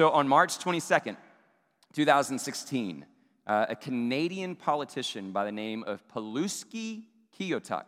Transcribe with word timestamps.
So 0.00 0.08
on 0.08 0.26
March 0.26 0.56
22nd, 0.56 1.18
2016, 1.92 3.04
uh, 3.46 3.66
a 3.68 3.76
Canadian 3.76 4.56
politician 4.56 5.30
by 5.30 5.44
the 5.44 5.52
name 5.52 5.84
of 5.86 6.02
Pauloosie 6.08 7.02
Keyootak, 7.38 7.84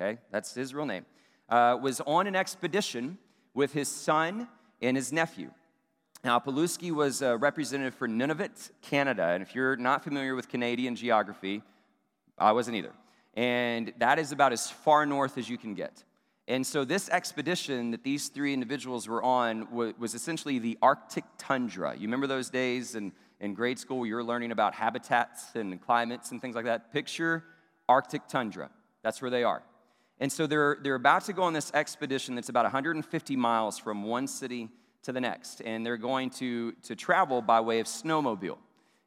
okay, 0.00 0.20
that's 0.30 0.54
his 0.54 0.72
real 0.72 0.86
name, 0.86 1.04
uh, 1.50 1.76
was 1.78 2.00
on 2.06 2.26
an 2.26 2.34
expedition 2.34 3.18
with 3.52 3.74
his 3.74 3.88
son 3.88 4.48
and 4.80 4.96
his 4.96 5.12
nephew. 5.12 5.50
Now, 6.24 6.38
Pauloosie 6.38 6.92
was 6.92 7.20
a 7.20 7.36
representative 7.36 7.94
for 7.94 8.08
Nunavut, 8.08 8.70
Canada. 8.80 9.24
And 9.24 9.42
if 9.42 9.54
you're 9.54 9.76
not 9.76 10.02
familiar 10.02 10.34
with 10.34 10.48
Canadian 10.48 10.96
geography, 10.96 11.60
I 12.38 12.52
wasn't 12.52 12.78
either. 12.78 12.92
And 13.34 13.92
that 13.98 14.18
is 14.18 14.32
about 14.32 14.54
as 14.54 14.70
far 14.70 15.04
north 15.04 15.36
as 15.36 15.50
you 15.50 15.58
can 15.58 15.74
get. 15.74 16.04
And 16.46 16.66
so, 16.66 16.84
this 16.84 17.08
expedition 17.08 17.90
that 17.92 18.04
these 18.04 18.28
three 18.28 18.52
individuals 18.52 19.08
were 19.08 19.22
on 19.22 19.66
was 19.72 20.14
essentially 20.14 20.58
the 20.58 20.76
Arctic 20.82 21.24
tundra. 21.38 21.94
You 21.94 22.02
remember 22.02 22.26
those 22.26 22.50
days 22.50 22.94
in, 22.94 23.12
in 23.40 23.54
grade 23.54 23.78
school 23.78 24.04
you 24.04 24.14
were 24.14 24.24
learning 24.24 24.52
about 24.52 24.74
habitats 24.74 25.54
and 25.54 25.80
climates 25.80 26.32
and 26.32 26.42
things 26.42 26.54
like 26.54 26.66
that? 26.66 26.92
Picture 26.92 27.44
Arctic 27.88 28.28
tundra. 28.28 28.68
That's 29.02 29.22
where 29.22 29.30
they 29.30 29.42
are. 29.42 29.62
And 30.20 30.30
so, 30.30 30.46
they're, 30.46 30.76
they're 30.82 30.96
about 30.96 31.24
to 31.24 31.32
go 31.32 31.44
on 31.44 31.54
this 31.54 31.72
expedition 31.72 32.34
that's 32.34 32.50
about 32.50 32.64
150 32.64 33.36
miles 33.36 33.78
from 33.78 34.02
one 34.02 34.26
city 34.26 34.68
to 35.04 35.12
the 35.12 35.20
next. 35.22 35.62
And 35.62 35.84
they're 35.84 35.96
going 35.96 36.28
to, 36.30 36.72
to 36.72 36.94
travel 36.94 37.40
by 37.40 37.60
way 37.60 37.80
of 37.80 37.86
snowmobile. 37.86 38.58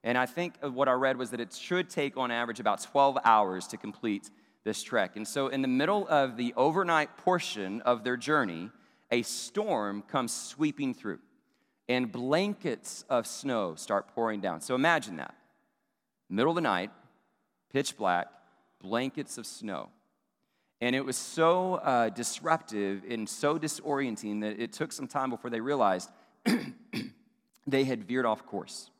And 0.04 0.18
I 0.18 0.26
think 0.26 0.56
what 0.62 0.88
I 0.88 0.94
read 0.94 1.18
was 1.18 1.32
that 1.32 1.40
it 1.40 1.54
should 1.54 1.90
take 1.90 2.18
on 2.18 2.32
average 2.32 2.60
about 2.60 2.82
12 2.82 3.20
hours 3.24 3.68
to 3.68 3.78
complete 3.78 4.30
this 4.68 4.84
trek. 4.84 5.16
And 5.16 5.26
so, 5.26 5.48
in 5.48 5.62
the 5.62 5.68
middle 5.68 6.06
of 6.10 6.36
the 6.36 6.54
overnight 6.58 7.16
portion 7.18 7.82
of 7.82 8.04
their 8.04 8.18
journey, 8.18 8.70
a 9.10 9.22
storm 9.22 10.04
comes 10.04 10.34
sweeping 10.34 10.94
through, 10.94 11.20
and 11.88 12.12
blankets 12.12 13.06
of 13.10 13.26
snow 13.26 13.76
start 13.76 14.10
pouring 14.10 14.42
down. 14.42 14.60
So, 14.60 14.76
imagine 14.76 15.16
that. 15.16 15.34
Middle 16.30 16.52
of 16.52 16.56
the 16.56 16.62
night, 16.62 16.92
pitch 17.72 17.96
black, 17.96 18.28
blankets 18.82 19.38
of 19.38 19.46
snow. 19.46 19.90
And 20.82 20.96
it 20.96 21.06
was 21.06 21.16
so 21.16 21.76
uh, 21.76 22.10
disruptive 22.10 23.04
and 23.10 23.28
so 23.28 23.58
disorienting 23.58 24.42
that 24.42 24.60
it 24.62 24.74
took 24.74 24.92
some 24.92 25.08
time 25.08 25.30
before 25.30 25.50
they 25.50 25.62
realized 25.62 26.12
they 27.68 27.86
had 27.86 28.04
veered 28.04 28.26
off 28.26 28.46
course. 28.46 28.92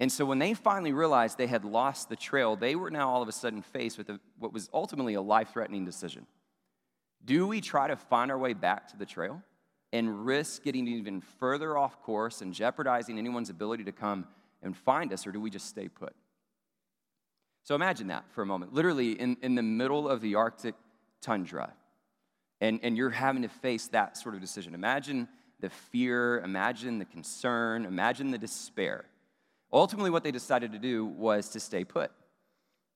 And 0.00 0.10
so 0.10 0.24
when 0.24 0.38
they 0.38 0.54
finally 0.54 0.92
realized 0.92 1.36
they 1.36 1.46
had 1.46 1.64
lost 1.64 2.08
the 2.08 2.16
trail, 2.16 2.56
they 2.56 2.74
were 2.74 2.90
now 2.90 3.10
all 3.10 3.20
of 3.20 3.28
a 3.28 3.32
sudden 3.32 3.60
faced 3.60 3.98
with 3.98 4.08
a, 4.08 4.18
what 4.38 4.52
was 4.52 4.70
ultimately 4.72 5.12
a 5.12 5.20
life 5.20 5.50
threatening 5.52 5.84
decision. 5.84 6.26
Do 7.22 7.46
we 7.46 7.60
try 7.60 7.86
to 7.86 7.96
find 7.96 8.30
our 8.30 8.38
way 8.38 8.54
back 8.54 8.88
to 8.88 8.96
the 8.96 9.04
trail 9.04 9.42
and 9.92 10.24
risk 10.24 10.62
getting 10.62 10.88
even 10.88 11.20
further 11.20 11.76
off 11.76 12.00
course 12.02 12.40
and 12.40 12.54
jeopardizing 12.54 13.18
anyone's 13.18 13.50
ability 13.50 13.84
to 13.84 13.92
come 13.92 14.26
and 14.62 14.74
find 14.74 15.12
us, 15.12 15.26
or 15.26 15.32
do 15.32 15.40
we 15.40 15.50
just 15.50 15.66
stay 15.66 15.88
put? 15.88 16.14
So 17.62 17.74
imagine 17.74 18.06
that 18.06 18.24
for 18.30 18.40
a 18.40 18.46
moment. 18.46 18.72
Literally 18.72 19.12
in, 19.12 19.36
in 19.42 19.54
the 19.54 19.62
middle 19.62 20.08
of 20.08 20.22
the 20.22 20.34
Arctic 20.34 20.76
tundra, 21.20 21.74
and, 22.62 22.80
and 22.82 22.96
you're 22.96 23.10
having 23.10 23.42
to 23.42 23.48
face 23.48 23.88
that 23.88 24.16
sort 24.16 24.34
of 24.34 24.40
decision. 24.40 24.74
Imagine 24.74 25.28
the 25.60 25.68
fear, 25.68 26.40
imagine 26.40 26.98
the 26.98 27.04
concern, 27.04 27.84
imagine 27.84 28.30
the 28.30 28.38
despair. 28.38 29.04
Ultimately, 29.72 30.10
what 30.10 30.24
they 30.24 30.32
decided 30.32 30.72
to 30.72 30.78
do 30.78 31.04
was 31.04 31.48
to 31.50 31.60
stay 31.60 31.84
put. 31.84 32.10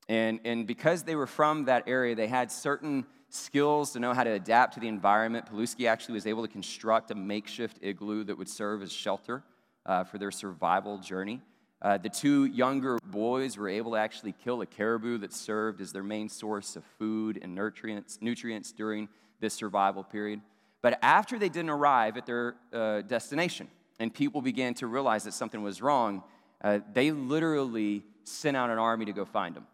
And, 0.09 0.41
and 0.45 0.67
because 0.67 1.03
they 1.03 1.15
were 1.15 1.27
from 1.27 1.67
that 1.67 1.85
area, 1.87 2.15
they 2.15 2.27
had 2.27 2.51
certain 2.53 3.07
skills 3.29 3.93
to 3.93 4.01
know 4.01 4.13
how 4.13 4.25
to 4.25 4.31
adapt 4.31 4.75
to 4.75 4.81
the 4.81 4.89
environment. 4.89 5.47
Pauloosie 5.51 5.89
actually 5.89 6.15
was 6.15 6.27
able 6.27 6.43
to 6.43 6.53
construct 6.53 7.11
a 7.11 7.15
makeshift 7.15 7.79
igloo 7.83 8.25
that 8.25 8.37
would 8.37 8.49
serve 8.49 8.83
as 8.83 8.93
shelter 8.93 9.43
uh, 9.87 10.05
for 10.05 10.19
their 10.19 10.31
survival 10.31 10.99
journey. 10.99 11.41
Uh, 11.83 11.99
the 11.99 12.09
two 12.09 12.47
younger 12.47 12.99
boys 13.05 13.57
were 13.57 13.69
able 13.69 13.93
to 13.93 13.99
actually 13.99 14.33
kill 14.33 14.61
a 14.63 14.67
caribou 14.67 15.19
that 15.19 15.33
served 15.33 15.81
as 15.81 15.93
their 15.93 16.03
main 16.03 16.29
source 16.29 16.77
of 16.77 16.85
food 16.99 17.39
and 17.43 17.55
nutrients, 17.55 18.19
nutrients 18.21 18.73
during 18.73 19.09
this 19.41 19.53
survival 19.53 20.03
period. 20.03 20.41
But 20.81 20.99
after 21.03 21.39
they 21.39 21.49
didn't 21.49 21.71
arrive 21.71 22.17
at 22.17 22.27
their 22.27 22.55
uh, 22.73 23.03
destination 23.03 23.69
and 23.99 24.13
people 24.13 24.41
began 24.41 24.75
to 24.75 24.87
realize 24.87 25.25
that 25.25 25.35
something 25.35 25.63
was 25.63 25.83
wrong, 25.83 26.23
uh, 26.65 26.81
they 26.95 27.13
literally 27.13 28.03
sent 28.25 28.57
out 28.57 28.71
an 28.71 28.79
army 28.79 29.05
to 29.05 29.13
go 29.13 29.27
find 29.27 29.55
them. 29.55 29.67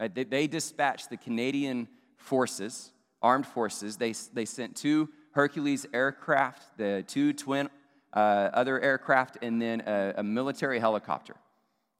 Uh, 0.00 0.08
they, 0.12 0.24
they, 0.24 0.46
dispatched 0.46 1.10
the 1.10 1.18
Canadian 1.18 1.86
forces, 2.16 2.92
armed 3.20 3.46
forces. 3.46 3.98
They, 3.98 4.14
they 4.32 4.46
sent 4.46 4.74
two 4.74 5.10
Hercules 5.32 5.86
aircraft, 5.92 6.78
the 6.78 7.04
two 7.06 7.34
twin 7.34 7.68
uh, 8.14 8.50
other 8.54 8.80
aircraft, 8.80 9.38
and 9.42 9.60
then 9.60 9.82
a, 9.86 10.14
a, 10.18 10.22
military 10.22 10.78
helicopter. 10.78 11.36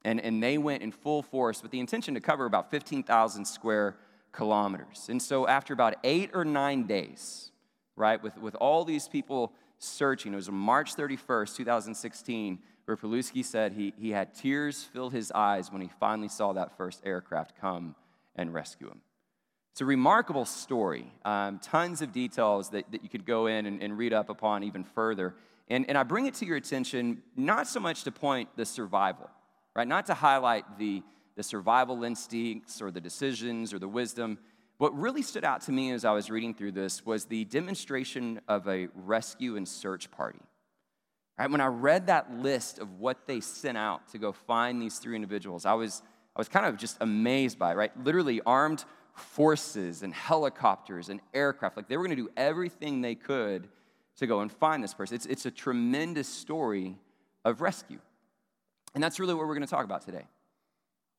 And, 0.05 0.21
and 0.21 0.43
they 0.43 0.59
went 0.59 0.83
in 0.83 0.91
full 0.91 1.23
force 1.23 1.63
with 1.63 1.71
the 1.71 1.81
intention 1.81 2.15
to 2.15 2.21
cover 2.21 2.47
about 2.47 2.71
15,000 2.71 3.45
square 3.45 3.97
kilometers. 4.33 5.09
And 5.09 5.21
so, 5.21 5.47
after 5.47 5.75
about 5.75 5.97
eight 6.03 6.31
or 6.33 6.45
nine 6.45 6.85
days, 6.85 7.51
right, 7.95 8.23
with, 8.23 8.39
with 8.39 8.55
all 8.55 8.85
these 8.85 9.07
people 9.07 9.53
searching, 9.79 10.33
it 10.33 10.37
was 10.37 10.51
March 10.51 10.95
31st, 10.97 11.57
2016, 11.57 12.59
where 12.85 12.97
Pauloosie 12.97 13.45
said 13.45 13.73
he, 13.73 13.95
he 13.99 14.11
had 14.11 14.35
tears 14.35 14.85
fill 14.85 15.11
his 15.11 15.33
eyes 15.33 15.73
when 15.73 15.81
he 15.81 15.91
finally 15.99 16.29
saw 16.29 16.53
that 16.53 16.77
first 16.77 17.01
aircraft 17.05 17.59
come 17.61 17.95
and 18.37 18.53
rescue 18.53 18.89
him. 18.89 19.01
It's 19.73 19.81
a 19.81 19.85
remarkable 19.85 20.45
story, 20.45 21.11
um, 21.25 21.59
tons 21.59 22.01
of 22.01 22.13
details 22.13 22.71
that, 22.71 22.91
that 22.93 23.03
you 23.03 23.09
could 23.09 23.27
go 23.27 23.47
in 23.47 23.67
and, 23.67 23.83
and 23.83 23.99
read 23.99 24.13
up 24.13 24.29
upon 24.29 24.63
even 24.63 24.85
further. 24.85 25.35
And, 25.69 25.87
and 25.89 25.99
I 25.99 26.05
bring 26.05 26.27
it 26.27 26.35
to 26.35 26.47
your 26.47 26.57
attention 26.57 27.23
not 27.35 27.67
so 27.67 27.81
much 27.81 28.05
to 28.05 28.13
point 28.13 28.51
the 28.55 28.67
survival, 28.67 29.29
right? 29.75 29.89
Not 29.89 30.07
to 30.07 30.15
highlight 30.15 30.79
the, 30.79 31.03
the 31.37 31.43
survival 31.43 32.05
instincts 32.05 32.81
or 32.81 32.91
the 32.91 33.01
decisions 33.01 33.75
or 33.75 33.81
the 33.81 33.89
wisdom. 33.89 34.39
What 34.79 34.97
really 34.97 35.23
stood 35.23 35.45
out 35.45 35.63
to 35.63 35.73
me 35.73 35.91
as 35.91 36.05
I 36.05 36.13
was 36.13 36.31
reading 36.31 36.55
through 36.55 36.73
this 36.73 37.05
was 37.05 37.25
the 37.25 37.45
demonstration 37.45 38.41
of 38.47 38.69
a 38.69 38.89
rescue 38.95 39.57
and 39.57 39.67
search 39.67 40.11
party. 40.11 40.41
Right? 41.39 41.51
When 41.51 41.61
I 41.61 41.67
read 41.67 42.07
that 42.07 42.33
list 42.33 42.79
of 42.79 43.01
what 43.01 43.27
they 43.27 43.41
sent 43.41 43.77
out 43.77 44.09
to 44.09 44.19
go 44.19 44.33
find 44.33 44.81
these 44.81 44.99
three 44.99 45.17
individuals, 45.17 45.67
I 45.67 45.75
was, 45.75 46.03
I 46.37 46.41
was 46.41 46.49
kind 46.49 46.67
of 46.67 46.77
just 46.77 46.97
amazed 47.01 47.59
by 47.59 47.73
it, 47.73 47.75
right? 47.77 48.05
Literally 48.05 48.41
armed 48.47 48.85
forces 49.15 50.03
and 50.03 50.15
helicopters 50.15 51.09
and 51.09 51.21
aircraft. 51.33 51.77
Like 51.77 51.89
they 51.89 51.97
were 51.97 52.05
going 52.05 52.17
to 52.17 52.23
do 52.23 52.31
everything 52.37 53.01
they 53.01 53.15
could 53.15 53.69
to 54.19 54.27
go 54.27 54.41
and 54.41 54.51
find 54.51 54.83
this 54.83 54.95
person. 54.95 55.17
It's, 55.17 55.27
it's 55.27 55.47
a 55.47 55.51
tremendous 55.51 56.29
story 56.29 56.97
of 57.45 57.61
rescue. 57.61 57.99
And 58.95 59.03
that's 59.03 59.19
really 59.19 59.35
what 59.35 59.47
we're 59.47 59.55
going 59.55 59.67
to 59.67 59.71
talk 59.71 59.85
about 59.85 60.03
today. 60.03 60.27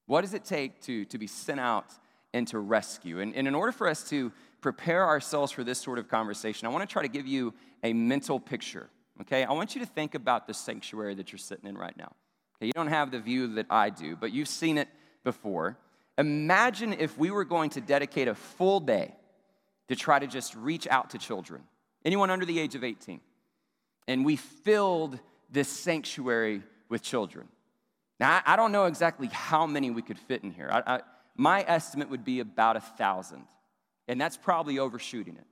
What 0.08 0.22
does 0.22 0.34
it 0.34 0.46
take 0.46 0.82
to, 0.84 1.04
to 1.06 1.18
be 1.18 1.28
sent 1.28 1.60
out 1.60 1.88
and 2.34 2.48
to 2.50 2.60
rescue? 2.60 3.20
And, 3.20 3.36
and 3.36 3.48
in 3.48 3.56
order 3.56 3.72
for 3.72 3.88
us 3.88 4.08
to 4.10 4.32
prepare 4.62 5.06
ourselves 5.06 5.52
for 5.52 5.64
this 5.64 5.80
sort 5.80 6.00
of 6.00 6.08
conversation, 6.08 6.68
I 6.68 6.72
want 6.72 6.88
to 6.88 6.92
try 6.92 7.02
to 7.02 7.08
give 7.10 7.28
you 7.28 7.54
a 7.84 7.92
mental 7.92 8.40
picture. 8.40 8.90
Okay, 9.22 9.44
I 9.44 9.54
want 9.54 9.76
you 9.76 9.82
to 9.82 9.88
think 9.88 10.16
about 10.16 10.48
the 10.48 10.54
sanctuary 10.54 11.16
that 11.16 11.32
you're 11.32 11.40
sitting 11.40 11.70
in 11.70 11.78
right 11.78 11.96
now. 11.98 12.12
Okay, 12.58 12.68
you 12.68 12.74
don't 12.74 12.88
have 12.88 13.12
the 13.12 13.20
view 13.20 13.56
that 13.56 13.68
I 13.70 13.90
do, 13.90 14.16
but 14.16 14.32
you've 14.32 14.48
seen 14.48 14.78
it 14.78 14.90
before. 15.24 15.78
Imagine 16.18 16.94
if 16.94 17.18
we 17.18 17.32
were 17.32 17.46
going 17.46 17.70
to 17.72 17.82
dedicate 17.82 18.28
a 18.28 18.36
full 18.36 18.80
day 18.80 19.16
to 19.88 19.96
try 19.96 20.20
to 20.20 20.28
just 20.28 20.56
reach 20.56 20.88
out 20.88 21.12
to 21.12 21.18
children 21.18 21.64
anyone 22.06 22.30
under 22.30 22.46
the 22.46 22.60
age 22.60 22.76
of 22.76 22.84
18. 22.84 23.20
And 24.08 24.24
we 24.24 24.36
filled 24.36 25.20
this 25.50 25.68
sanctuary 25.68 26.62
with 26.88 27.02
children. 27.02 27.48
Now, 28.20 28.42
I, 28.46 28.56
don't 28.56 28.72
know 28.72 28.86
exactly 28.86 29.28
how 29.28 29.66
many 29.66 29.90
we 29.90 30.02
could 30.02 30.20
fit 30.20 30.44
in 30.44 30.52
here. 30.52 30.70
I, 30.72 30.96
I, 30.96 31.02
my 31.36 31.66
estimate 31.68 32.10
would 32.10 32.24
be 32.24 32.40
about 32.40 32.78
a 32.78 32.80
thousand, 32.80 33.44
and 34.08 34.22
that's 34.22 34.38
probably 34.38 34.80
overshooting 34.80 35.36
it. 35.36 35.46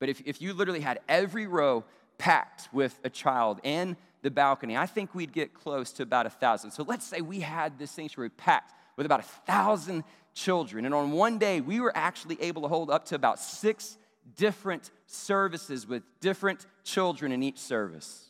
But 0.00 0.08
if, 0.08 0.22
if 0.24 0.42
you 0.42 0.52
literally 0.52 0.80
had 0.80 1.00
every 1.08 1.46
row 1.46 1.84
packed 2.18 2.68
with 2.72 2.98
a 3.04 3.10
child 3.10 3.60
and 3.64 3.96
the 4.22 4.30
balcony, 4.30 4.76
I 4.76 4.86
think 4.86 5.14
we'd 5.14 5.32
get 5.32 5.54
close 5.54 5.92
to 5.92 6.02
about 6.02 6.26
a 6.26 6.30
thousand. 6.30 6.72
So 6.72 6.82
let's 6.82 7.06
say 7.06 7.20
we 7.20 7.40
had 7.40 7.78
this 7.78 7.90
sanctuary 7.90 8.30
packed 8.30 8.74
with 8.96 9.06
about 9.06 9.20
a 9.20 9.28
thousand 9.46 10.04
children, 10.34 10.84
and 10.84 10.94
on 10.94 11.12
one 11.12 11.38
day 11.38 11.60
we 11.60 11.80
were 11.80 11.96
actually 11.96 12.40
able 12.42 12.62
to 12.62 12.68
hold 12.68 12.90
up 12.90 13.04
to 13.06 13.14
about 13.14 13.38
six 13.38 13.96
different 14.36 14.90
services 15.06 15.86
with 15.86 16.02
different 16.20 16.66
children 16.84 17.32
in 17.32 17.42
each 17.42 17.58
service. 17.58 18.26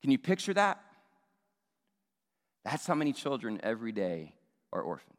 Can 0.00 0.10
you 0.10 0.18
picture 0.18 0.52
that? 0.54 0.80
That's 2.64 2.86
how 2.86 2.94
many 2.94 3.12
children 3.12 3.60
every 3.62 3.92
day 3.92 4.34
are 4.72 4.82
orphaned. 4.82 5.16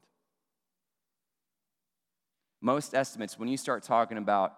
Most 2.62 2.94
estimates, 2.94 3.38
when 3.38 3.50
you 3.50 3.58
start 3.58 3.84
talking 3.84 4.18
about 4.18 4.56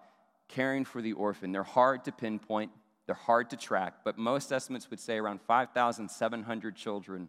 caring 0.48 0.84
for 0.84 1.02
the 1.02 1.12
orphan, 1.12 1.50
they're 1.50 1.64
hard 1.64 2.04
to 2.04 2.12
pinpoint, 2.12 2.70
they're 3.06 3.14
hard 3.14 3.50
to 3.50 3.56
track, 3.56 3.98
but 4.04 4.18
most 4.18 4.52
estimates 4.52 4.90
would 4.90 5.00
say 5.00 5.16
around 5.16 5.40
5,700 5.40 6.76
children 6.76 7.28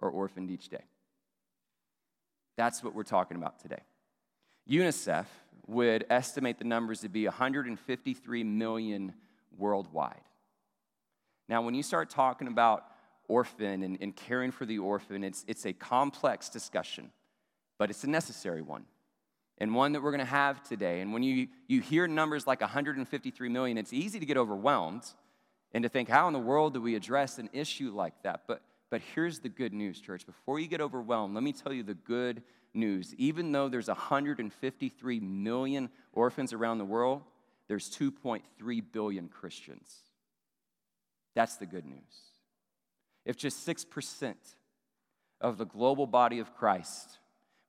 are 0.00 0.08
orphaned 0.08 0.50
each 0.50 0.68
day. 0.68 0.84
That's 2.56 2.82
what 2.82 2.94
we're 2.94 3.02
talking 3.02 3.36
about 3.36 3.60
today. 3.60 3.82
UNICEF 4.70 5.26
would 5.66 6.06
estimate 6.08 6.58
the 6.58 6.64
numbers 6.64 7.00
to 7.00 7.08
be 7.08 7.24
153 7.24 8.44
million 8.44 9.12
worldwide. 9.56 10.20
Now, 11.48 11.62
when 11.62 11.74
you 11.74 11.82
start 11.82 12.10
talking 12.10 12.48
about 12.48 12.84
orphan 13.28 13.82
and, 13.82 13.98
and 14.00 14.14
caring 14.14 14.50
for 14.50 14.66
the 14.66 14.78
orphan. 14.78 15.24
It's, 15.24 15.44
it's 15.48 15.66
a 15.66 15.72
complex 15.72 16.48
discussion, 16.48 17.10
but 17.78 17.90
it's 17.90 18.04
a 18.04 18.10
necessary 18.10 18.62
one 18.62 18.84
and 19.58 19.74
one 19.74 19.92
that 19.92 20.02
we're 20.02 20.10
going 20.10 20.18
to 20.18 20.24
have 20.24 20.62
today. 20.62 21.00
And 21.00 21.12
when 21.12 21.22
you, 21.22 21.48
you 21.66 21.80
hear 21.80 22.06
numbers 22.06 22.46
like 22.46 22.60
153 22.60 23.48
million, 23.48 23.78
it's 23.78 23.92
easy 23.92 24.20
to 24.20 24.26
get 24.26 24.36
overwhelmed 24.36 25.04
and 25.72 25.82
to 25.82 25.88
think, 25.88 26.08
how 26.08 26.26
in 26.26 26.32
the 26.32 26.38
world 26.38 26.74
do 26.74 26.80
we 26.80 26.94
address 26.94 27.38
an 27.38 27.48
issue 27.52 27.90
like 27.94 28.14
that? 28.22 28.42
But, 28.46 28.62
but 28.90 29.00
here's 29.14 29.40
the 29.40 29.48
good 29.48 29.72
news, 29.72 30.00
church. 30.00 30.26
Before 30.26 30.58
you 30.58 30.68
get 30.68 30.80
overwhelmed, 30.80 31.34
let 31.34 31.42
me 31.42 31.52
tell 31.52 31.72
you 31.72 31.82
the 31.82 31.94
good 31.94 32.42
news. 32.74 33.14
Even 33.16 33.52
though 33.52 33.68
there's 33.68 33.88
153 33.88 35.20
million 35.20 35.88
orphans 36.12 36.52
around 36.52 36.78
the 36.78 36.84
world, 36.84 37.22
there's 37.68 37.88
2.3 37.90 38.42
billion 38.92 39.28
Christians. 39.28 39.94
That's 41.34 41.56
the 41.56 41.66
good 41.66 41.84
news. 41.84 41.98
If 43.24 43.36
just 43.36 43.66
6% 43.66 44.34
of 45.40 45.58
the 45.58 45.66
global 45.66 46.06
body 46.06 46.38
of 46.38 46.54
Christ 46.54 47.18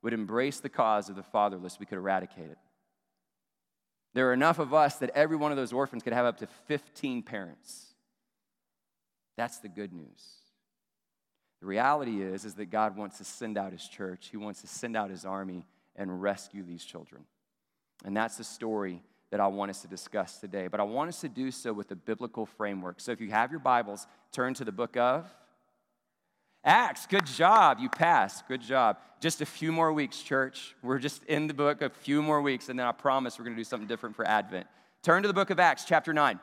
would 0.02 0.12
embrace 0.12 0.60
the 0.60 0.68
cause 0.68 1.08
of 1.08 1.16
the 1.16 1.22
fatherless, 1.22 1.78
we 1.78 1.86
could 1.86 1.98
eradicate 1.98 2.50
it. 2.50 2.58
There 4.14 4.28
are 4.30 4.32
enough 4.32 4.58
of 4.58 4.72
us 4.72 4.96
that 4.96 5.10
every 5.14 5.36
one 5.36 5.50
of 5.50 5.56
those 5.56 5.72
orphans 5.72 6.02
could 6.02 6.12
have 6.12 6.26
up 6.26 6.38
to 6.38 6.46
15 6.66 7.22
parents. 7.22 7.86
That's 9.36 9.58
the 9.58 9.68
good 9.68 9.92
news. 9.92 10.38
The 11.60 11.66
reality 11.66 12.22
is, 12.22 12.44
is 12.44 12.54
that 12.54 12.66
God 12.66 12.96
wants 12.96 13.18
to 13.18 13.24
send 13.24 13.58
out 13.58 13.72
his 13.72 13.86
church. 13.86 14.28
He 14.30 14.36
wants 14.36 14.60
to 14.62 14.66
send 14.66 14.96
out 14.96 15.10
his 15.10 15.24
army 15.24 15.66
and 15.96 16.22
rescue 16.22 16.62
these 16.62 16.84
children. 16.84 17.24
And 18.04 18.16
that's 18.16 18.36
the 18.36 18.44
story 18.44 19.02
that 19.30 19.40
I 19.40 19.48
want 19.48 19.70
us 19.70 19.82
to 19.82 19.88
discuss 19.88 20.38
today. 20.38 20.68
But 20.68 20.80
I 20.80 20.84
want 20.84 21.08
us 21.08 21.20
to 21.20 21.28
do 21.28 21.50
so 21.50 21.72
with 21.72 21.90
a 21.90 21.96
biblical 21.96 22.46
framework. 22.46 23.00
So 23.00 23.12
if 23.12 23.20
you 23.20 23.30
have 23.30 23.50
your 23.50 23.60
Bibles, 23.60 24.06
turn 24.32 24.54
to 24.54 24.64
the 24.64 24.72
book 24.72 24.96
of 24.96 25.26
Acts, 26.64 27.06
good 27.06 27.26
job. 27.26 27.78
You 27.80 27.88
passed. 27.88 28.46
Good 28.48 28.60
job. 28.60 28.98
Just 29.20 29.40
a 29.40 29.46
few 29.46 29.72
more 29.72 29.92
weeks, 29.92 30.20
church. 30.22 30.74
We're 30.82 30.98
just 30.98 31.24
in 31.24 31.46
the 31.46 31.54
book 31.54 31.82
a 31.82 31.90
few 31.90 32.22
more 32.22 32.42
weeks, 32.42 32.68
and 32.68 32.78
then 32.78 32.86
I 32.86 32.92
promise 32.92 33.38
we're 33.38 33.44
going 33.44 33.56
to 33.56 33.60
do 33.60 33.64
something 33.64 33.88
different 33.88 34.16
for 34.16 34.26
Advent. 34.26 34.66
Turn 35.02 35.22
to 35.22 35.28
the 35.28 35.34
book 35.34 35.50
of 35.50 35.60
Acts, 35.60 35.84
chapter 35.84 36.12
9. 36.12 36.38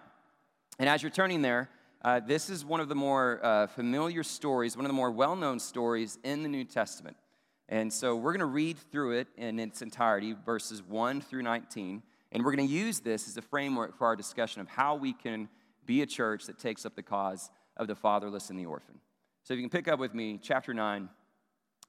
And 0.79 0.89
as 0.89 1.03
you're 1.03 1.11
turning 1.11 1.41
there, 1.41 1.69
uh, 2.03 2.19
this 2.19 2.49
is 2.49 2.63
one 2.63 2.79
of 2.79 2.89
the 2.89 2.95
more 2.95 3.39
uh, 3.43 3.67
familiar 3.67 4.23
stories, 4.23 4.75
one 4.75 4.85
of 4.85 4.89
the 4.89 4.95
more 4.95 5.11
well 5.11 5.35
known 5.35 5.59
stories 5.59 6.17
in 6.23 6.43
the 6.43 6.49
New 6.49 6.63
Testament. 6.63 7.17
And 7.67 7.91
so 7.91 8.15
we're 8.15 8.31
going 8.31 8.39
to 8.39 8.45
read 8.45 8.77
through 8.91 9.17
it 9.17 9.27
in 9.37 9.59
its 9.59 9.81
entirety, 9.81 10.35
verses 10.45 10.83
1 10.83 11.21
through 11.21 11.41
19. 11.41 12.03
And 12.31 12.45
we're 12.45 12.55
going 12.55 12.67
to 12.67 12.73
use 12.73 12.99
this 12.99 13.27
as 13.27 13.37
a 13.37 13.41
framework 13.41 13.97
for 13.97 14.05
our 14.05 14.15
discussion 14.15 14.61
of 14.61 14.67
how 14.67 14.95
we 14.95 15.13
can 15.13 15.49
be 15.85 16.01
a 16.01 16.05
church 16.05 16.45
that 16.45 16.59
takes 16.59 16.85
up 16.85 16.95
the 16.95 17.03
cause 17.03 17.49
of 17.77 17.87
the 17.87 17.95
fatherless 17.95 18.49
and 18.49 18.59
the 18.59 18.65
orphan. 18.65 18.99
So 19.45 19.53
if 19.53 19.59
you 19.59 19.63
can 19.63 19.69
pick 19.69 19.87
up 19.87 19.99
with 19.99 20.15
me, 20.15 20.39
chapter 20.41 20.73
9, 20.73 21.07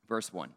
verse 0.07 0.31
1. 0.31 0.51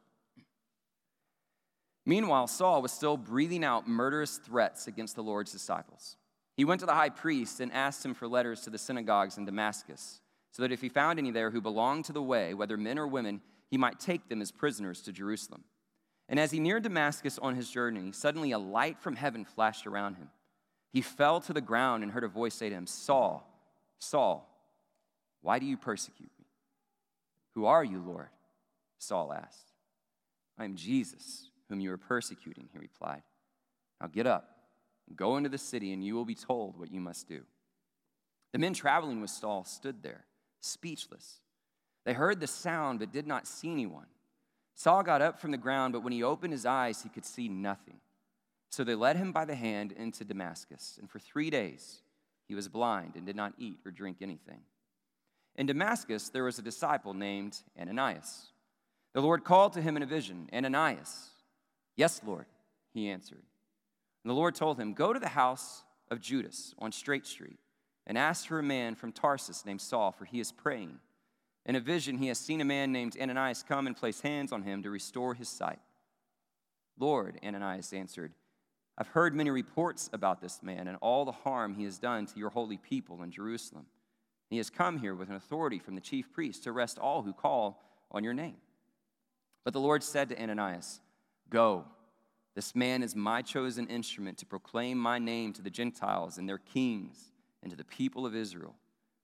Meanwhile, 2.05 2.47
Saul 2.47 2.81
was 2.81 2.91
still 2.91 3.15
breathing 3.15 3.63
out 3.63 3.87
murderous 3.87 4.37
threats 4.37 4.85
against 4.87 5.15
the 5.15 5.23
Lord's 5.23 5.53
disciples. 5.53 6.17
He 6.57 6.65
went 6.65 6.81
to 6.81 6.85
the 6.85 6.93
high 6.93 7.09
priest 7.09 7.61
and 7.61 7.71
asked 7.71 8.03
him 8.03 8.13
for 8.13 8.27
letters 8.27 8.61
to 8.61 8.69
the 8.69 8.77
synagogues 8.77 9.37
in 9.37 9.45
Damascus, 9.45 10.19
so 10.51 10.61
that 10.61 10.73
if 10.73 10.81
he 10.81 10.89
found 10.89 11.19
any 11.19 11.31
there 11.31 11.51
who 11.51 11.61
belonged 11.61 12.03
to 12.05 12.13
the 12.13 12.21
way, 12.21 12.53
whether 12.53 12.75
men 12.75 12.99
or 12.99 13.07
women, 13.07 13.39
he 13.71 13.77
might 13.77 14.01
take 14.01 14.27
them 14.27 14.41
as 14.41 14.51
prisoners 14.51 15.01
to 15.03 15.13
Jerusalem. 15.13 15.63
And 16.27 16.37
as 16.37 16.51
he 16.51 16.59
neared 16.59 16.83
Damascus 16.83 17.39
on 17.39 17.55
his 17.55 17.69
journey, 17.69 18.11
suddenly 18.11 18.51
a 18.51 18.59
light 18.59 18.99
from 18.99 19.15
heaven 19.15 19.45
flashed 19.45 19.87
around 19.87 20.15
him. 20.15 20.29
He 20.91 21.01
fell 21.01 21.39
to 21.41 21.53
the 21.53 21.61
ground 21.61 22.03
and 22.03 22.11
heard 22.11 22.25
a 22.25 22.27
voice 22.27 22.55
say 22.55 22.67
to 22.67 22.75
him, 22.75 22.87
Saul, 22.87 23.49
Saul, 23.99 24.45
why 25.41 25.59
do 25.59 25.65
you 25.65 25.77
persecute 25.77 26.31
who 27.55 27.65
are 27.65 27.83
you, 27.83 28.01
Lord? 28.05 28.29
Saul 28.97 29.33
asked. 29.33 29.71
I 30.57 30.65
am 30.65 30.75
Jesus, 30.75 31.49
whom 31.69 31.79
you 31.79 31.91
are 31.91 31.97
persecuting, 31.97 32.67
he 32.71 32.77
replied. 32.77 33.23
Now 34.01 34.07
get 34.07 34.27
up, 34.27 34.49
go 35.15 35.37
into 35.37 35.49
the 35.49 35.57
city, 35.57 35.93
and 35.93 36.03
you 36.03 36.15
will 36.15 36.25
be 36.25 36.35
told 36.35 36.77
what 36.77 36.91
you 36.91 36.99
must 36.99 37.27
do. 37.27 37.41
The 38.51 38.59
men 38.59 38.73
traveling 38.73 39.21
with 39.21 39.29
Saul 39.29 39.63
stood 39.63 40.01
there, 40.03 40.25
speechless. 40.59 41.41
They 42.05 42.13
heard 42.13 42.39
the 42.39 42.47
sound, 42.47 42.99
but 42.99 43.11
did 43.11 43.27
not 43.27 43.47
see 43.47 43.71
anyone. 43.71 44.07
Saul 44.75 45.03
got 45.03 45.21
up 45.21 45.39
from 45.39 45.51
the 45.51 45.57
ground, 45.57 45.93
but 45.93 46.03
when 46.03 46.13
he 46.13 46.23
opened 46.23 46.53
his 46.53 46.65
eyes, 46.65 47.03
he 47.03 47.09
could 47.09 47.25
see 47.25 47.49
nothing. 47.49 47.99
So 48.69 48.83
they 48.83 48.95
led 48.95 49.17
him 49.17 49.31
by 49.31 49.45
the 49.45 49.55
hand 49.55 49.91
into 49.91 50.23
Damascus, 50.23 50.97
and 50.99 51.09
for 51.09 51.19
three 51.19 51.49
days 51.49 52.01
he 52.47 52.55
was 52.55 52.67
blind 52.67 53.15
and 53.15 53.25
did 53.25 53.35
not 53.35 53.53
eat 53.57 53.79
or 53.85 53.91
drink 53.91 54.17
anything. 54.21 54.61
In 55.59 55.65
Damascus, 55.65 56.29
there 56.29 56.45
was 56.45 56.57
a 56.57 56.61
disciple 56.61 57.13
named 57.13 57.57
Ananias. 57.77 58.47
The 59.13 59.19
Lord 59.19 59.43
called 59.43 59.73
to 59.73 59.81
him 59.81 59.97
in 59.97 60.03
a 60.03 60.05
vision, 60.05 60.49
Ananias. 60.53 61.31
Yes, 61.97 62.21
Lord, 62.25 62.45
he 62.93 63.09
answered. 63.09 63.43
And 64.23 64.31
the 64.31 64.35
Lord 64.35 64.55
told 64.55 64.79
him, 64.79 64.93
Go 64.93 65.11
to 65.11 65.19
the 65.19 65.27
house 65.27 65.83
of 66.09 66.21
Judas 66.21 66.73
on 66.79 66.93
Straight 66.93 67.27
Street 67.27 67.59
and 68.07 68.17
ask 68.17 68.47
for 68.47 68.59
a 68.59 68.63
man 68.63 68.95
from 68.95 69.11
Tarsus 69.11 69.65
named 69.65 69.81
Saul, 69.81 70.13
for 70.13 70.23
he 70.23 70.39
is 70.39 70.53
praying. 70.53 70.97
In 71.65 71.75
a 71.75 71.81
vision, 71.81 72.19
he 72.19 72.29
has 72.29 72.39
seen 72.39 72.61
a 72.61 72.65
man 72.65 72.93
named 72.93 73.17
Ananias 73.19 73.61
come 73.67 73.85
and 73.85 73.97
place 73.97 74.21
hands 74.21 74.53
on 74.53 74.63
him 74.63 74.81
to 74.83 74.89
restore 74.89 75.33
his 75.33 75.49
sight. 75.49 75.79
Lord, 76.97 77.37
Ananias 77.43 77.91
answered, 77.91 78.31
I've 78.97 79.09
heard 79.09 79.35
many 79.35 79.49
reports 79.49 80.09
about 80.13 80.39
this 80.39 80.63
man 80.63 80.87
and 80.87 80.95
all 81.01 81.25
the 81.25 81.33
harm 81.33 81.73
he 81.73 81.83
has 81.83 81.99
done 81.99 82.27
to 82.27 82.39
your 82.39 82.49
holy 82.49 82.77
people 82.77 83.21
in 83.23 83.31
Jerusalem. 83.31 83.87
He 84.49 84.57
has 84.57 84.69
come 84.69 84.97
here 84.97 85.13
with 85.13 85.29
an 85.29 85.35
authority 85.35 85.79
from 85.79 85.95
the 85.95 86.01
chief 86.01 86.31
priest 86.31 86.63
to 86.63 86.71
arrest 86.71 86.97
all 86.97 87.21
who 87.21 87.33
call 87.33 87.83
on 88.11 88.23
your 88.23 88.33
name. 88.33 88.57
But 89.63 89.73
the 89.73 89.79
Lord 89.79 90.03
said 90.03 90.29
to 90.29 90.41
Ananias, 90.41 91.01
Go, 91.49 91.85
this 92.55 92.75
man 92.75 93.03
is 93.03 93.15
my 93.15 93.41
chosen 93.41 93.87
instrument 93.87 94.37
to 94.39 94.45
proclaim 94.45 94.97
my 94.97 95.19
name 95.19 95.53
to 95.53 95.61
the 95.61 95.69
Gentiles 95.69 96.37
and 96.37 96.49
their 96.49 96.57
kings 96.57 97.31
and 97.61 97.69
to 97.71 97.77
the 97.77 97.83
people 97.83 98.25
of 98.25 98.35
Israel. 98.35 98.75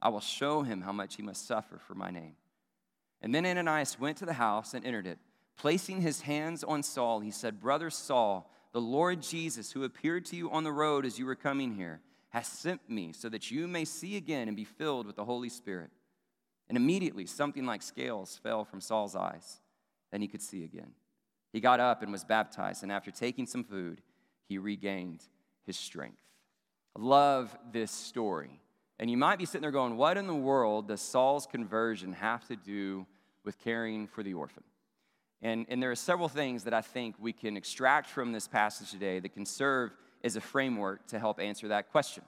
I 0.02 0.10
will 0.10 0.22
show 0.22 0.62
him 0.62 0.82
how 0.82 0.92
much 0.92 1.16
he 1.16 1.24
must 1.24 1.48
suffer 1.48 1.80
for 1.80 1.96
my 1.96 2.12
name. 2.12 2.36
And 3.22 3.34
then 3.34 3.46
Ananias 3.46 4.00
went 4.00 4.18
to 4.18 4.26
the 4.26 4.34
house 4.34 4.74
and 4.74 4.86
entered 4.86 5.08
it. 5.08 5.18
Placing 5.58 6.02
his 6.02 6.22
hands 6.22 6.64
on 6.64 6.84
Saul, 6.84 7.22
he 7.22 7.32
said, 7.32 7.62
Brother 7.62 7.90
Saul, 7.90 8.52
the 8.74 8.82
Lord 8.82 9.22
Jesus, 9.22 9.72
who 9.72 9.84
appeared 9.84 10.26
to 10.26 10.36
you 10.36 10.52
on 10.52 10.64
the 10.64 10.72
road 10.72 11.06
as 11.06 11.18
you 11.18 11.26
were 11.26 11.36
coming 11.36 11.74
here, 11.74 12.02
has 12.36 12.48
sent 12.48 12.90
me 12.90 13.14
so 13.14 13.30
that 13.30 13.50
you 13.50 13.66
may 13.66 13.86
see 13.86 14.18
again 14.18 14.50
and 14.50 14.58
be 14.58 14.66
filled 14.66 15.08
with 15.08 15.16
the 15.16 15.24
Holy 15.24 15.48
Spirit. 15.48 15.90
And 16.68 16.78
immediately 16.78 17.26
something 17.26 17.66
like 17.66 17.82
scales 17.82 18.42
fell 18.44 18.66
from 18.66 18.82
Saul's 18.82 19.16
eyes, 19.16 19.62
and 20.12 20.22
he 20.22 20.28
could 20.28 20.42
see 20.42 20.66
again. 20.66 20.92
He 21.54 21.62
got 21.62 21.80
up 21.80 22.04
and 22.04 22.12
was 22.12 22.26
baptized, 22.26 22.84
and 22.84 22.92
after 22.92 23.10
taking 23.10 23.46
some 23.46 23.64
food, 23.64 24.02
he 24.50 24.58
regained 24.58 25.24
his 25.66 25.78
strength. 25.78 26.18
Love 26.98 27.58
this 27.72 27.92
story. 27.92 28.60
And 29.00 29.10
you 29.10 29.16
might 29.16 29.40
be 29.40 29.46
sitting 29.46 29.62
there 29.62 29.72
going, 29.72 29.96
What 29.96 30.18
in 30.18 30.28
the 30.28 30.36
world 30.36 30.90
does 30.90 31.00
Saul's 31.00 31.48
conversion 31.48 32.12
have 32.12 32.46
to 32.50 32.58
do 32.58 33.06
with 33.46 33.58
caring 33.60 34.08
for 34.08 34.24
the 34.24 34.34
orphan? 34.34 34.64
And, 35.42 35.66
and 35.70 35.82
there 35.82 35.92
are 35.92 35.96
several 35.96 36.28
things 36.28 36.66
that 36.66 36.74
I 36.74 36.82
think 36.82 37.16
we 37.18 37.32
can 37.32 37.56
extract 37.56 38.10
from 38.10 38.34
this 38.34 38.46
passage 38.50 38.92
today 38.92 39.20
that 39.20 39.30
can 39.30 39.46
serve 39.46 39.94
is 40.24 40.36
a 40.36 40.42
framework 40.42 41.08
to 41.08 41.20
help 41.20 41.40
answer 41.40 41.68
that 41.70 41.92
question. 41.92 42.24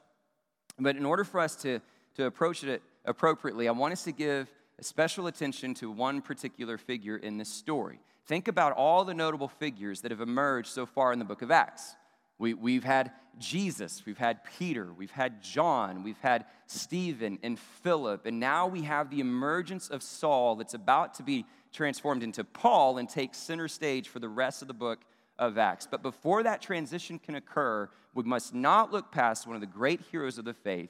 But 0.79 0.95
in 0.95 1.05
order 1.05 1.23
for 1.23 1.39
us 1.39 1.55
to, 1.57 1.79
to 2.15 2.25
approach 2.25 2.63
it 2.63 2.81
appropriately, 3.05 3.67
I 3.67 3.71
want 3.71 3.93
us 3.93 4.03
to 4.03 4.11
give 4.11 4.51
special 4.81 5.27
attention 5.27 5.73
to 5.75 5.89
one 5.89 6.21
particular 6.21 6.77
figure 6.77 7.17
in 7.17 7.37
this 7.37 7.49
story. 7.49 7.99
Think 8.27 8.47
about 8.47 8.73
all 8.73 9.05
the 9.05 9.13
notable 9.13 9.47
figures 9.47 10.01
that 10.01 10.11
have 10.11 10.21
emerged 10.21 10.69
so 10.69 10.85
far 10.85 11.13
in 11.13 11.19
the 11.19 11.25
book 11.25 11.41
of 11.41 11.49
Acts. 11.49 11.95
We, 12.37 12.53
we've 12.53 12.83
had 12.83 13.11
Jesus, 13.39 14.03
we've 14.05 14.17
had 14.17 14.43
Peter, 14.57 14.91
we've 14.93 15.11
had 15.11 15.41
John, 15.41 16.03
we've 16.03 16.19
had 16.19 16.45
Stephen 16.67 17.39
and 17.41 17.57
Philip, 17.57 18.25
and 18.25 18.39
now 18.39 18.67
we 18.67 18.83
have 18.83 19.09
the 19.09 19.21
emergence 19.21 19.89
of 19.89 20.03
Saul 20.03 20.55
that's 20.55 20.75
about 20.75 21.15
to 21.15 21.23
be 21.23 21.45
transformed 21.73 22.21
into 22.21 22.43
Paul 22.43 22.99
and 22.99 23.09
take 23.09 23.33
center 23.33 23.67
stage 23.67 24.09
for 24.09 24.19
the 24.19 24.29
rest 24.29 24.61
of 24.61 24.67
the 24.67 24.73
book 24.73 24.99
of 25.39 25.57
Acts. 25.57 25.87
But 25.89 26.01
before 26.01 26.43
that 26.43 26.61
transition 26.61 27.19
can 27.19 27.35
occur, 27.35 27.89
we 28.13 28.23
must 28.23 28.53
not 28.53 28.91
look 28.91 29.11
past 29.11 29.45
one 29.45 29.55
of 29.55 29.61
the 29.61 29.67
great 29.67 30.01
heroes 30.11 30.37
of 30.37 30.45
the 30.45 30.53
faith, 30.53 30.89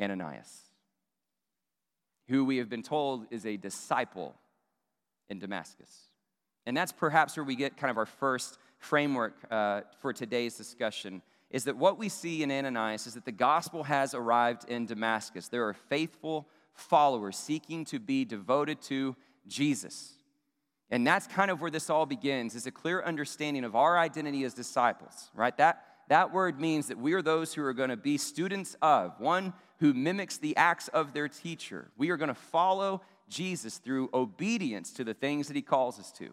Ananias, 0.00 0.62
who 2.28 2.44
we 2.44 2.56
have 2.56 2.68
been 2.68 2.82
told 2.82 3.26
is 3.30 3.46
a 3.46 3.56
disciple 3.56 4.34
in 5.28 5.38
Damascus. 5.38 6.08
And 6.66 6.76
that's 6.76 6.92
perhaps 6.92 7.36
where 7.36 7.44
we 7.44 7.56
get 7.56 7.76
kind 7.76 7.90
of 7.90 7.98
our 7.98 8.06
first 8.06 8.58
framework 8.78 9.34
uh, 9.50 9.82
for 10.00 10.12
today's 10.12 10.56
discussion 10.56 11.22
is 11.50 11.64
that 11.64 11.76
what 11.76 11.98
we 11.98 12.08
see 12.08 12.42
in 12.42 12.50
Ananias 12.50 13.06
is 13.06 13.14
that 13.14 13.24
the 13.24 13.32
gospel 13.32 13.82
has 13.84 14.14
arrived 14.14 14.68
in 14.68 14.86
Damascus. 14.86 15.48
There 15.48 15.66
are 15.66 15.74
faithful 15.74 16.46
followers 16.74 17.36
seeking 17.36 17.84
to 17.86 17.98
be 17.98 18.24
devoted 18.24 18.80
to 18.82 19.16
Jesus. 19.46 20.12
And 20.90 21.06
that's 21.06 21.26
kind 21.26 21.50
of 21.50 21.60
where 21.60 21.70
this 21.70 21.88
all 21.88 22.06
begins, 22.06 22.54
is 22.54 22.66
a 22.66 22.70
clear 22.72 23.02
understanding 23.02 23.64
of 23.64 23.76
our 23.76 23.96
identity 23.96 24.44
as 24.44 24.54
disciples, 24.54 25.30
right? 25.34 25.56
That, 25.56 25.84
that 26.08 26.32
word 26.32 26.60
means 26.60 26.88
that 26.88 26.98
we 26.98 27.12
are 27.12 27.22
those 27.22 27.54
who 27.54 27.64
are 27.64 27.72
going 27.72 27.90
to 27.90 27.96
be 27.96 28.18
students 28.18 28.76
of, 28.82 29.18
one 29.20 29.52
who 29.78 29.94
mimics 29.94 30.38
the 30.38 30.56
acts 30.56 30.88
of 30.88 31.12
their 31.12 31.28
teacher. 31.28 31.90
We 31.96 32.10
are 32.10 32.16
going 32.16 32.28
to 32.28 32.34
follow 32.34 33.02
Jesus 33.28 33.78
through 33.78 34.10
obedience 34.12 34.92
to 34.94 35.04
the 35.04 35.14
things 35.14 35.46
that 35.46 35.54
he 35.54 35.62
calls 35.62 36.00
us 36.00 36.10
to. 36.12 36.30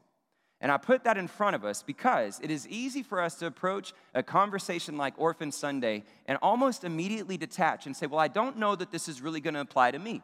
And 0.60 0.72
I 0.72 0.78
put 0.78 1.04
that 1.04 1.18
in 1.18 1.28
front 1.28 1.56
of 1.56 1.64
us 1.64 1.84
because 1.84 2.40
it 2.42 2.50
is 2.50 2.68
easy 2.68 3.04
for 3.04 3.22
us 3.22 3.36
to 3.36 3.46
approach 3.46 3.94
a 4.16 4.24
conversation 4.24 4.98
like 4.98 5.14
Orphan 5.18 5.52
Sunday 5.52 6.04
and 6.26 6.40
almost 6.42 6.84
immediately 6.84 7.38
detach 7.38 7.86
and 7.86 7.96
say, 7.96 8.08
Well, 8.08 8.20
I 8.20 8.28
don't 8.28 8.58
know 8.58 8.76
that 8.76 8.92
this 8.92 9.08
is 9.08 9.22
really 9.22 9.40
going 9.40 9.54
to 9.54 9.60
apply 9.60 9.92
to 9.92 10.00
me 10.00 10.24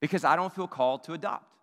because 0.00 0.24
I 0.24 0.36
don't 0.36 0.54
feel 0.54 0.66
called 0.66 1.04
to 1.04 1.12
adopt. 1.12 1.54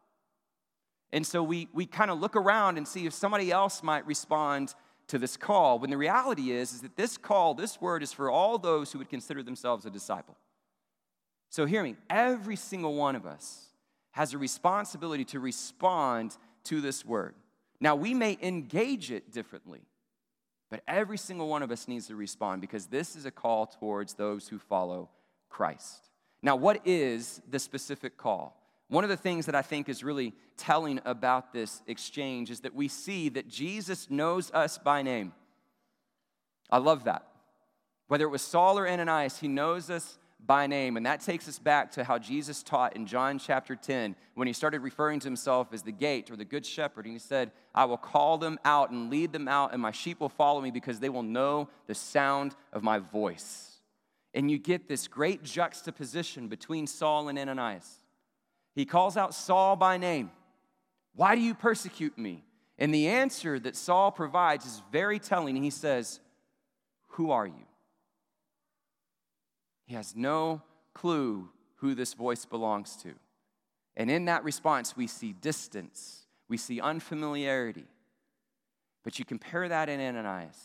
And 1.12 1.26
so 1.26 1.42
we, 1.42 1.70
we 1.74 1.86
kind 1.86 2.12
of 2.12 2.20
look 2.20 2.36
around 2.36 2.78
and 2.78 2.88
see 2.88 3.06
if 3.06 3.14
somebody 3.14 3.52
else 3.52 3.82
might 3.82 4.06
respond 4.06 4.74
to 5.08 5.18
this 5.18 5.38
call, 5.38 5.80
when 5.80 5.90
the 5.90 5.98
reality 5.98 6.52
is, 6.52 6.74
is 6.74 6.82
that 6.82 6.96
this 6.98 7.18
call, 7.18 7.54
this 7.54 7.80
word 7.80 8.04
is 8.04 8.12
for 8.12 8.30
all 8.30 8.58
those 8.58 8.92
who 8.92 9.00
would 9.00 9.10
consider 9.10 9.42
themselves 9.42 9.86
a 9.86 9.90
disciple. 9.90 10.36
So 11.50 11.66
hear 11.66 11.82
me, 11.82 11.96
every 12.10 12.58
single 12.58 12.94
one 12.96 13.16
of 13.16 13.26
us 13.26 13.68
has 14.12 14.34
a 14.34 14.38
responsibility 14.38 15.24
to 15.26 15.40
respond 15.40 16.36
to 16.66 16.82
this 16.82 17.06
word. 17.06 17.36
Now, 17.80 17.96
we 17.96 18.14
may 18.14 18.38
engage 18.42 19.12
it 19.12 19.32
differently, 19.32 19.82
but 20.70 20.82
every 20.88 21.18
single 21.18 21.48
one 21.48 21.64
of 21.64 21.72
us 21.72 21.88
needs 21.88 22.08
to 22.08 22.16
respond 22.16 22.60
because 22.60 22.88
this 22.88 23.16
is 23.16 23.26
a 23.26 23.32
call 23.32 23.68
towards 23.68 24.16
those 24.16 24.50
who 24.50 24.60
follow 24.60 25.10
Christ. 25.50 26.10
Now, 26.42 26.56
what 26.56 26.82
is 26.86 27.42
the 27.50 27.60
specific 27.60 28.18
call? 28.18 28.62
One 28.90 29.04
of 29.04 29.10
the 29.10 29.18
things 29.18 29.48
that 29.48 29.56
I 29.56 29.62
think 29.62 29.90
is 29.90 30.04
really 30.04 30.34
telling 30.56 31.02
about 31.04 31.52
this 31.52 31.82
exchange 31.88 32.50
is 32.50 32.62
that 32.62 32.74
we 32.74 32.88
see 32.88 33.30
that 33.30 33.48
Jesus 33.48 34.10
knows 34.10 34.50
us 34.52 34.78
by 34.78 35.02
name. 35.02 35.34
I 36.70 36.78
love 36.78 37.04
that. 37.04 37.28
Whether 38.08 38.26
it 38.26 38.30
was 38.30 38.42
Saul 38.42 38.80
or 38.80 38.88
Ananias, 38.88 39.40
he 39.40 39.50
knows 39.50 39.90
us 39.90 40.18
by 40.46 40.68
name. 40.68 40.96
And 40.96 41.06
that 41.06 41.20
takes 41.20 41.48
us 41.50 41.60
back 41.60 41.92
to 41.92 42.04
how 42.04 42.18
Jesus 42.18 42.64
taught 42.64 42.96
in 42.96 43.06
John 43.06 43.40
chapter 43.40 43.76
10 43.76 44.16
when 44.36 44.48
he 44.48 44.54
started 44.54 44.82
referring 44.82 45.20
to 45.20 45.28
himself 45.28 45.74
as 45.74 45.82
the 45.82 45.92
gate 45.92 46.32
or 46.32 46.38
the 46.38 46.46
good 46.46 46.66
shepherd. 46.66 47.06
And 47.06 47.14
he 47.14 47.20
said, 47.20 47.52
I 47.76 47.86
will 47.86 47.98
call 47.98 48.38
them 48.38 48.58
out 48.64 48.92
and 48.92 49.10
lead 49.10 49.34
them 49.34 49.48
out, 49.48 49.74
and 49.74 49.82
my 49.82 49.92
sheep 49.92 50.22
will 50.22 50.30
follow 50.30 50.62
me 50.62 50.72
because 50.72 51.00
they 51.00 51.10
will 51.10 51.24
know 51.24 51.68
the 51.88 51.96
sound 51.96 52.56
of 52.72 52.84
my 52.84 53.00
voice. 53.00 53.82
And 54.34 54.50
you 54.50 54.58
get 54.58 54.88
this 54.88 55.08
great 55.08 55.44
juxtaposition 55.44 56.48
between 56.48 56.88
Saul 56.88 57.28
and 57.28 57.38
Ananias. 57.38 58.04
He 58.78 58.86
calls 58.86 59.18
out 59.18 59.34
Saul 59.34 59.76
by 59.76 59.98
name. 59.98 60.30
Why 61.16 61.34
do 61.34 61.42
you 61.42 61.56
persecute 61.56 62.16
me? 62.16 62.44
And 62.78 62.94
the 62.94 63.08
answer 63.08 63.58
that 63.58 63.76
Saul 63.76 64.12
provides 64.12 64.68
is 64.68 64.84
very 64.92 65.18
telling. 65.18 65.56
He 65.56 65.72
says, 65.72 66.20
Who 67.14 67.32
are 67.32 67.48
you? 67.48 67.66
He 69.88 69.96
has 69.96 70.16
no 70.16 70.62
clue 70.94 71.50
who 71.78 71.96
this 71.96 72.14
voice 72.14 72.46
belongs 72.46 72.96
to. 72.98 73.16
And 73.96 74.12
in 74.12 74.26
that 74.26 74.44
response, 74.44 74.96
we 74.96 75.08
see 75.08 75.34
distance, 75.34 76.28
we 76.48 76.58
see 76.58 76.80
unfamiliarity. 76.80 77.88
But 79.04 79.18
you 79.18 79.26
compare 79.26 79.68
that 79.68 79.90
in 79.90 80.00
Ananias 80.00 80.60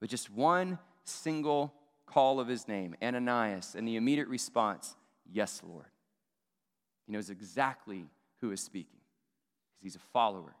with 0.00 0.10
just 0.10 0.30
one 0.30 0.80
single 1.04 1.72
call 2.06 2.40
of 2.40 2.48
his 2.48 2.66
name, 2.66 2.96
Ananias, 3.00 3.76
and 3.76 3.86
the 3.86 3.94
immediate 3.94 4.26
response, 4.26 4.96
Yes, 5.32 5.62
Lord. 5.64 5.86
He 7.10 7.16
knows 7.16 7.28
exactly 7.28 8.06
who 8.40 8.52
is 8.52 8.60
speaking 8.60 9.00
because 9.74 9.82
he's 9.82 9.96
a 9.96 10.06
follower 10.12 10.54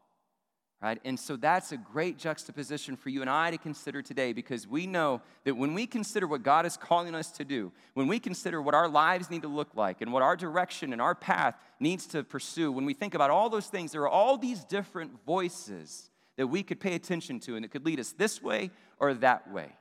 right? 0.82 0.98
And 1.04 1.20
so 1.20 1.36
that's 1.36 1.72
a 1.72 1.76
great 1.76 2.16
juxtaposition 2.16 2.96
for 2.96 3.10
you 3.10 3.20
and 3.20 3.28
I 3.28 3.50
to 3.50 3.58
consider 3.58 4.00
today 4.00 4.32
because 4.32 4.66
we 4.66 4.86
know 4.86 5.20
that 5.44 5.54
when 5.54 5.74
we 5.74 5.86
consider 5.86 6.26
what 6.26 6.42
God 6.42 6.64
is 6.64 6.76
calling 6.76 7.14
us 7.14 7.30
to 7.32 7.44
do, 7.44 7.70
when 7.92 8.08
we 8.08 8.18
consider 8.18 8.62
what 8.62 8.74
our 8.74 8.88
lives 8.88 9.30
need 9.30 9.42
to 9.42 9.48
look 9.48 9.74
like 9.74 10.00
and 10.00 10.10
what 10.10 10.22
our 10.22 10.36
direction 10.36 10.92
and 10.92 11.02
our 11.02 11.14
path 11.14 11.54
needs 11.80 12.06
to 12.08 12.24
pursue, 12.24 12.72
when 12.72 12.86
we 12.86 12.94
think 12.94 13.14
about 13.14 13.28
all 13.30 13.50
those 13.50 13.66
things, 13.66 13.92
there 13.92 14.02
are 14.02 14.08
all 14.08 14.38
these 14.38 14.64
different 14.64 15.12
voices 15.26 16.08
that 16.38 16.46
we 16.46 16.62
could 16.62 16.80
pay 16.80 16.94
attention 16.94 17.40
to 17.40 17.56
and 17.56 17.64
that 17.64 17.70
could 17.70 17.84
lead 17.84 18.00
us 18.00 18.12
this 18.12 18.42
way 18.42 18.70
or 18.98 19.12
that 19.12 19.52
way. 19.52 19.76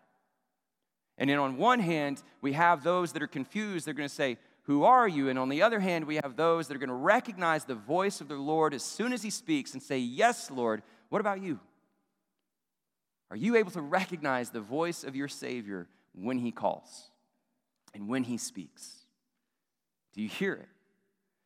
And 1.17 1.29
then 1.29 1.39
on 1.39 1.57
one 1.57 1.79
hand, 1.79 2.23
we 2.41 2.53
have 2.53 2.83
those 2.83 3.13
that 3.13 3.21
are 3.21 3.27
confused. 3.27 3.85
They're 3.85 3.93
going 3.93 4.07
to 4.07 4.13
say, 4.13 4.37
who 4.69 4.83
are 4.83 5.07
you? 5.07 5.29
And 5.29 5.39
on 5.39 5.49
the 5.49 5.63
other 5.63 5.79
hand, 5.79 6.05
we 6.05 6.17
have 6.17 6.35
those 6.35 6.67
that 6.67 6.75
are 6.75 6.79
going 6.79 6.89
to 6.89 6.93
recognize 6.93 7.65
the 7.65 7.73
voice 7.73 8.21
of 8.21 8.27
the 8.27 8.35
Lord 8.35 8.75
as 8.75 8.83
soon 8.83 9.13
as 9.13 9.23
he 9.23 9.31
speaks 9.31 9.73
and 9.73 9.81
say, 9.81 9.97
Yes, 9.97 10.51
Lord. 10.51 10.83
What 11.09 11.21
about 11.21 11.41
you? 11.41 11.59
Are 13.31 13.35
you 13.35 13.55
able 13.55 13.71
to 13.71 13.81
recognize 13.81 14.51
the 14.51 14.61
voice 14.61 15.03
of 15.03 15.15
your 15.15 15.27
Savior 15.27 15.87
when 16.13 16.37
he 16.37 16.51
calls 16.51 17.09
and 17.95 18.07
when 18.07 18.23
he 18.23 18.37
speaks? 18.37 18.93
Do 20.13 20.21
you 20.21 20.29
hear 20.29 20.53
it? 20.53 20.69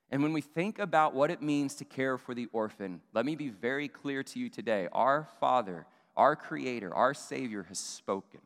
And 0.09 0.21
when 0.21 0.33
we 0.33 0.41
think 0.41 0.77
about 0.77 1.13
what 1.13 1.31
it 1.31 1.41
means 1.41 1.75
to 1.75 1.85
care 1.85 2.17
for 2.17 2.35
the 2.35 2.49
orphan, 2.51 2.99
let 3.13 3.25
me 3.25 3.37
be 3.37 3.47
very 3.47 3.87
clear 3.87 4.23
to 4.23 4.37
you 4.37 4.49
today. 4.49 4.89
Our 4.91 5.29
Father, 5.39 5.85
our 6.17 6.35
Creator, 6.35 6.93
our 6.93 7.13
Savior 7.13 7.63
has 7.69 7.79
spoken. 7.79 8.41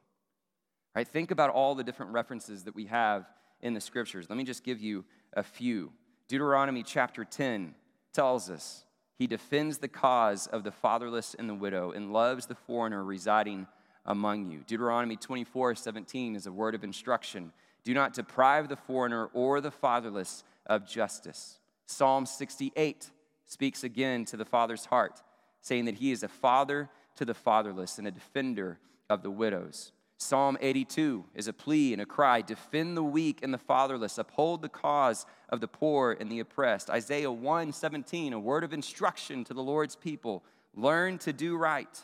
Right? 0.96 1.08
Think 1.08 1.32
about 1.32 1.50
all 1.50 1.74
the 1.74 1.84
different 1.84 2.12
references 2.12 2.66
that 2.66 2.76
we 2.76 2.86
have 2.86 3.26
in 3.62 3.74
the 3.74 3.82
scriptures. 3.82 4.28
Let 4.30 4.38
me 4.38 4.44
just 4.44 4.64
give 4.64 4.82
you 4.82 5.06
a 5.34 5.44
few. 5.44 5.92
Deuteronomy 6.28 6.84
chapter 6.84 7.24
10 7.24 7.74
tells 8.14 8.50
us 8.50 8.86
he 9.18 9.28
defends 9.28 9.80
the 9.80 9.88
cause 9.88 10.48
of 10.48 10.64
the 10.64 10.72
fatherless 10.72 11.36
and 11.38 11.50
the 11.50 11.56
widow 11.56 11.92
and 11.92 12.14
loves 12.14 12.46
the 12.46 12.56
foreigner 12.56 13.04
residing 13.04 13.68
among 14.06 14.50
you. 14.50 14.64
Deuteronomy 14.68 15.16
24 15.16 15.76
17 15.76 16.36
is 16.36 16.46
a 16.46 16.52
word 16.52 16.76
of 16.76 16.84
instruction. 16.84 17.52
Do 17.84 17.94
not 17.94 18.14
deprive 18.14 18.70
the 18.70 18.76
foreigner 18.76 19.30
or 19.34 19.62
the 19.62 19.72
fatherless 19.72 20.44
of 20.66 20.88
justice. 20.88 21.60
Psalm 21.86 22.26
68 22.26 23.10
speaks 23.46 23.84
again 23.84 24.26
to 24.26 24.38
the 24.38 24.46
father's 24.46 24.86
heart, 24.86 25.22
saying 25.62 25.86
that 25.86 25.96
he 25.96 26.12
is 26.12 26.22
a 26.22 26.28
father 26.28 26.90
to 27.16 27.26
the 27.26 27.34
fatherless 27.34 27.98
and 27.98 28.08
a 28.08 28.12
defender 28.12 28.78
of 29.10 29.24
the 29.24 29.32
widows. 29.32 29.94
Psalm 30.20 30.58
82 30.60 31.26
is 31.36 31.48
a 31.48 31.54
plea 31.54 31.94
and 31.94 32.02
a 32.02 32.06
cry 32.06 32.42
defend 32.42 32.98
the 32.98 33.04
weak 33.04 33.40
and 33.44 33.54
the 33.54 33.58
fatherless, 33.60 34.18
uphold 34.18 34.64
the 34.64 34.70
cause 34.70 35.28
of 35.50 35.62
the 35.62 35.68
poor 35.68 36.18
and 36.20 36.32
the 36.32 36.40
oppressed. 36.40 36.90
Isaiah 36.90 37.32
1 37.32 37.72
17, 37.72 38.34
a 38.34 38.40
word 38.40 38.64
of 38.64 38.74
instruction 38.74 39.44
to 39.44 39.54
the 39.54 39.62
Lord's 39.62 39.96
people 39.96 40.44
learn 40.76 41.20
to 41.20 41.32
do 41.32 41.56
right, 41.56 42.02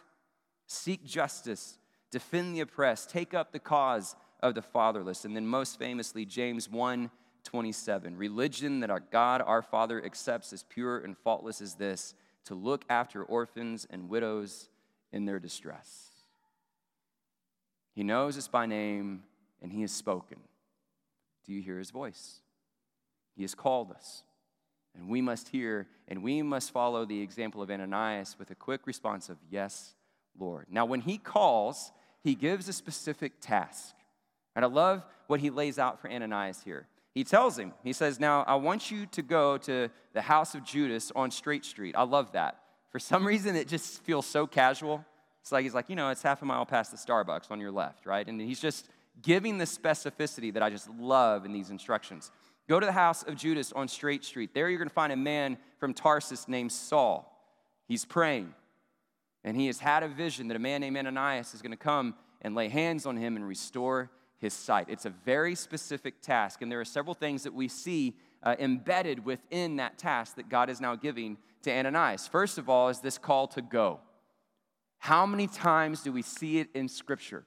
seek 0.67 1.03
justice, 1.03 1.79
defend 2.11 2.55
the 2.55 2.59
oppressed, 2.59 3.09
take 3.09 3.33
up 3.33 3.51
the 3.51 3.59
cause 3.59 4.15
of 4.41 4.53
the 4.53 4.61
fatherless. 4.61 5.25
And 5.25 5.35
then, 5.35 5.47
most 5.47 5.79
famously, 5.79 6.25
James 6.25 6.69
1 6.69 7.09
27, 7.43 8.15
religion 8.15 8.79
that 8.79 8.89
our 8.89 9.01
God, 9.01 9.41
our 9.41 9.61
Father, 9.61 10.03
accepts 10.05 10.53
as 10.53 10.63
pure 10.63 10.99
and 10.99 11.17
faultless 11.17 11.59
as 11.59 11.73
this 11.75 12.15
to 12.45 12.55
look 12.55 12.85
after 12.89 13.23
orphans 13.23 13.85
and 13.89 14.07
widows 14.07 14.69
in 15.11 15.25
their 15.25 15.39
distress. 15.39 16.12
He 17.93 18.03
knows 18.03 18.37
us 18.37 18.47
by 18.47 18.65
name, 18.65 19.23
and 19.61 19.71
He 19.71 19.81
has 19.81 19.91
spoken. 19.91 20.39
Do 21.45 21.53
you 21.53 21.61
hear 21.61 21.77
His 21.77 21.91
voice? 21.91 22.41
He 23.35 23.43
has 23.43 23.55
called 23.55 23.91
us. 23.91 24.23
And 24.95 25.07
we 25.07 25.21
must 25.21 25.49
hear 25.49 25.87
and 26.07 26.21
we 26.21 26.41
must 26.41 26.71
follow 26.71 27.05
the 27.05 27.21
example 27.21 27.61
of 27.61 27.71
Ananias 27.71 28.35
with 28.37 28.51
a 28.51 28.55
quick 28.55 28.85
response 28.85 29.29
of, 29.29 29.37
Yes, 29.49 29.95
Lord. 30.37 30.67
Now, 30.69 30.85
when 30.85 31.01
he 31.01 31.17
calls, 31.17 31.91
he 32.23 32.35
gives 32.35 32.67
a 32.67 32.73
specific 32.73 33.33
task. 33.39 33.95
And 34.55 34.63
I 34.63 34.67
love 34.67 35.05
what 35.27 35.39
he 35.39 35.49
lays 35.49 35.79
out 35.79 35.99
for 35.99 36.11
Ananias 36.11 36.61
here. 36.63 36.87
He 37.15 37.23
tells 37.23 37.57
him, 37.57 37.73
He 37.83 37.93
says, 37.93 38.19
Now, 38.19 38.43
I 38.43 38.55
want 38.55 38.91
you 38.91 39.05
to 39.07 39.21
go 39.21 39.57
to 39.59 39.89
the 40.13 40.21
house 40.21 40.55
of 40.55 40.63
Judas 40.63 41.11
on 41.15 41.31
Straight 41.31 41.65
Street. 41.65 41.95
I 41.97 42.03
love 42.03 42.33
that. 42.33 42.59
For 42.91 42.99
some 42.99 43.25
reason, 43.25 43.55
it 43.55 43.67
just 43.67 44.03
feels 44.03 44.25
so 44.25 44.45
casual. 44.45 45.03
It's 45.43 45.51
like 45.51 45.63
he's 45.63 45.73
like, 45.73 45.89
you 45.89 45.97
know, 45.97 46.07
it's 46.07 46.21
half 46.21 46.41
a 46.41 46.45
mile 46.45 46.65
past 46.65 46.89
the 46.89 46.97
Starbucks 46.97 47.51
on 47.51 47.59
your 47.59 47.69
left, 47.69 48.05
right? 48.05 48.25
And 48.25 48.39
he's 48.39 48.61
just 48.61 48.87
giving 49.21 49.57
the 49.57 49.65
specificity 49.65 50.53
that 50.53 50.63
I 50.63 50.69
just 50.69 50.89
love 50.89 51.43
in 51.43 51.51
these 51.51 51.69
instructions. 51.69 52.31
Go 52.69 52.79
to 52.79 52.85
the 52.85 52.93
house 52.93 53.23
of 53.23 53.35
Judas 53.35 53.73
on 53.73 53.89
Straight 53.89 54.23
Street. 54.23 54.53
There 54.53 54.69
you're 54.69 54.77
going 54.77 54.87
to 54.87 54.93
find 54.93 55.11
a 55.11 55.17
man 55.17 55.57
from 55.79 55.93
Tarsus 55.93 56.47
named 56.47 56.71
Saul. 56.71 57.29
He's 57.89 58.05
praying, 58.05 58.53
and 59.43 59.57
he 59.57 59.67
has 59.67 59.79
had 59.79 60.01
a 60.01 60.07
vision 60.07 60.47
that 60.47 60.55
a 60.55 60.59
man 60.59 60.79
named 60.79 60.95
Ananias 60.95 61.53
is 61.53 61.61
going 61.61 61.71
to 61.71 61.77
come 61.77 62.15
and 62.41 62.55
lay 62.55 62.69
hands 62.69 63.05
on 63.05 63.17
him 63.17 63.35
and 63.35 63.45
restore 63.45 64.11
his 64.37 64.53
sight. 64.53 64.87
It's 64.87 65.03
a 65.03 65.09
very 65.09 65.55
specific 65.55 66.21
task, 66.21 66.61
and 66.61 66.71
there 66.71 66.79
are 66.79 66.85
several 66.85 67.15
things 67.15 67.43
that 67.43 67.53
we 67.53 67.67
see 67.67 68.15
uh, 68.43 68.55
embedded 68.59 69.25
within 69.25 69.75
that 69.75 69.97
task 69.97 70.37
that 70.37 70.47
God 70.47 70.69
is 70.69 70.79
now 70.79 70.95
giving 70.95 71.37
to 71.63 71.71
Ananias. 71.71 72.29
First 72.29 72.57
of 72.57 72.69
all, 72.69 72.87
is 72.87 73.01
this 73.01 73.17
call 73.17 73.47
to 73.47 73.61
go. 73.61 73.99
How 75.03 75.25
many 75.25 75.47
times 75.47 75.99
do 75.99 76.13
we 76.13 76.21
see 76.21 76.59
it 76.59 76.69
in 76.73 76.87
Scripture? 76.87 77.43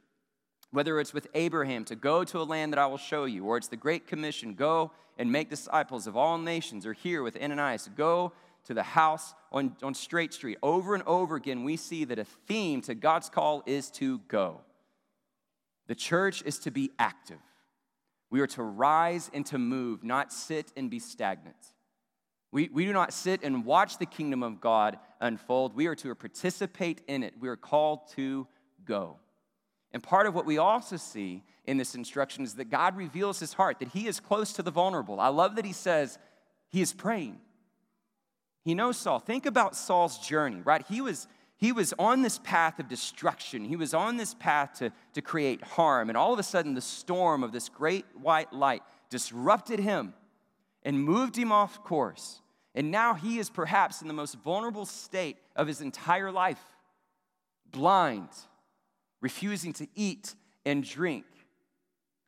Whether 0.72 1.00
it's 1.00 1.14
with 1.14 1.26
Abraham 1.32 1.86
to 1.86 1.96
go 1.96 2.22
to 2.22 2.40
a 2.40 2.44
land 2.44 2.74
that 2.74 2.78
I 2.78 2.84
will 2.84 2.98
show 2.98 3.24
you, 3.24 3.46
or 3.46 3.56
it's 3.56 3.68
the 3.68 3.78
Great 3.78 4.06
Commission, 4.06 4.52
go 4.52 4.90
and 5.16 5.32
make 5.32 5.48
disciples 5.48 6.06
of 6.06 6.18
all 6.18 6.36
nations, 6.36 6.84
or 6.84 6.92
here 6.92 7.22
with 7.22 7.34
Ananias, 7.34 7.88
go 7.96 8.34
to 8.66 8.74
the 8.74 8.82
house 8.82 9.32
on, 9.50 9.74
on 9.82 9.94
Straight 9.94 10.34
Street. 10.34 10.58
Over 10.62 10.92
and 10.92 11.02
over 11.06 11.34
again, 11.34 11.64
we 11.64 11.78
see 11.78 12.04
that 12.04 12.18
a 12.18 12.26
theme 12.26 12.82
to 12.82 12.94
God's 12.94 13.30
call 13.30 13.62
is 13.64 13.88
to 13.92 14.18
go. 14.28 14.60
The 15.86 15.94
church 15.94 16.42
is 16.44 16.58
to 16.58 16.70
be 16.70 16.90
active. 16.98 17.40
We 18.28 18.42
are 18.42 18.46
to 18.48 18.62
rise 18.62 19.30
and 19.32 19.46
to 19.46 19.56
move, 19.56 20.04
not 20.04 20.30
sit 20.30 20.74
and 20.76 20.90
be 20.90 20.98
stagnant. 20.98 21.56
We, 22.56 22.70
we 22.72 22.86
do 22.86 22.94
not 22.94 23.12
sit 23.12 23.42
and 23.42 23.66
watch 23.66 23.98
the 23.98 24.06
kingdom 24.06 24.42
of 24.42 24.62
God 24.62 24.98
unfold. 25.20 25.76
We 25.76 25.88
are 25.88 25.94
to 25.96 26.14
participate 26.14 27.02
in 27.06 27.22
it. 27.22 27.34
We 27.38 27.50
are 27.50 27.56
called 27.56 28.08
to 28.12 28.46
go. 28.86 29.18
And 29.92 30.02
part 30.02 30.26
of 30.26 30.34
what 30.34 30.46
we 30.46 30.56
also 30.56 30.96
see 30.96 31.42
in 31.66 31.76
this 31.76 31.94
instruction 31.94 32.44
is 32.44 32.54
that 32.54 32.70
God 32.70 32.96
reveals 32.96 33.38
his 33.40 33.52
heart, 33.52 33.78
that 33.80 33.88
he 33.88 34.06
is 34.06 34.20
close 34.20 34.54
to 34.54 34.62
the 34.62 34.70
vulnerable. 34.70 35.20
I 35.20 35.28
love 35.28 35.56
that 35.56 35.66
he 35.66 35.74
says 35.74 36.18
he 36.70 36.80
is 36.80 36.94
praying. 36.94 37.40
He 38.64 38.74
knows 38.74 38.96
Saul. 38.96 39.18
Think 39.18 39.44
about 39.44 39.76
Saul's 39.76 40.16
journey, 40.26 40.62
right? 40.64 40.82
He 40.88 41.02
was, 41.02 41.28
he 41.58 41.72
was 41.72 41.92
on 41.98 42.22
this 42.22 42.38
path 42.38 42.78
of 42.78 42.88
destruction. 42.88 43.66
He 43.66 43.76
was 43.76 43.92
on 43.92 44.16
this 44.16 44.32
path 44.32 44.78
to, 44.78 44.92
to 45.12 45.20
create 45.20 45.62
harm. 45.62 46.08
And 46.08 46.16
all 46.16 46.32
of 46.32 46.38
a 46.38 46.42
sudden, 46.42 46.72
the 46.72 46.80
storm 46.80 47.44
of 47.44 47.52
this 47.52 47.68
great 47.68 48.06
white 48.14 48.50
light 48.54 48.82
disrupted 49.10 49.78
him 49.78 50.14
and 50.82 50.98
moved 50.98 51.36
him 51.36 51.52
off 51.52 51.84
course. 51.84 52.40
And 52.76 52.90
now 52.90 53.14
he 53.14 53.38
is 53.38 53.48
perhaps 53.48 54.02
in 54.02 54.08
the 54.08 54.14
most 54.14 54.34
vulnerable 54.34 54.84
state 54.84 55.38
of 55.56 55.66
his 55.66 55.80
entire 55.80 56.30
life 56.30 56.62
blind, 57.72 58.28
refusing 59.20 59.72
to 59.72 59.88
eat 59.94 60.34
and 60.64 60.84
drink. 60.84 61.24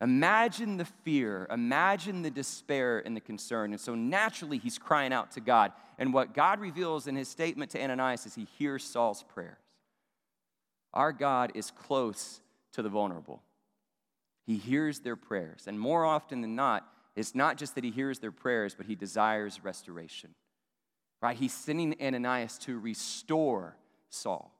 Imagine 0.01 0.77
the 0.77 0.85
fear, 0.85 1.45
imagine 1.51 2.23
the 2.23 2.31
despair 2.31 2.99
and 3.05 3.15
the 3.15 3.21
concern. 3.21 3.71
And 3.71 3.79
so 3.79 3.95
naturally, 3.95 4.57
he's 4.57 4.77
crying 4.77 5.13
out 5.13 5.31
to 5.31 5.41
God. 5.41 5.71
And 5.97 6.13
what 6.13 6.33
God 6.33 6.59
reveals 6.59 7.05
in 7.05 7.15
his 7.15 7.27
statement 7.27 7.71
to 7.71 7.81
Ananias 7.81 8.25
is 8.25 8.33
he 8.33 8.47
hears 8.57 8.83
Saul's 8.83 9.23
prayers. 9.23 9.57
Our 10.93 11.11
God 11.11 11.51
is 11.53 11.69
close 11.69 12.41
to 12.73 12.81
the 12.81 12.89
vulnerable, 12.89 13.43
he 14.47 14.57
hears 14.57 15.01
their 15.01 15.15
prayers. 15.15 15.65
And 15.67 15.79
more 15.79 16.05
often 16.05 16.41
than 16.41 16.55
not, 16.55 16.87
it's 17.15 17.35
not 17.35 17.57
just 17.57 17.75
that 17.75 17.83
he 17.83 17.91
hears 17.91 18.19
their 18.19 18.31
prayers, 18.31 18.73
but 18.75 18.85
he 18.85 18.95
desires 18.95 19.59
restoration. 19.63 20.33
Right? 21.21 21.35
He's 21.35 21.53
sending 21.53 21.95
Ananias 22.01 22.57
to 22.59 22.79
restore 22.79 23.75
Saul, 24.09 24.53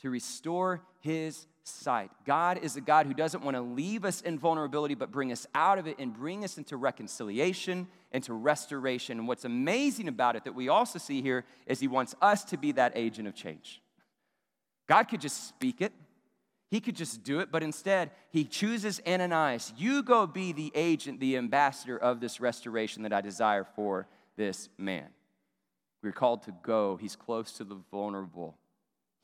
to 0.00 0.10
restore 0.10 0.82
his 1.00 1.46
sight. 1.68 2.10
God 2.24 2.58
is 2.62 2.76
a 2.76 2.80
God 2.80 3.06
who 3.06 3.14
doesn't 3.14 3.44
want 3.44 3.56
to 3.56 3.60
leave 3.60 4.04
us 4.04 4.20
in 4.20 4.38
vulnerability, 4.38 4.94
but 4.94 5.10
bring 5.10 5.32
us 5.32 5.46
out 5.54 5.78
of 5.78 5.86
it 5.86 5.98
and 5.98 6.14
bring 6.14 6.44
us 6.44 6.58
into 6.58 6.76
reconciliation, 6.76 7.86
into 8.12 8.32
restoration. 8.32 9.18
And 9.18 9.28
what's 9.28 9.44
amazing 9.44 10.08
about 10.08 10.36
it 10.36 10.44
that 10.44 10.54
we 10.54 10.68
also 10.68 10.98
see 10.98 11.22
here 11.22 11.44
is 11.66 11.80
He 11.80 11.88
wants 11.88 12.14
us 12.22 12.44
to 12.46 12.56
be 12.56 12.72
that 12.72 12.92
agent 12.94 13.28
of 13.28 13.34
change. 13.34 13.82
God 14.88 15.04
could 15.04 15.20
just 15.20 15.48
speak 15.48 15.80
it, 15.80 15.92
He 16.70 16.80
could 16.80 16.96
just 16.96 17.22
do 17.22 17.40
it, 17.40 17.50
but 17.52 17.62
instead, 17.62 18.10
He 18.30 18.44
chooses 18.44 19.00
Ananias. 19.06 19.72
You 19.76 20.02
go 20.02 20.26
be 20.26 20.52
the 20.52 20.72
agent, 20.74 21.20
the 21.20 21.36
ambassador 21.36 21.98
of 21.98 22.20
this 22.20 22.40
restoration 22.40 23.02
that 23.02 23.12
I 23.12 23.20
desire 23.20 23.64
for 23.64 24.06
this 24.36 24.68
man. 24.78 25.08
We're 26.02 26.12
called 26.12 26.42
to 26.44 26.54
go. 26.62 26.96
He's 26.96 27.16
close 27.16 27.52
to 27.54 27.64
the 27.64 27.76
vulnerable. 27.90 28.56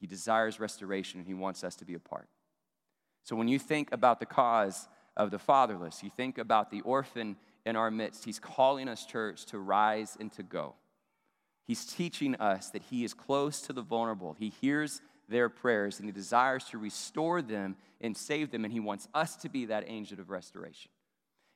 He 0.00 0.06
desires 0.06 0.60
restoration 0.60 1.20
and 1.20 1.26
he 1.26 1.34
wants 1.34 1.64
us 1.64 1.76
to 1.76 1.84
be 1.84 1.94
a 1.94 2.00
part. 2.00 2.28
So 3.22 3.36
when 3.36 3.48
you 3.48 3.58
think 3.58 3.90
about 3.92 4.20
the 4.20 4.26
cause 4.26 4.88
of 5.16 5.30
the 5.30 5.38
fatherless, 5.38 6.02
you 6.02 6.10
think 6.14 6.38
about 6.38 6.70
the 6.70 6.80
orphan 6.82 7.36
in 7.64 7.76
our 7.76 7.90
midst, 7.90 8.24
he's 8.24 8.38
calling 8.38 8.88
us, 8.88 9.06
church, 9.06 9.46
to 9.46 9.58
rise 9.58 10.16
and 10.20 10.30
to 10.32 10.42
go. 10.42 10.74
He's 11.66 11.86
teaching 11.86 12.34
us 12.36 12.68
that 12.70 12.82
he 12.82 13.04
is 13.04 13.14
close 13.14 13.62
to 13.62 13.72
the 13.72 13.80
vulnerable. 13.80 14.34
He 14.38 14.52
hears 14.60 15.00
their 15.28 15.48
prayers 15.48 15.98
and 15.98 16.06
he 16.06 16.12
desires 16.12 16.64
to 16.66 16.78
restore 16.78 17.40
them 17.40 17.76
and 18.00 18.14
save 18.14 18.50
them, 18.50 18.64
and 18.64 18.72
he 18.72 18.80
wants 18.80 19.08
us 19.14 19.36
to 19.36 19.48
be 19.48 19.64
that 19.66 19.84
angel 19.86 20.20
of 20.20 20.28
restoration. 20.28 20.90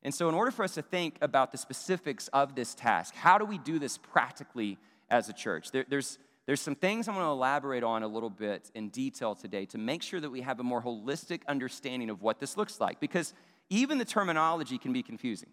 And 0.03 0.15
so, 0.15 0.29
in 0.29 0.35
order 0.35 0.51
for 0.51 0.63
us 0.63 0.75
to 0.75 0.83
think 0.83 1.19
about 1.21 1.53
the 1.53 1.59
specifics 1.59 2.29
of 2.29 2.55
this 2.55 2.75
task, 2.75 3.15
how 3.15 3.37
do 3.37 3.45
we 3.45 3.59
do 3.59 3.79
this 3.79 3.99
practically 3.99 4.79
as 5.11 5.29
a 5.29 5.33
church? 5.33 5.71
There, 5.71 5.85
there's 5.89 6.19
there's 6.49 6.63
some 6.63 6.77
things 6.77 7.09
I'm 7.09 7.15
going 7.15 7.27
to 7.27 7.31
elaborate 7.31 7.85
on 7.85 8.03
a 8.03 8.09
little 8.09 8.31
bit 8.31 8.71
in 8.75 8.89
detail 8.89 9.35
today 9.35 9.67
to 9.67 9.77
make 9.77 10.03
sure 10.03 10.19
that 10.19 10.31
we 10.31 10.41
have 10.41 10.61
a 10.61 10.63
more 10.63 10.83
holistic 10.83 11.43
understanding 11.47 12.09
of 12.09 12.23
what 12.23 12.41
this 12.41 12.57
looks 12.57 12.81
like 12.81 13.01
because 13.01 13.35
even 13.69 13.99
the 13.99 14.05
terminology 14.07 14.79
can 14.79 14.95
be 14.95 15.03
confusing. 15.03 15.51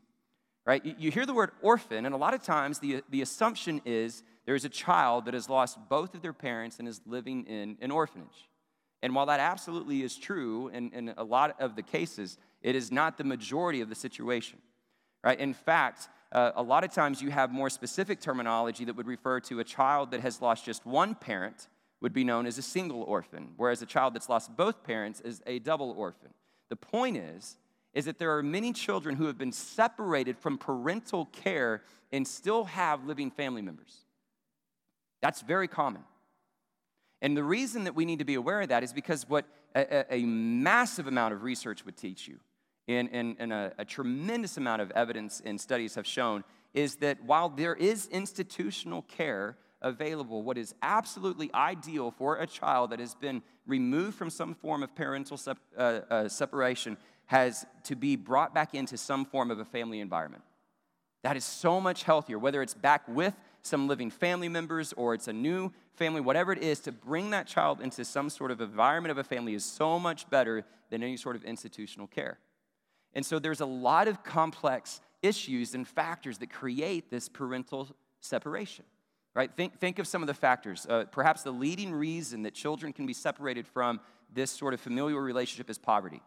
Right? 0.66 0.84
You 0.86 1.12
hear 1.12 1.26
the 1.26 1.34
word 1.34 1.52
orphan, 1.62 2.06
and 2.06 2.16
a 2.16 2.18
lot 2.18 2.34
of 2.34 2.42
times 2.44 2.80
the, 2.80 3.04
the 3.10 3.22
assumption 3.22 3.82
is 3.84 4.24
there's 4.46 4.64
a 4.64 4.70
child 4.70 5.26
that 5.26 5.34
has 5.34 5.50
lost 5.50 5.78
both 5.90 6.16
of 6.16 6.22
their 6.22 6.32
parents 6.32 6.80
and 6.80 6.88
is 6.88 7.02
living 7.06 7.46
in 7.46 7.78
an 7.82 7.92
orphanage. 7.92 8.50
And 9.04 9.14
while 9.14 9.26
that 9.26 9.42
absolutely 9.42 10.02
is 10.02 10.16
true 10.16 10.70
in, 10.70 10.92
in 10.92 11.14
a 11.18 11.26
lot 11.26 11.60
of 11.60 11.76
the 11.76 11.84
cases, 11.84 12.38
it 12.62 12.74
is 12.74 12.90
not 12.90 13.18
the 13.18 13.26
majority 13.26 13.82
of 13.82 13.90
the 13.90 13.96
situation. 13.96 14.60
Right? 15.26 15.40
In 15.40 15.54
fact, 15.54 16.08
uh, 16.32 16.52
a 16.56 16.64
lot 16.64 16.84
of 16.84 16.92
times 16.92 17.22
you 17.22 17.32
have 17.32 17.52
more 17.52 17.70
specific 17.70 18.20
terminology 18.20 18.86
that 18.86 18.96
would 18.96 19.08
refer 19.08 19.40
to 19.42 19.60
a 19.60 19.64
child 19.64 20.12
that 20.12 20.22
has 20.22 20.42
lost 20.42 20.66
just 20.66 20.86
one 20.86 21.16
parent 21.16 21.68
would 22.02 22.14
be 22.14 22.24
known 22.24 22.46
as 22.46 22.58
a 22.58 22.62
single 22.62 23.04
orphan, 23.04 23.50
whereas 23.58 23.82
a 23.82 23.86
child 23.86 24.14
that's 24.14 24.30
lost 24.30 24.56
both 24.56 24.84
parents 24.84 25.22
is 25.22 25.42
a 25.46 25.60
double 25.60 25.92
orphan. 25.92 26.30
The 26.70 26.76
point 26.76 27.18
is, 27.18 27.58
is 27.94 28.06
that 28.06 28.20
there 28.20 28.38
are 28.38 28.44
many 28.44 28.74
children 28.74 29.16
who 29.16 29.26
have 29.26 29.38
been 29.38 29.54
separated 29.54 30.38
from 30.38 30.58
parental 30.58 31.26
care 31.28 31.82
and 32.12 32.28
still 32.28 32.66
have 32.66 33.06
living 33.06 33.32
family 33.32 33.62
members. 33.62 34.06
That's 35.22 35.42
very 35.42 35.68
common. 35.68 36.04
And 37.22 37.36
the 37.36 37.44
reason 37.44 37.86
that 37.86 37.96
we 37.96 38.06
need 38.06 38.20
to 38.20 38.26
be 38.26 38.36
aware 38.36 38.62
of 38.62 38.70
that 38.70 38.84
is 38.84 38.92
because 38.92 39.28
what 39.28 39.46
a, 39.74 40.14
a 40.14 40.26
massive 40.26 41.08
amount 41.08 41.34
of 41.34 41.44
research 41.44 41.86
would 41.86 41.98
teach 41.98 42.28
you 42.28 42.40
and, 42.88 43.10
and, 43.12 43.36
and 43.40 43.52
a, 43.52 43.74
a 43.78 43.86
tremendous 43.86 44.58
amount 44.58 44.82
of 44.82 44.92
evidence 44.92 45.42
and 45.44 45.60
studies 45.60 45.96
have 45.96 46.06
shown 46.06 46.44
is 46.74 46.96
that 46.98 47.24
while 47.24 47.50
there 47.50 47.74
is 47.76 48.08
institutional 48.08 49.02
care 49.04 49.58
available, 49.82 50.44
what 50.44 50.58
is 50.58 50.76
absolutely 50.82 51.52
ideal 51.54 52.12
for 52.12 52.38
a 52.38 52.48
child 52.48 52.92
that 52.92 53.00
has 53.00 53.16
been 53.16 53.42
removed 53.66 54.16
from 54.16 54.30
some 54.30 54.54
form 54.54 54.84
of 54.84 54.94
parental 54.96 55.38
sep- 55.38 55.58
uh, 55.78 56.02
uh, 56.10 56.28
separation 56.28 56.98
has 57.28 57.66
to 57.84 57.96
be 57.96 58.16
brought 58.16 58.54
back 58.54 58.76
into 58.76 58.98
some 58.98 59.26
form 59.26 59.50
of 59.52 59.60
a 59.60 59.66
family 59.66 60.00
environment. 60.00 60.44
That 61.24 61.38
is 61.38 61.44
so 61.44 61.82
much 61.82 62.04
healthier, 62.04 62.38
whether 62.38 62.62
it's 62.62 62.76
back 62.76 63.08
with 63.08 63.34
some 63.64 63.88
living 63.88 64.12
family 64.12 64.48
members 64.48 64.94
or 64.94 65.16
it's 65.16 65.28
a 65.28 65.34
new 65.34 65.72
family, 65.96 66.22
whatever 66.22 66.52
it 66.52 66.62
is, 66.62 66.80
to 66.82 66.92
bring 66.92 67.32
that 67.32 67.48
child 67.48 67.82
into 67.82 68.06
some 68.06 68.30
sort 68.30 68.52
of 68.52 68.62
environment 68.62 69.12
of 69.12 69.18
a 69.18 69.24
family 69.24 69.56
is 69.56 69.66
so 69.66 69.98
much 69.98 70.30
better 70.30 70.64
than 70.92 71.02
any 71.02 71.18
sort 71.18 71.36
of 71.36 71.44
institutional 71.44 72.06
care. 72.06 72.38
And 73.16 73.26
so 73.26 73.40
there's 73.40 73.62
a 73.62 73.66
lot 73.66 74.08
of 74.08 74.24
complex 74.24 75.00
issues 75.22 75.74
and 75.74 75.88
factors 75.88 76.38
that 76.40 76.52
create 76.52 77.10
this 77.10 77.30
parental 77.30 77.88
separation. 78.20 78.86
Right? 79.34 79.52
Think, 79.54 79.80
think 79.80 80.00
of 80.00 80.08
some 80.08 80.22
of 80.22 80.28
the 80.28 80.34
factors. 80.34 80.86
Uh, 80.90 81.06
perhaps 81.12 81.44
the 81.44 81.52
leading 81.52 81.92
reason 81.94 82.44
that 82.44 82.54
children 82.54 82.94
can 82.94 83.06
be 83.06 83.14
separated 83.14 83.68
from 83.68 84.00
this 84.34 84.52
sort 84.52 84.74
of 84.74 84.80
familial 84.80 85.20
relationship 85.20 85.70
is 85.70 85.78
poverty. 85.78 86.22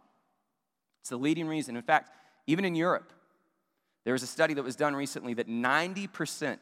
It's 1.01 1.11
the 1.11 1.17
leading 1.17 1.47
reason. 1.47 1.77
In 1.77 1.83
fact, 1.83 2.11
even 2.47 2.65
in 2.65 2.75
Europe, 2.75 3.13
there 4.05 4.13
was 4.13 4.23
a 4.23 4.27
study 4.27 4.55
that 4.55 4.63
was 4.63 4.77
done 4.77 4.95
recently 4.95 5.35
that 5.35 5.49
90% 5.49 6.59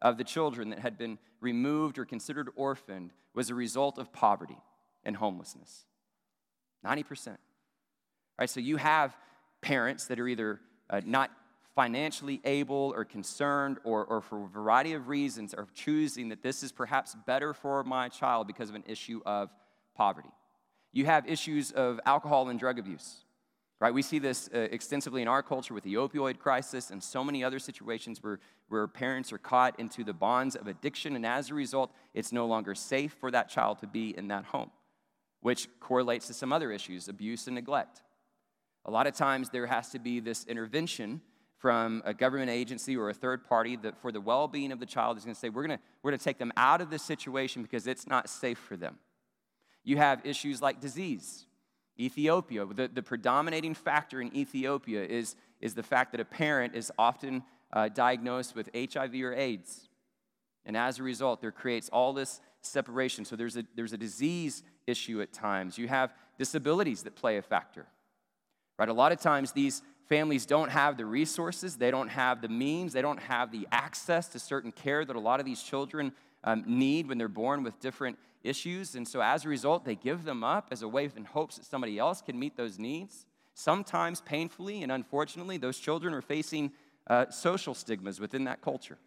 of 0.00 0.18
the 0.18 0.24
children 0.24 0.70
that 0.70 0.78
had 0.78 0.98
been 0.98 1.18
removed 1.40 1.98
or 1.98 2.04
considered 2.04 2.48
orphaned 2.56 3.12
was 3.34 3.50
a 3.50 3.54
result 3.54 3.98
of 3.98 4.12
poverty 4.12 4.58
and 5.04 5.16
homelessness. 5.16 5.84
90%. 6.84 7.28
All 7.28 7.36
right, 8.38 8.50
so 8.50 8.60
you 8.60 8.76
have 8.76 9.16
parents 9.62 10.06
that 10.06 10.20
are 10.20 10.28
either 10.28 10.60
uh, 10.90 11.00
not 11.06 11.30
financially 11.74 12.40
able 12.44 12.92
or 12.94 13.04
concerned 13.04 13.78
or, 13.84 14.04
or 14.04 14.20
for 14.20 14.44
a 14.44 14.48
variety 14.48 14.92
of 14.92 15.08
reasons 15.08 15.54
are 15.54 15.66
choosing 15.74 16.28
that 16.28 16.42
this 16.42 16.62
is 16.62 16.70
perhaps 16.70 17.16
better 17.26 17.54
for 17.54 17.82
my 17.84 18.08
child 18.08 18.46
because 18.46 18.68
of 18.68 18.74
an 18.74 18.84
issue 18.86 19.22
of 19.24 19.48
poverty. 19.94 20.28
You 20.92 21.06
have 21.06 21.26
issues 21.26 21.70
of 21.72 21.98
alcohol 22.04 22.50
and 22.50 22.58
drug 22.58 22.78
abuse, 22.78 23.24
right? 23.80 23.94
We 23.94 24.02
see 24.02 24.18
this 24.18 24.50
uh, 24.54 24.58
extensively 24.58 25.22
in 25.22 25.28
our 25.28 25.42
culture 25.42 25.72
with 25.72 25.84
the 25.84 25.94
opioid 25.94 26.38
crisis 26.38 26.90
and 26.90 27.02
so 27.02 27.24
many 27.24 27.42
other 27.42 27.58
situations 27.58 28.22
where, 28.22 28.38
where 28.68 28.86
parents 28.86 29.32
are 29.32 29.38
caught 29.38 29.80
into 29.80 30.04
the 30.04 30.12
bonds 30.12 30.54
of 30.54 30.66
addiction, 30.66 31.16
and 31.16 31.24
as 31.24 31.48
a 31.48 31.54
result, 31.54 31.90
it's 32.12 32.32
no 32.32 32.44
longer 32.46 32.74
safe 32.74 33.16
for 33.18 33.30
that 33.30 33.48
child 33.48 33.78
to 33.78 33.86
be 33.86 34.14
in 34.16 34.28
that 34.28 34.44
home, 34.44 34.70
which 35.40 35.68
correlates 35.80 36.26
to 36.26 36.34
some 36.34 36.52
other 36.52 36.70
issues 36.70 37.08
abuse 37.08 37.46
and 37.46 37.54
neglect. 37.54 38.02
A 38.84 38.90
lot 38.90 39.06
of 39.06 39.14
times 39.14 39.50
there 39.50 39.66
has 39.66 39.90
to 39.90 39.98
be 39.98 40.20
this 40.20 40.44
intervention 40.46 41.20
from 41.62 42.02
a 42.04 42.12
government 42.12 42.50
agency 42.50 42.96
or 42.96 43.08
a 43.08 43.14
third 43.14 43.44
party 43.44 43.76
that 43.76 43.96
for 43.96 44.10
the 44.10 44.20
well-being 44.20 44.72
of 44.72 44.80
the 44.80 44.86
child 44.86 45.16
is 45.16 45.24
going 45.24 45.34
to 45.34 45.38
say 45.38 45.48
we're 45.48 45.64
going 45.64 45.78
to 45.78 45.84
we're 46.02 46.10
to 46.10 46.18
take 46.18 46.38
them 46.38 46.52
out 46.56 46.80
of 46.80 46.90
this 46.90 47.02
situation 47.02 47.62
because 47.62 47.86
it's 47.86 48.06
not 48.08 48.28
safe 48.28 48.58
for 48.58 48.76
them. 48.76 48.98
You 49.84 49.96
have 49.98 50.26
issues 50.26 50.60
like 50.60 50.80
disease. 50.80 51.46
Ethiopia 51.98 52.66
the, 52.66 52.88
the 52.88 53.02
predominating 53.02 53.74
factor 53.74 54.20
in 54.20 54.34
ethiopia 54.34 55.04
is, 55.04 55.36
is 55.60 55.74
the 55.74 55.82
fact 55.82 56.10
that 56.12 56.20
a 56.20 56.24
parent 56.24 56.74
is 56.74 56.90
often 56.98 57.44
uh, 57.72 57.88
diagnosed 57.88 58.56
with 58.56 58.68
hiv 58.74 59.14
or 59.14 59.34
aids. 59.34 59.88
And 60.64 60.76
as 60.76 60.98
a 60.98 61.04
result 61.04 61.40
there 61.40 61.52
creates 61.52 61.88
all 61.90 62.12
this 62.12 62.40
separation. 62.60 63.24
So 63.24 63.36
there's 63.36 63.56
a, 63.56 63.64
there's 63.76 63.92
a 63.92 63.98
disease 63.98 64.64
issue 64.86 65.20
at 65.22 65.32
times. 65.32 65.78
You 65.78 65.86
have 65.86 66.12
disabilities 66.38 67.04
that 67.04 67.14
play 67.14 67.36
a 67.36 67.42
factor 67.42 67.86
Right? 68.82 68.88
A 68.88 68.92
lot 68.92 69.12
of 69.12 69.20
times 69.20 69.52
these, 69.52 69.80
families 70.08 70.44
don't 70.44 70.70
have 70.70 70.96
the 70.96 71.06
resources, 71.06 71.76
they 71.76 71.90
don't 71.90 72.08
have 72.08 72.42
the 72.42 72.48
means, 72.48 72.92
they 72.92 73.00
don't 73.00 73.20
have 73.20 73.50
the 73.50 73.66
access 73.72 74.28
to 74.28 74.38
certain 74.38 74.72
care 74.72 75.04
that 75.04 75.16
a 75.16 75.20
lot 75.20 75.40
of 75.40 75.46
these 75.46 75.62
children 75.62 76.12
um, 76.44 76.64
need 76.66 77.08
when 77.08 77.16
they're 77.16 77.28
born 77.28 77.62
with 77.62 77.78
different 77.80 78.18
issues. 78.42 78.94
And 78.94 79.08
so 79.08 79.22
as 79.22 79.44
a 79.44 79.48
result, 79.48 79.84
they 79.84 79.94
give 79.94 80.24
them 80.24 80.44
up 80.44 80.68
as 80.70 80.82
a 80.82 80.88
way 80.88 81.08
in 81.16 81.24
hopes 81.24 81.56
that 81.56 81.64
somebody 81.64 81.98
else 81.98 82.20
can 82.20 82.38
meet 82.38 82.56
those 82.56 82.78
needs. 82.78 83.24
Sometimes 83.54 84.20
painfully 84.20 84.82
and 84.82 84.90
unfortunately, 84.90 85.56
those 85.58 85.78
children 85.78 86.12
are 86.12 86.20
facing 86.20 86.72
uh, 87.06 87.30
social 87.30 87.72
stigmas 87.72 88.20
within 88.20 88.44
that 88.44 88.60
culture. 88.62 88.98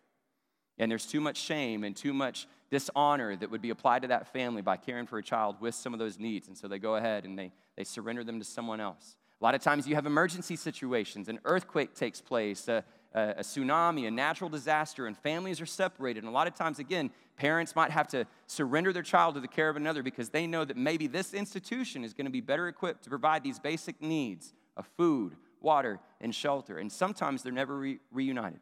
And 0.80 0.90
there's 0.90 1.06
too 1.06 1.22
much 1.22 1.38
shame 1.38 1.84
and 1.84 1.96
too 1.96 2.14
much 2.14 2.48
dishonor 2.72 3.36
that 3.36 3.52
would 3.52 3.62
be 3.62 3.70
applied 3.70 4.04
to 4.04 4.08
that 4.08 4.32
family 4.34 4.62
by 4.62 4.78
caring 4.78 5.06
for 5.06 5.20
a 5.20 5.24
child 5.24 5.58
with 5.60 5.76
some 5.76 5.94
of 5.94 6.00
those 6.00 6.18
needs. 6.18 6.48
And 6.48 6.58
so 6.58 6.68
they 6.68 6.80
go 6.80 6.96
ahead 6.96 7.26
and 7.26 7.38
they, 7.38 7.52
they 7.78 7.84
surrender 7.84 8.24
them 8.24 8.40
to 8.40 8.46
someone 8.46 8.80
else. 8.80 9.18
A 9.46 9.54
lot 9.54 9.54
of 9.54 9.62
times 9.62 9.88
you 9.88 9.94
have 9.94 10.08
emergency 10.08 10.56
situations, 10.56 11.30
an 11.30 11.40
earthquake 11.46 11.94
takes 11.94 12.20
place, 12.20 12.68
a, 12.68 12.84
a, 13.14 13.42
tsunami, 13.42 14.08
a 14.08 14.10
natural 14.10 14.50
disaster, 14.50 15.06
and 15.06 15.16
families 15.16 15.62
are 15.62 15.68
separated. 15.68 16.24
And 16.24 16.28
a 16.28 16.32
lot 16.32 16.48
of 16.48 16.56
times, 16.56 16.80
again, 16.80 17.12
parents 17.38 17.76
might 17.76 17.92
have 17.92 18.08
to 18.08 18.26
surrender 18.48 18.92
their 18.92 19.04
child 19.04 19.36
to 19.36 19.42
the 19.42 19.48
care 19.48 19.70
of 19.70 19.76
another 19.76 20.02
because 20.02 20.30
they 20.30 20.48
know 20.48 20.66
that 20.66 20.78
maybe 20.78 21.06
this 21.06 21.36
institution 21.36 22.04
is 22.04 22.12
going 22.12 22.26
to 22.26 22.32
be 22.32 22.42
better 22.42 22.68
equipped 22.68 23.04
to 23.04 23.10
provide 23.12 23.44
these 23.44 23.60
basic 23.60 24.02
needs 24.02 24.52
of 24.76 24.88
food, 24.98 25.36
water, 25.62 26.00
and 26.20 26.34
shelter. 26.34 26.80
And 26.80 26.92
sometimes 26.92 27.44
they're 27.44 27.54
never 27.54 27.78
re- 27.78 28.00
reunited. 28.12 28.62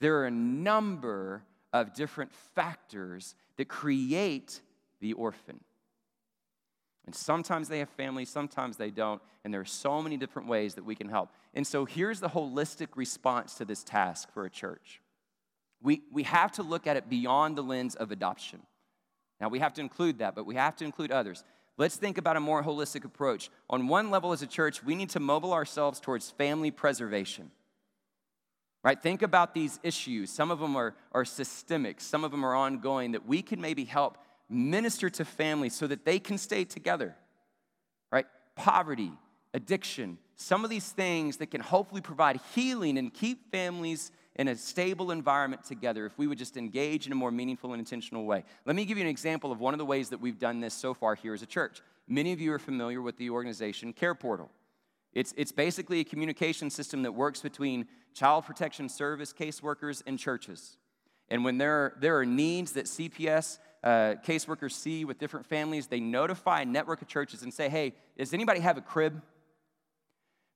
There 0.00 0.16
are 0.16 0.26
a 0.26 0.32
number 0.32 1.44
of 1.72 1.94
different 1.94 2.32
factors 2.56 3.36
that 3.56 3.68
create 3.68 4.62
the 4.98 5.12
orphan. 5.12 5.60
And 7.06 7.14
sometimes 7.14 7.68
they 7.68 7.78
have 7.78 7.88
families, 7.90 8.28
sometimes 8.28 8.76
they 8.76 8.90
don't. 8.90 9.22
And 9.44 9.54
there 9.54 9.60
are 9.60 9.64
so 9.64 10.02
many 10.02 10.16
different 10.16 10.48
ways 10.48 10.74
that 10.74 10.84
we 10.84 10.96
can 10.96 11.08
help. 11.08 11.30
And 11.54 11.66
so 11.66 11.84
here's 11.84 12.20
the 12.20 12.28
holistic 12.28 12.88
response 12.96 13.54
to 13.54 13.64
this 13.64 13.84
task 13.84 14.32
for 14.32 14.44
a 14.44 14.50
church 14.50 15.00
we, 15.82 16.02
we 16.10 16.24
have 16.24 16.52
to 16.52 16.62
look 16.62 16.86
at 16.86 16.96
it 16.96 17.08
beyond 17.08 17.56
the 17.56 17.62
lens 17.62 17.94
of 17.94 18.10
adoption. 18.10 18.60
Now, 19.40 19.48
we 19.48 19.58
have 19.58 19.74
to 19.74 19.80
include 19.80 20.18
that, 20.18 20.34
but 20.34 20.46
we 20.46 20.54
have 20.54 20.74
to 20.76 20.84
include 20.84 21.12
others. 21.12 21.44
Let's 21.76 21.96
think 21.96 22.16
about 22.16 22.36
a 22.36 22.40
more 22.40 22.62
holistic 22.62 23.04
approach. 23.04 23.50
On 23.68 23.86
one 23.86 24.10
level, 24.10 24.32
as 24.32 24.40
a 24.40 24.46
church, 24.46 24.82
we 24.82 24.94
need 24.94 25.10
to 25.10 25.20
mobile 25.20 25.52
ourselves 25.52 26.00
towards 26.00 26.30
family 26.30 26.70
preservation. 26.70 27.50
Right? 28.82 29.00
Think 29.00 29.22
about 29.22 29.52
these 29.52 29.78
issues. 29.82 30.30
Some 30.30 30.50
of 30.50 30.58
them 30.58 30.74
are, 30.74 30.94
are 31.12 31.24
systemic, 31.24 32.00
some 32.00 32.24
of 32.24 32.30
them 32.30 32.44
are 32.44 32.54
ongoing, 32.54 33.12
that 33.12 33.26
we 33.26 33.42
can 33.42 33.60
maybe 33.60 33.84
help 33.84 34.16
minister 34.48 35.10
to 35.10 35.24
families 35.24 35.74
so 35.74 35.86
that 35.86 36.04
they 36.04 36.18
can 36.18 36.38
stay 36.38 36.64
together, 36.64 37.16
right? 38.10 38.26
Poverty, 38.54 39.12
addiction, 39.54 40.18
some 40.36 40.64
of 40.64 40.70
these 40.70 40.90
things 40.90 41.38
that 41.38 41.50
can 41.50 41.60
hopefully 41.60 42.00
provide 42.00 42.40
healing 42.54 42.98
and 42.98 43.12
keep 43.12 43.50
families 43.50 44.12
in 44.36 44.48
a 44.48 44.56
stable 44.56 45.10
environment 45.10 45.64
together 45.64 46.04
if 46.04 46.16
we 46.18 46.26
would 46.26 46.36
just 46.36 46.56
engage 46.58 47.06
in 47.06 47.12
a 47.12 47.14
more 47.14 47.30
meaningful 47.30 47.72
and 47.72 47.80
intentional 47.80 48.24
way. 48.26 48.44
Let 48.66 48.76
me 48.76 48.84
give 48.84 48.98
you 48.98 49.04
an 49.04 49.10
example 49.10 49.50
of 49.50 49.60
one 49.60 49.72
of 49.72 49.78
the 49.78 49.86
ways 49.86 50.10
that 50.10 50.20
we've 50.20 50.38
done 50.38 50.60
this 50.60 50.74
so 50.74 50.92
far 50.92 51.14
here 51.14 51.32
as 51.32 51.42
a 51.42 51.46
church. 51.46 51.80
Many 52.06 52.32
of 52.32 52.40
you 52.40 52.52
are 52.52 52.58
familiar 52.58 53.00
with 53.00 53.16
the 53.16 53.30
organization 53.30 53.92
Care 53.94 54.14
Portal. 54.14 54.50
It's, 55.14 55.32
it's 55.38 55.52
basically 55.52 56.00
a 56.00 56.04
communication 56.04 56.68
system 56.68 57.02
that 57.02 57.12
works 57.12 57.40
between 57.40 57.86
child 58.12 58.44
protection 58.44 58.90
service 58.90 59.32
caseworkers 59.32 60.02
and 60.06 60.18
churches. 60.18 60.76
And 61.30 61.42
when 61.42 61.56
there, 61.56 61.94
there 61.98 62.18
are 62.18 62.26
needs 62.26 62.72
that 62.72 62.84
CPS 62.84 63.58
uh, 63.86 64.16
caseworkers 64.26 64.72
see 64.72 65.04
with 65.04 65.16
different 65.16 65.46
families, 65.46 65.86
they 65.86 66.00
notify 66.00 66.62
a 66.62 66.64
network 66.64 67.02
of 67.02 67.06
churches 67.08 67.44
and 67.44 67.54
say, 67.54 67.68
hey, 67.68 67.94
does 68.18 68.34
anybody 68.34 68.58
have 68.58 68.76
a 68.76 68.80
crib? 68.80 69.22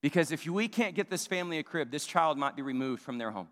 Because 0.03 0.33
if 0.33 0.45
we 0.45 0.67
can't 0.67 0.97
get 0.97 1.11
this 1.11 1.29
family 1.29 1.59
a 1.59 1.63
crib, 1.63 1.93
this 1.93 2.07
child 2.07 2.39
might 2.39 2.57
be 2.57 2.63
removed 2.63 3.03
from 3.03 3.19
their 3.19 3.31
home. 3.31 3.47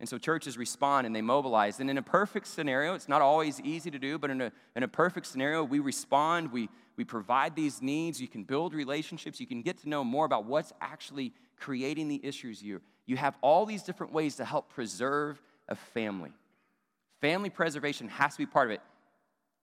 And 0.00 0.06
so 0.06 0.18
churches 0.18 0.58
respond 0.58 1.06
and 1.06 1.16
they 1.16 1.22
mobilize. 1.22 1.80
And 1.80 1.88
in 1.88 1.96
a 1.96 2.02
perfect 2.02 2.46
scenario, 2.46 2.92
it's 2.92 3.08
not 3.08 3.22
always 3.22 3.58
easy 3.62 3.90
to 3.90 3.98
do, 3.98 4.18
but 4.18 4.28
in 4.28 4.42
a, 4.42 4.52
in 4.76 4.82
a 4.82 4.88
perfect 4.88 5.26
scenario, 5.28 5.64
we 5.64 5.78
respond, 5.78 6.52
we, 6.52 6.68
we 6.98 7.04
provide 7.04 7.56
these 7.56 7.80
needs, 7.80 8.20
you 8.20 8.28
can 8.28 8.44
build 8.44 8.74
relationships, 8.74 9.40
you 9.40 9.46
can 9.46 9.62
get 9.62 9.78
to 9.78 9.88
know 9.88 10.04
more 10.04 10.26
about 10.26 10.44
what's 10.44 10.74
actually 10.82 11.32
creating 11.58 12.08
the 12.08 12.20
issues 12.22 12.62
you. 12.62 12.82
You 13.06 13.16
have 13.16 13.38
all 13.40 13.64
these 13.64 13.82
different 13.82 14.12
ways 14.12 14.36
to 14.36 14.44
help 14.44 14.68
preserve 14.68 15.40
a 15.70 15.74
family. 15.74 16.32
Family 17.20 17.50
preservation 17.50 18.08
has 18.08 18.32
to 18.32 18.38
be 18.38 18.46
part 18.46 18.68
of 18.68 18.72
it. 18.72 18.80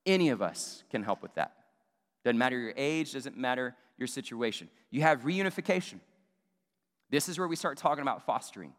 Any 0.06 0.30
of 0.30 0.42
us 0.42 0.84
can 0.90 1.04
help 1.04 1.22
with 1.22 1.34
that. 1.36 1.54
Doesn't 2.24 2.38
matter 2.38 2.58
your 2.58 2.74
age, 2.76 3.14
doesn't 3.14 3.38
matter 3.38 3.76
your 3.98 4.08
situation. 4.08 4.70
You 4.92 5.02
have 5.02 5.22
reunification. 5.22 6.00
This 7.10 7.30
is 7.30 7.40
where 7.40 7.48
we 7.48 7.56
start 7.56 7.78
talking 7.78 8.02
about 8.02 8.26
fostering. 8.26 8.74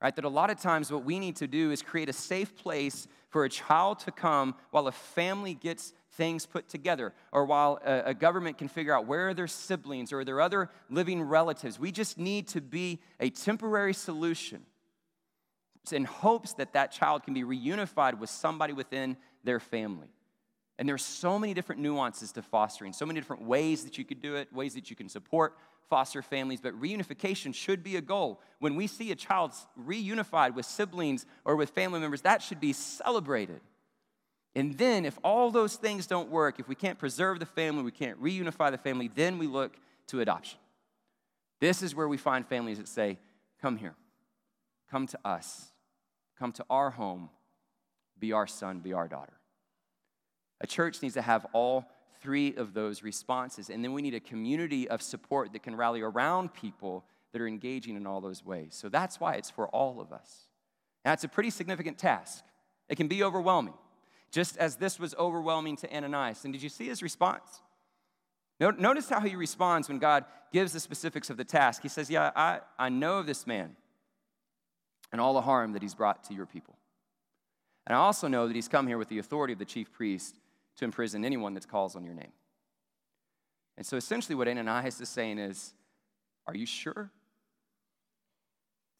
Right? 0.00 0.14
That 0.16 0.24
a 0.24 0.28
lot 0.28 0.50
of 0.50 0.60
times 0.60 0.90
what 0.90 1.04
we 1.04 1.20
need 1.20 1.36
to 1.36 1.46
do 1.46 1.70
is 1.70 1.80
create 1.80 2.08
a 2.08 2.12
safe 2.12 2.56
place 2.56 3.06
for 3.28 3.44
a 3.44 3.48
child 3.48 4.00
to 4.00 4.10
come 4.10 4.56
while 4.72 4.88
a 4.88 4.92
family 4.92 5.54
gets 5.54 5.92
things 6.14 6.44
put 6.44 6.68
together, 6.68 7.14
or 7.30 7.46
while 7.46 7.78
a, 7.86 8.02
a, 8.06 8.14
government 8.14 8.58
can 8.58 8.68
figure 8.68 8.94
out 8.94 9.06
where 9.06 9.28
are 9.28 9.34
their 9.34 9.46
siblings 9.46 10.12
or 10.12 10.24
their 10.24 10.42
other 10.42 10.68
living 10.90 11.22
relatives. 11.22 11.78
We 11.78 11.90
just 11.90 12.18
need 12.18 12.48
to 12.48 12.60
be 12.60 13.00
a 13.18 13.30
temporary 13.30 13.94
solution 13.94 14.66
in 15.90 16.04
hopes 16.04 16.52
that 16.54 16.74
that 16.74 16.92
child 16.92 17.24
can 17.24 17.34
be 17.34 17.42
reunified 17.42 18.18
with 18.18 18.30
somebody 18.30 18.72
within 18.72 19.16
their 19.42 19.58
family. 19.58 20.08
And 20.78 20.88
there's 20.88 21.04
so 21.04 21.38
many 21.38 21.54
different 21.54 21.80
nuances 21.80 22.30
to 22.32 22.42
fostering, 22.42 22.92
so 22.92 23.04
many 23.04 23.18
different 23.18 23.42
ways 23.42 23.84
that 23.84 23.98
you 23.98 24.04
could 24.04 24.22
do 24.22 24.36
it, 24.36 24.52
ways 24.52 24.74
that 24.74 24.90
you 24.90 24.96
can 24.96 25.08
support 25.08 25.56
foster 25.88 26.22
families, 26.22 26.60
but 26.60 26.72
reunification 26.80 27.54
should 27.54 27.82
be 27.82 27.96
a 27.96 28.00
goal. 28.00 28.40
When 28.60 28.76
we 28.76 28.86
see 28.86 29.10
a 29.12 29.16
child 29.16 29.52
reunified 29.78 30.54
with 30.54 30.64
siblings 30.64 31.26
or 31.44 31.56
with 31.56 31.70
family 31.70 32.00
members, 32.00 32.22
that 32.22 32.42
should 32.42 32.60
be 32.60 32.72
celebrated. 32.72 33.60
And 34.54 34.76
then, 34.78 35.04
if 35.04 35.18
all 35.24 35.50
those 35.50 35.76
things 35.76 36.06
don't 36.06 36.30
work, 36.30 36.60
if 36.60 36.68
we 36.68 36.74
can't 36.74 36.98
preserve 36.98 37.40
the 37.40 37.46
family, 37.46 37.82
we 37.82 37.90
can't 37.90 38.22
reunify 38.22 38.70
the 38.70 38.78
family, 38.78 39.10
then 39.14 39.38
we 39.38 39.46
look 39.46 39.76
to 40.08 40.20
adoption. 40.20 40.58
This 41.60 41.82
is 41.82 41.94
where 41.94 42.08
we 42.08 42.16
find 42.16 42.46
families 42.46 42.78
that 42.78 42.88
say, 42.88 43.18
Come 43.60 43.76
here, 43.76 43.94
come 44.90 45.06
to 45.06 45.18
us 45.24 45.71
come 46.42 46.50
to 46.50 46.64
our 46.68 46.90
home, 46.90 47.30
be 48.18 48.32
our 48.32 48.48
son, 48.48 48.80
be 48.80 48.92
our 48.92 49.06
daughter. 49.06 49.34
A 50.60 50.66
church 50.66 51.00
needs 51.00 51.14
to 51.14 51.22
have 51.22 51.46
all 51.52 51.84
three 52.20 52.56
of 52.56 52.74
those 52.74 53.04
responses. 53.04 53.70
And 53.70 53.84
then 53.84 53.92
we 53.92 54.02
need 54.02 54.14
a 54.14 54.20
community 54.20 54.88
of 54.88 55.02
support 55.02 55.52
that 55.52 55.62
can 55.62 55.76
rally 55.76 56.00
around 56.00 56.52
people 56.52 57.04
that 57.32 57.40
are 57.40 57.46
engaging 57.46 57.94
in 57.94 58.08
all 58.08 58.20
those 58.20 58.44
ways. 58.44 58.74
So 58.74 58.88
that's 58.88 59.20
why 59.20 59.34
it's 59.34 59.50
for 59.50 59.68
all 59.68 60.00
of 60.00 60.12
us. 60.12 60.48
Now, 61.04 61.12
it's 61.12 61.22
a 61.22 61.28
pretty 61.28 61.50
significant 61.50 61.96
task. 61.96 62.42
It 62.88 62.96
can 62.96 63.06
be 63.06 63.22
overwhelming, 63.22 63.74
just 64.32 64.56
as 64.56 64.74
this 64.74 64.98
was 64.98 65.14
overwhelming 65.14 65.76
to 65.76 65.96
Ananias. 65.96 66.42
And 66.42 66.52
did 66.52 66.60
you 66.62 66.68
see 66.68 66.88
his 66.88 67.04
response? 67.04 67.62
Notice 68.58 69.08
how 69.08 69.20
he 69.20 69.36
responds 69.36 69.88
when 69.88 69.98
God 69.98 70.24
gives 70.52 70.72
the 70.72 70.80
specifics 70.80 71.30
of 71.30 71.36
the 71.36 71.44
task. 71.44 71.82
He 71.82 71.88
says, 71.88 72.10
Yeah, 72.10 72.32
I, 72.34 72.60
I 72.78 72.88
know 72.88 73.18
of 73.18 73.26
this 73.26 73.46
man 73.46 73.76
and 75.12 75.20
all 75.20 75.34
the 75.34 75.42
harm 75.42 75.72
that 75.74 75.82
he's 75.82 75.94
brought 75.94 76.24
to 76.24 76.34
your 76.34 76.46
people. 76.46 76.76
And 77.86 77.94
I 77.94 78.00
also 78.00 78.28
know 78.28 78.46
that 78.46 78.56
he's 78.56 78.68
come 78.68 78.86
here 78.86 78.98
with 78.98 79.08
the 79.08 79.18
authority 79.18 79.52
of 79.52 79.58
the 79.58 79.64
chief 79.64 79.92
priest 79.92 80.40
to 80.76 80.84
imprison 80.84 81.24
anyone 81.24 81.54
that 81.54 81.68
calls 81.68 81.94
on 81.94 82.04
your 82.04 82.14
name. 82.14 82.32
And 83.76 83.86
so 83.86 83.96
essentially, 83.96 84.34
what 84.34 84.48
Ananias 84.48 85.00
is 85.00 85.08
saying 85.08 85.38
is, 85.38 85.74
Are 86.46 86.54
you 86.54 86.66
sure? 86.66 87.10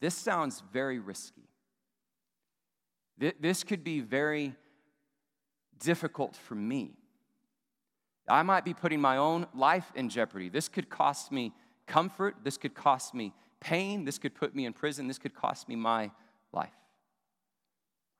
This 0.01 0.15
sounds 0.15 0.61
very 0.71 0.99
risky. 0.99 1.47
This 3.17 3.63
could 3.63 3.83
be 3.83 4.01
very 4.01 4.53
difficult 5.79 6.35
for 6.35 6.55
me. 6.55 6.91
I 8.27 8.43
might 8.43 8.65
be 8.65 8.73
putting 8.73 8.99
my 8.99 9.17
own 9.17 9.47
life 9.53 9.91
in 9.95 10.09
jeopardy. 10.09 10.49
This 10.49 10.67
could 10.67 10.89
cost 10.89 11.31
me 11.31 11.53
comfort. 11.87 12.37
This 12.43 12.57
could 12.57 12.73
cost 12.73 13.13
me 13.13 13.33
pain. 13.63 14.05
This 14.05 14.17
could 14.17 14.35
put 14.35 14.53
me 14.53 14.65
in 14.65 14.73
prison. 14.73 15.07
This 15.07 15.17
could 15.17 15.33
cost 15.33 15.69
me 15.69 15.75
my 15.75 16.11
life. 16.51 16.73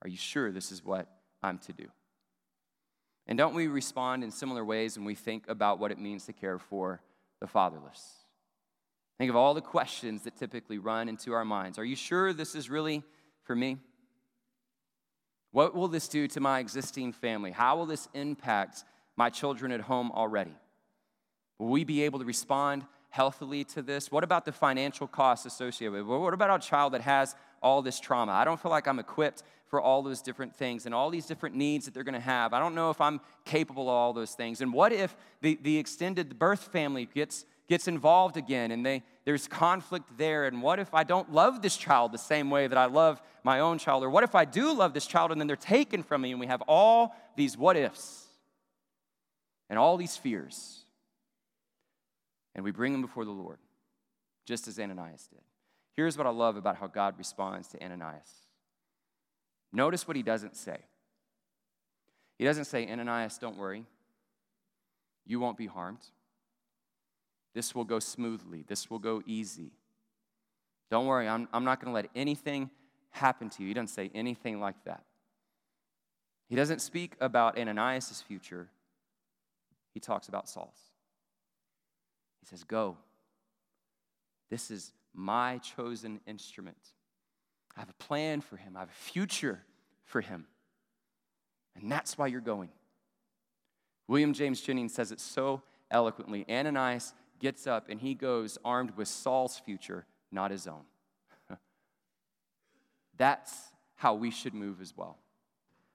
Are 0.01 0.09
you 0.09 0.17
sure 0.17 0.51
this 0.51 0.71
is 0.71 0.83
what 0.83 1.07
I'm 1.41 1.57
to 1.59 1.73
do? 1.73 1.87
And 3.27 3.37
don't 3.37 3.53
we 3.53 3.67
respond 3.67 4.23
in 4.23 4.31
similar 4.31 4.65
ways 4.65 4.97
when 4.97 5.05
we 5.05 5.15
think 5.15 5.47
about 5.47 5.79
what 5.79 5.91
it 5.91 5.99
means 5.99 6.25
to 6.25 6.33
care 6.33 6.59
for 6.59 7.01
the 7.39 7.47
fatherless? 7.47 8.01
Think 9.17 9.29
of 9.29 9.35
all 9.35 9.53
the 9.53 9.61
questions 9.61 10.23
that 10.23 10.35
typically 10.35 10.77
run 10.77 11.07
into 11.07 11.33
our 11.33 11.45
minds. 11.45 11.77
Are 11.77 11.85
you 11.85 11.95
sure 11.95 12.33
this 12.33 12.55
is 12.55 12.69
really 12.69 13.03
for 13.43 13.55
me? 13.55 13.77
What 15.51 15.75
will 15.75 15.87
this 15.87 16.07
do 16.07 16.27
to 16.29 16.39
my 16.39 16.59
existing 16.59 17.13
family? 17.13 17.51
How 17.51 17.77
will 17.77 17.85
this 17.85 18.09
impact 18.13 18.83
my 19.15 19.29
children 19.29 19.71
at 19.71 19.81
home 19.81 20.11
already? 20.11 20.55
Will 21.59 21.67
we 21.67 21.83
be 21.83 22.03
able 22.03 22.19
to 22.19 22.25
respond 22.25 22.85
healthily 23.13 23.63
to 23.63 23.83
this? 23.83 24.11
What 24.11 24.23
about 24.23 24.43
the 24.43 24.51
financial 24.51 25.05
costs 25.05 25.45
associated 25.45 25.91
with 25.93 26.01
it? 26.01 26.05
What 26.05 26.33
about 26.33 26.63
a 26.63 26.67
child 26.67 26.93
that 26.93 27.01
has 27.01 27.35
all 27.61 27.83
this 27.83 27.99
trauma? 27.99 28.31
I 28.31 28.43
don't 28.43 28.59
feel 28.59 28.71
like 28.71 28.87
I'm 28.87 28.97
equipped 28.97 29.43
for 29.67 29.79
all 29.79 30.01
those 30.01 30.19
different 30.19 30.55
things 30.55 30.87
and 30.87 30.95
all 30.95 31.11
these 31.11 31.27
different 31.27 31.55
needs 31.55 31.85
that 31.85 31.93
they're 31.93 32.03
going 32.03 32.15
to 32.15 32.19
have. 32.19 32.53
I 32.53 32.59
don't 32.59 32.73
know 32.73 32.89
if 32.89 32.99
I'm 32.99 33.21
capable 33.45 33.83
of 33.83 33.93
all 33.93 34.13
those 34.13 34.31
things. 34.31 34.61
And 34.61 34.73
what 34.73 34.91
if 34.91 35.15
the, 35.41 35.59
the 35.61 35.77
extended 35.77 36.39
birth 36.39 36.71
family 36.71 37.07
gets 37.13 37.45
gets 37.69 37.87
involved 37.87 38.35
again 38.35 38.71
and 38.71 38.83
they, 38.83 39.03
there's 39.25 39.47
conflict 39.47 40.17
there. 40.17 40.45
And 40.45 40.61
what 40.61 40.79
if 40.79 40.91
I 40.93 41.03
don't 41.03 41.31
love 41.31 41.61
this 41.61 41.77
child 41.77 42.11
the 42.11 42.17
same 42.17 42.49
way 42.49 42.67
that 42.67 42.77
I 42.77 42.85
love 42.85 43.21
my 43.43 43.59
own 43.59 43.77
child? 43.77 44.03
Or 44.03 44.09
what 44.09 44.23
if 44.23 44.33
I 44.35 44.43
do 44.43 44.73
love 44.73 44.93
this 44.93 45.05
child 45.05 45.31
and 45.31 45.39
then 45.39 45.47
they're 45.47 45.55
taken 45.55 46.03
from 46.03 46.21
me 46.21 46.31
and 46.31 46.39
we 46.39 46.47
have 46.47 46.61
all 46.67 47.15
these 47.37 47.57
what 47.57 47.77
ifs 47.77 48.25
and 49.69 49.79
all 49.79 49.97
these 49.97 50.17
fears? 50.17 50.82
And 52.55 52.63
we 52.63 52.71
bring 52.71 52.91
them 52.91 53.01
before 53.01 53.25
the 53.25 53.31
Lord, 53.31 53.59
just 54.45 54.67
as 54.67 54.79
Ananias 54.79 55.27
did. 55.27 55.41
Here's 55.95 56.17
what 56.17 56.27
I 56.27 56.31
love 56.31 56.55
about 56.55 56.77
how 56.77 56.87
God 56.87 57.15
responds 57.17 57.67
to 57.69 57.83
Ananias. 57.83 58.29
Notice 59.71 60.07
what 60.07 60.15
he 60.15 60.23
doesn't 60.23 60.55
say. 60.55 60.77
He 62.37 62.45
doesn't 62.45 62.65
say, 62.65 62.87
Ananias, 62.87 63.37
don't 63.37 63.57
worry. 63.57 63.85
You 65.25 65.39
won't 65.39 65.57
be 65.57 65.67
harmed. 65.67 66.05
This 67.53 67.73
will 67.75 67.83
go 67.83 67.99
smoothly. 67.99 68.63
This 68.67 68.89
will 68.89 68.99
go 68.99 69.21
easy. 69.25 69.71
Don't 70.89 71.05
worry, 71.07 71.27
I'm, 71.27 71.47
I'm 71.53 71.63
not 71.63 71.79
going 71.79 71.91
to 71.91 71.95
let 71.95 72.09
anything 72.15 72.69
happen 73.09 73.49
to 73.51 73.61
you. 73.61 73.67
He 73.67 73.73
doesn't 73.73 73.87
say 73.87 74.11
anything 74.13 74.59
like 74.59 74.75
that. 74.85 75.03
He 76.49 76.55
doesn't 76.55 76.81
speak 76.81 77.15
about 77.19 77.57
Ananias' 77.57 78.21
future, 78.21 78.69
he 79.93 79.99
talks 79.99 80.27
about 80.27 80.49
Saul's. 80.49 80.92
He 82.43 82.49
says, 82.49 82.63
Go. 82.63 82.97
This 84.49 84.69
is 84.69 84.91
my 85.13 85.59
chosen 85.59 86.19
instrument. 86.27 86.77
I 87.75 87.79
have 87.79 87.89
a 87.89 88.03
plan 88.03 88.41
for 88.41 88.57
him, 88.57 88.75
I 88.75 88.81
have 88.81 88.89
a 88.89 88.91
future 88.91 89.63
for 90.03 90.21
him. 90.21 90.45
And 91.75 91.91
that's 91.91 92.17
why 92.17 92.27
you're 92.27 92.41
going. 92.41 92.69
William 94.07 94.33
James 94.33 94.61
Jennings 94.61 94.93
says 94.93 95.11
it 95.11 95.19
so 95.19 95.63
eloquently. 95.89 96.45
Ananias 96.49 97.13
gets 97.39 97.65
up 97.65 97.87
and 97.89 97.99
he 97.99 98.13
goes 98.13 98.59
armed 98.63 98.95
with 98.95 99.07
Saul's 99.07 99.57
future, 99.57 100.05
not 100.31 100.51
his 100.51 100.67
own. 100.67 100.83
That's 103.17 103.51
how 103.95 104.13
we 104.13 104.29
should 104.29 104.53
move 104.53 104.81
as 104.81 104.95
well. 104.95 105.17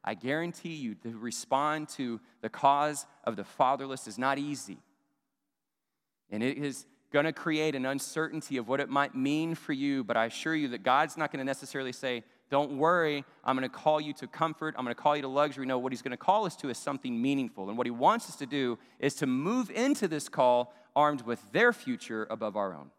I 0.02 0.14
guarantee 0.14 0.74
you 0.74 0.94
to 0.96 1.16
respond 1.16 1.90
to 1.90 2.18
the 2.40 2.48
cause 2.48 3.06
of 3.22 3.36
the 3.36 3.44
fatherless 3.44 4.08
is 4.08 4.18
not 4.18 4.38
easy. 4.38 4.78
And 6.30 6.42
it 6.42 6.58
is 6.58 6.86
going 7.12 7.24
to 7.24 7.32
create 7.32 7.74
an 7.74 7.86
uncertainty 7.86 8.58
of 8.58 8.68
what 8.68 8.80
it 8.80 8.88
might 8.88 9.14
mean 9.14 9.54
for 9.54 9.72
you, 9.72 10.04
but 10.04 10.16
I 10.16 10.26
assure 10.26 10.54
you 10.54 10.68
that 10.68 10.82
God's 10.82 11.16
not 11.16 11.32
going 11.32 11.38
to 11.38 11.44
necessarily 11.44 11.92
say, 11.92 12.22
don't 12.50 12.78
worry, 12.78 13.24
I'm 13.44 13.56
going 13.56 13.68
to 13.68 13.74
call 13.74 14.00
you 14.00 14.12
to 14.14 14.26
comfort. 14.26 14.74
I'm 14.78 14.84
going 14.84 14.94
to 14.94 15.00
call 15.00 15.14
you 15.16 15.22
to 15.22 15.28
luxury. 15.28 15.66
No, 15.66 15.78
what 15.78 15.92
he's 15.92 16.02
going 16.02 16.12
to 16.12 16.16
call 16.16 16.46
us 16.46 16.56
to 16.56 16.70
is 16.70 16.78
something 16.78 17.20
meaningful. 17.20 17.68
And 17.68 17.76
what 17.76 17.86
he 17.86 17.90
wants 17.90 18.28
us 18.28 18.36
to 18.36 18.46
do 18.46 18.78
is 18.98 19.14
to 19.16 19.26
move 19.26 19.70
into 19.70 20.08
this 20.08 20.28
call 20.28 20.74
armed 20.96 21.22
with 21.22 21.40
their 21.52 21.72
future 21.72 22.26
above 22.30 22.56
our 22.56 22.74
own. 22.74 22.90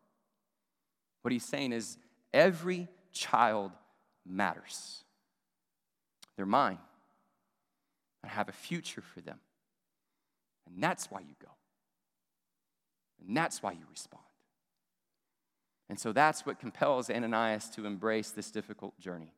What 1.24 1.32
he's 1.32 1.46
saying 1.46 1.74
is 1.74 1.98
every 2.34 2.88
child 3.12 3.72
matters. 4.26 5.04
They're 6.38 6.46
mine. 6.46 6.78
I 8.24 8.28
have 8.28 8.50
a 8.50 8.54
future 8.54 9.02
for 9.02 9.22
them. 9.22 9.40
And 10.68 10.82
that's 10.82 11.10
why 11.10 11.22
you 11.22 11.36
go. 11.42 11.50
And 13.28 13.36
that's 13.36 13.62
why 13.62 13.72
you 13.72 13.86
respond. 13.90 14.24
And 15.90 16.00
so 16.00 16.12
that's 16.12 16.46
what 16.46 16.60
compels 16.60 17.10
Ananias 17.10 17.70
to 17.72 17.86
embrace 17.86 18.32
this 18.32 18.52
difficult 18.52 19.00
journey. 19.00 19.34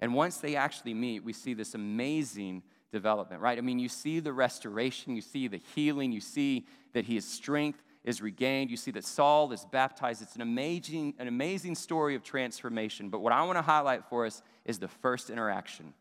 And 0.00 0.14
once 0.14 0.38
they 0.38 0.56
actually 0.56 0.94
meet, 0.94 1.24
we 1.24 1.32
see 1.32 1.54
this 1.54 1.74
amazing 1.74 2.62
development, 2.92 3.40
right? 3.40 3.58
I 3.58 3.60
mean, 3.60 3.78
you 3.78 3.88
see 3.88 4.20
the 4.20 4.32
restoration, 4.32 5.14
you 5.14 5.22
see 5.22 5.48
the 5.48 5.60
healing, 5.74 6.12
you 6.12 6.20
see 6.20 6.66
that 6.94 7.04
his 7.04 7.24
strength 7.24 7.82
is 8.04 8.22
regained, 8.22 8.70
you 8.70 8.76
see 8.76 8.90
that 8.92 9.04
Saul 9.04 9.52
is 9.52 9.66
baptized. 9.70 10.22
It's 10.22 10.34
an 10.34 10.40
amazing, 10.40 11.14
an 11.18 11.28
amazing 11.28 11.74
story 11.74 12.14
of 12.14 12.22
transformation. 12.22 13.10
But 13.10 13.20
what 13.20 13.32
I 13.32 13.42
want 13.42 13.58
to 13.58 13.62
highlight 13.62 14.04
for 14.08 14.24
us 14.24 14.42
is 14.64 14.78
the 14.78 14.88
first 14.88 15.30
interaction, 15.30 15.92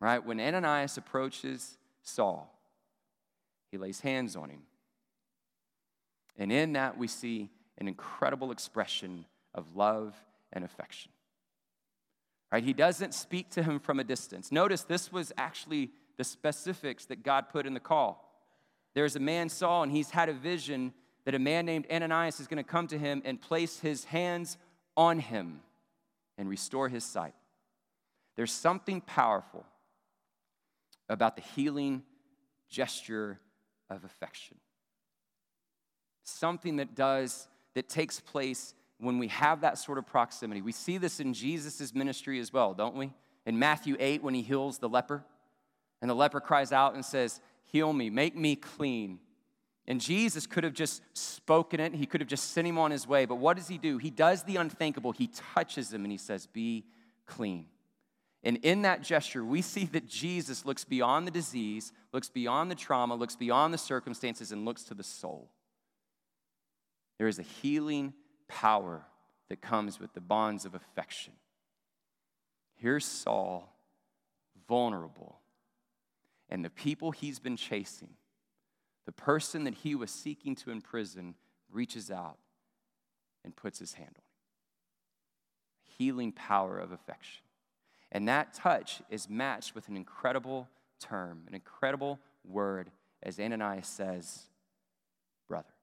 right? 0.00 0.24
When 0.24 0.40
Ananias 0.40 0.96
approaches 0.96 1.78
Saul, 2.02 2.52
he 3.70 3.78
lays 3.78 4.00
hands 4.00 4.34
on 4.36 4.50
him. 4.50 4.62
And 6.38 6.52
in 6.52 6.74
that, 6.74 6.96
we 6.96 7.08
see 7.08 7.50
an 7.78 7.88
incredible 7.88 8.50
expression 8.50 9.26
of 9.54 9.76
love 9.76 10.14
and 10.52 10.64
affection. 10.64 11.10
Right? 12.50 12.64
He 12.64 12.72
doesn't 12.72 13.12
speak 13.12 13.50
to 13.50 13.62
him 13.62 13.78
from 13.78 14.00
a 14.00 14.04
distance. 14.04 14.50
Notice 14.50 14.82
this 14.82 15.12
was 15.12 15.32
actually 15.36 15.90
the 16.16 16.24
specifics 16.24 17.04
that 17.06 17.22
God 17.22 17.50
put 17.50 17.66
in 17.66 17.74
the 17.74 17.80
call. 17.80 18.24
There's 18.94 19.16
a 19.16 19.20
man, 19.20 19.48
Saul, 19.48 19.82
and 19.82 19.92
he's 19.92 20.10
had 20.10 20.28
a 20.28 20.32
vision 20.32 20.94
that 21.24 21.34
a 21.34 21.38
man 21.38 21.66
named 21.66 21.86
Ananias 21.90 22.40
is 22.40 22.46
going 22.46 22.62
to 22.62 22.68
come 22.68 22.86
to 22.88 22.98
him 22.98 23.20
and 23.24 23.40
place 23.40 23.80
his 23.80 24.04
hands 24.04 24.56
on 24.96 25.18
him 25.18 25.60
and 26.38 26.48
restore 26.48 26.88
his 26.88 27.04
sight. 27.04 27.34
There's 28.36 28.52
something 28.52 29.00
powerful 29.02 29.66
about 31.08 31.36
the 31.36 31.42
healing 31.42 32.02
gesture 32.68 33.38
of 33.90 34.04
affection. 34.04 34.56
Something 36.28 36.76
that 36.76 36.94
does, 36.94 37.48
that 37.74 37.88
takes 37.88 38.20
place 38.20 38.74
when 38.98 39.18
we 39.18 39.28
have 39.28 39.62
that 39.62 39.78
sort 39.78 39.98
of 39.98 40.06
proximity. 40.06 40.60
We 40.60 40.72
see 40.72 40.98
this 40.98 41.20
in 41.20 41.32
Jesus' 41.32 41.94
ministry 41.94 42.38
as 42.40 42.52
well, 42.52 42.74
don't 42.74 42.96
we? 42.96 43.12
In 43.46 43.58
Matthew 43.58 43.96
8, 43.98 44.22
when 44.22 44.34
he 44.34 44.42
heals 44.42 44.78
the 44.78 44.88
leper, 44.88 45.24
and 46.00 46.10
the 46.10 46.14
leper 46.14 46.40
cries 46.40 46.72
out 46.72 46.94
and 46.94 47.04
says, 47.04 47.40
Heal 47.64 47.92
me, 47.92 48.10
make 48.10 48.36
me 48.36 48.56
clean. 48.56 49.18
And 49.86 50.00
Jesus 50.00 50.46
could 50.46 50.64
have 50.64 50.74
just 50.74 51.02
spoken 51.14 51.80
it, 51.80 51.94
he 51.94 52.06
could 52.06 52.20
have 52.20 52.28
just 52.28 52.52
sent 52.52 52.66
him 52.66 52.78
on 52.78 52.90
his 52.90 53.06
way. 53.06 53.24
But 53.24 53.36
what 53.36 53.56
does 53.56 53.68
he 53.68 53.78
do? 53.78 53.98
He 53.98 54.10
does 54.10 54.42
the 54.42 54.56
unthinkable. 54.56 55.12
He 55.12 55.28
touches 55.54 55.92
him 55.92 56.04
and 56.04 56.12
he 56.12 56.18
says, 56.18 56.46
Be 56.46 56.84
clean. 57.26 57.66
And 58.44 58.58
in 58.58 58.82
that 58.82 59.02
gesture, 59.02 59.44
we 59.44 59.62
see 59.62 59.86
that 59.86 60.06
Jesus 60.06 60.64
looks 60.64 60.84
beyond 60.84 61.26
the 61.26 61.30
disease, 61.30 61.92
looks 62.12 62.28
beyond 62.28 62.70
the 62.70 62.74
trauma, 62.74 63.14
looks 63.14 63.34
beyond 63.34 63.74
the 63.74 63.78
circumstances, 63.78 64.52
and 64.52 64.64
looks 64.64 64.84
to 64.84 64.94
the 64.94 65.02
soul. 65.02 65.50
There 67.18 67.28
is 67.28 67.38
a 67.38 67.42
healing 67.42 68.14
power 68.46 69.04
that 69.48 69.60
comes 69.60 70.00
with 70.00 70.12
the 70.14 70.20
bonds 70.20 70.64
of 70.64 70.74
affection. 70.74 71.32
Here's 72.76 73.04
Saul, 73.04 73.76
vulnerable, 74.68 75.40
and 76.48 76.64
the 76.64 76.70
people 76.70 77.10
he's 77.10 77.40
been 77.40 77.56
chasing, 77.56 78.14
the 79.04 79.12
person 79.12 79.64
that 79.64 79.74
he 79.74 79.94
was 79.94 80.10
seeking 80.10 80.54
to 80.56 80.70
imprison, 80.70 81.34
reaches 81.70 82.10
out 82.10 82.38
and 83.44 83.54
puts 83.54 83.78
his 83.78 83.94
hand 83.94 84.10
on 84.10 84.14
him. 84.14 84.22
Healing 85.98 86.32
power 86.32 86.78
of 86.78 86.92
affection. 86.92 87.42
And 88.12 88.28
that 88.28 88.54
touch 88.54 89.02
is 89.10 89.28
matched 89.28 89.74
with 89.74 89.88
an 89.88 89.96
incredible 89.96 90.68
term, 91.00 91.42
an 91.48 91.54
incredible 91.54 92.20
word, 92.44 92.90
as 93.22 93.38
Ananias 93.40 93.88
says, 93.88 94.44
brother. 95.46 95.77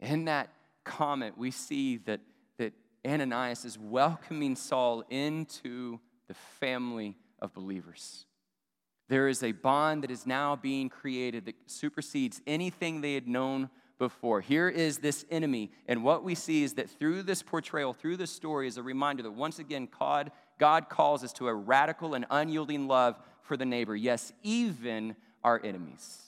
In 0.00 0.26
that 0.26 0.50
comment, 0.84 1.36
we 1.36 1.50
see 1.50 1.98
that, 1.98 2.20
that 2.58 2.72
Ananias 3.06 3.64
is 3.64 3.78
welcoming 3.78 4.56
Saul 4.56 5.04
into 5.10 5.98
the 6.28 6.34
family 6.34 7.16
of 7.40 7.52
believers. 7.52 8.26
There 9.08 9.28
is 9.28 9.42
a 9.42 9.52
bond 9.52 10.04
that 10.04 10.10
is 10.10 10.26
now 10.26 10.54
being 10.54 10.88
created 10.88 11.46
that 11.46 11.54
supersedes 11.66 12.42
anything 12.46 13.00
they 13.00 13.14
had 13.14 13.26
known 13.26 13.70
before. 13.98 14.40
Here 14.40 14.68
is 14.68 14.98
this 14.98 15.24
enemy, 15.30 15.72
and 15.86 16.04
what 16.04 16.22
we 16.22 16.34
see 16.34 16.62
is 16.62 16.74
that 16.74 16.90
through 16.90 17.24
this 17.24 17.42
portrayal, 17.42 17.92
through 17.92 18.18
this 18.18 18.30
story, 18.30 18.68
is 18.68 18.76
a 18.76 18.82
reminder 18.82 19.22
that 19.24 19.32
once 19.32 19.58
again, 19.58 19.88
God, 19.98 20.30
God 20.58 20.88
calls 20.88 21.24
us 21.24 21.32
to 21.34 21.48
a 21.48 21.54
radical 21.54 22.14
and 22.14 22.24
unyielding 22.30 22.86
love 22.86 23.18
for 23.42 23.56
the 23.56 23.64
neighbor. 23.64 23.96
Yes, 23.96 24.32
even 24.42 25.16
our 25.42 25.60
enemies. 25.64 26.27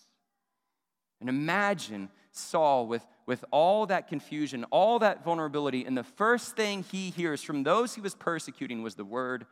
And 1.21 1.29
imagine 1.29 2.09
Saul 2.33 2.87
with, 2.87 3.07
with 3.27 3.45
all 3.51 3.87
that 3.87 4.09
confusion, 4.09 4.65
all 4.71 4.99
that 5.01 5.25
vulnerability, 5.25 5.85
and 5.85 5.97
the 5.97 6.05
first 6.05 6.57
thing 6.57 6.85
he 6.91 7.11
hears 7.11 7.43
from 7.43 7.63
those 7.63 7.95
he 7.95 8.01
was 8.01 8.15
persecuting 8.15 8.83
was 8.83 8.95
the 8.95 9.05
word 9.05 9.47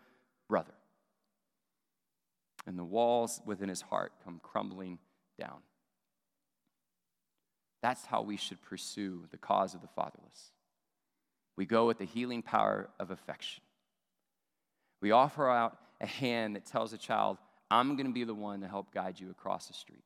brother. 0.48 0.72
And 2.66 2.78
the 2.78 2.84
walls 2.84 3.40
within 3.44 3.68
his 3.68 3.80
heart 3.80 4.12
come 4.24 4.40
crumbling 4.42 4.98
down. 5.38 5.58
That's 7.82 8.04
how 8.06 8.22
we 8.22 8.36
should 8.36 8.60
pursue 8.62 9.24
the 9.30 9.38
cause 9.38 9.74
of 9.74 9.80
the 9.80 9.88
fatherless. 9.88 10.52
We 11.56 11.66
go 11.66 11.86
with 11.86 11.98
the 11.98 12.04
healing 12.04 12.42
power 12.42 12.88
of 12.98 13.10
affection. 13.10 13.62
We 15.00 15.12
offer 15.12 15.48
out 15.48 15.78
a 16.00 16.06
hand 16.06 16.56
that 16.56 16.66
tells 16.66 16.92
a 16.92 16.98
child, 16.98 17.38
I'm 17.70 17.96
going 17.96 18.06
to 18.06 18.12
be 18.12 18.24
the 18.24 18.34
one 18.34 18.60
to 18.60 18.68
help 18.68 18.92
guide 18.92 19.20
you 19.20 19.30
across 19.30 19.68
the 19.68 19.74
street. 19.74 20.04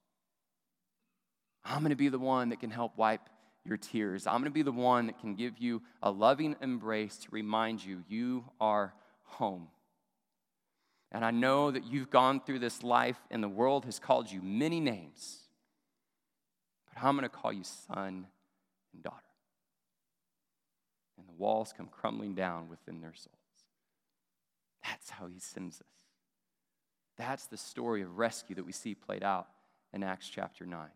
I'm 1.64 1.80
going 1.80 1.90
to 1.90 1.96
be 1.96 2.08
the 2.08 2.18
one 2.18 2.48
that 2.50 2.60
can 2.60 2.70
help 2.70 2.96
wipe 2.96 3.28
your 3.64 3.76
tears. 3.76 4.26
I'm 4.26 4.34
going 4.34 4.44
to 4.44 4.50
be 4.50 4.62
the 4.62 4.72
one 4.72 5.06
that 5.06 5.20
can 5.20 5.34
give 5.34 5.58
you 5.58 5.82
a 6.02 6.10
loving 6.10 6.56
embrace 6.60 7.18
to 7.18 7.28
remind 7.30 7.84
you 7.84 8.02
you 8.08 8.44
are 8.60 8.94
home. 9.24 9.68
And 11.12 11.24
I 11.24 11.30
know 11.30 11.70
that 11.70 11.84
you've 11.84 12.10
gone 12.10 12.40
through 12.40 12.58
this 12.58 12.82
life 12.82 13.18
and 13.30 13.42
the 13.42 13.48
world 13.48 13.84
has 13.84 13.98
called 13.98 14.30
you 14.30 14.40
many 14.42 14.80
names. 14.80 15.38
but 16.92 17.04
I'm 17.04 17.16
going 17.16 17.28
to 17.28 17.28
call 17.28 17.52
you 17.52 17.64
son 17.64 18.26
and 18.94 19.02
daughter. 19.02 19.18
And 21.18 21.28
the 21.28 21.34
walls 21.34 21.72
come 21.76 21.88
crumbling 21.88 22.34
down 22.34 22.68
within 22.68 23.00
their 23.00 23.14
souls. 23.14 23.36
That's 24.84 25.10
how 25.10 25.26
he 25.26 25.38
sends 25.38 25.80
us. 25.80 25.86
That's 27.18 27.46
the 27.46 27.58
story 27.58 28.02
of 28.02 28.18
rescue 28.18 28.56
that 28.56 28.64
we 28.64 28.72
see 28.72 28.94
played 28.94 29.22
out 29.22 29.48
in 29.92 30.02
Acts 30.02 30.28
chapter 30.28 30.64
9. 30.64 30.88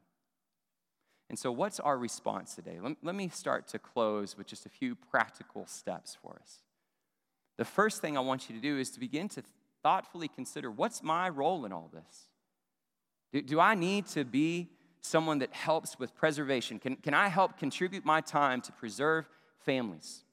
And 1.28 1.38
so, 1.38 1.50
what's 1.50 1.80
our 1.80 1.98
response 1.98 2.54
today? 2.54 2.78
Let, 2.80 2.96
let 3.02 3.14
me 3.14 3.28
start 3.28 3.66
to 3.68 3.78
close 3.78 4.36
with 4.38 4.46
just 4.46 4.64
a 4.64 4.68
few 4.68 4.94
practical 4.94 5.66
steps 5.66 6.16
for 6.20 6.38
us. 6.40 6.62
The 7.56 7.64
first 7.64 8.00
thing 8.00 8.16
I 8.16 8.20
want 8.20 8.48
you 8.48 8.54
to 8.54 8.60
do 8.60 8.78
is 8.78 8.90
to 8.90 9.00
begin 9.00 9.28
to 9.30 9.42
thoughtfully 9.82 10.28
consider 10.28 10.70
what's 10.70 11.02
my 11.02 11.28
role 11.28 11.64
in 11.64 11.72
all 11.72 11.90
this? 11.92 12.28
Do, 13.32 13.42
do 13.42 13.60
I 13.60 13.74
need 13.74 14.06
to 14.08 14.24
be 14.24 14.68
someone 15.00 15.38
that 15.38 15.52
helps 15.52 15.98
with 15.98 16.14
preservation? 16.14 16.78
Can, 16.78 16.96
can 16.96 17.14
I 17.14 17.28
help 17.28 17.58
contribute 17.58 18.04
my 18.04 18.20
time 18.20 18.60
to 18.62 18.72
preserve 18.72 19.28
families? 19.58 20.24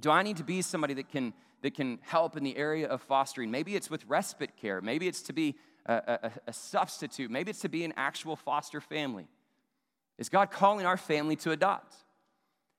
Do 0.00 0.10
I 0.10 0.22
need 0.22 0.36
to 0.38 0.44
be 0.44 0.62
somebody 0.62 0.94
that 0.94 1.08
can, 1.08 1.32
that 1.62 1.74
can 1.74 1.98
help 2.02 2.36
in 2.36 2.44
the 2.44 2.56
area 2.56 2.88
of 2.88 3.02
fostering? 3.02 3.50
Maybe 3.50 3.76
it's 3.76 3.90
with 3.90 4.04
respite 4.06 4.56
care, 4.56 4.80
maybe 4.80 5.08
it's 5.08 5.22
to 5.22 5.32
be 5.32 5.56
a, 5.86 6.18
a, 6.22 6.30
a 6.48 6.52
substitute, 6.52 7.30
maybe 7.30 7.50
it's 7.50 7.60
to 7.60 7.68
be 7.68 7.84
an 7.84 7.94
actual 7.96 8.36
foster 8.36 8.80
family. 8.80 9.26
Is 10.20 10.28
God 10.28 10.50
calling 10.50 10.86
our 10.86 10.98
family 10.98 11.34
to 11.36 11.50
adopt? 11.50 11.96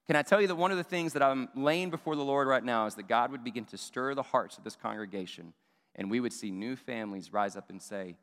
Can 0.07 0.15
I 0.15 0.21
tell 0.21 0.39
you 0.39 0.47
that 0.47 0.55
one 0.55 0.71
of 0.71 0.77
the 0.77 0.83
things 0.83 1.13
that 1.13 1.23
I'm 1.23 1.49
laying 1.55 1.89
before 1.89 2.15
the 2.15 2.23
Lord 2.23 2.47
right 2.47 2.63
now 2.63 2.85
is 2.85 2.95
that 2.95 3.07
God 3.07 3.31
would 3.31 3.43
begin 3.43 3.65
to 3.65 3.77
stir 3.77 4.13
the 4.13 4.21
hearts 4.21 4.57
of 4.57 4.63
this 4.63 4.75
congregation 4.75 5.53
and 5.95 6.09
we 6.09 6.19
would 6.19 6.33
see 6.33 6.51
new 6.51 6.75
families 6.75 7.33
rise 7.33 7.55
up 7.57 7.69
and 7.69 7.81
say, 7.81 8.15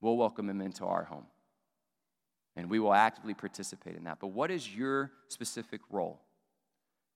We'll 0.00 0.16
welcome 0.16 0.48
him 0.48 0.62
into 0.62 0.84
our 0.86 1.04
home. 1.04 1.26
And 2.56 2.70
we 2.70 2.78
will 2.78 2.94
actively 2.94 3.34
participate 3.34 3.96
in 3.96 4.04
that. 4.04 4.18
But 4.18 4.28
what 4.28 4.50
is 4.50 4.74
your 4.74 5.12
specific 5.28 5.82
role? 5.90 6.20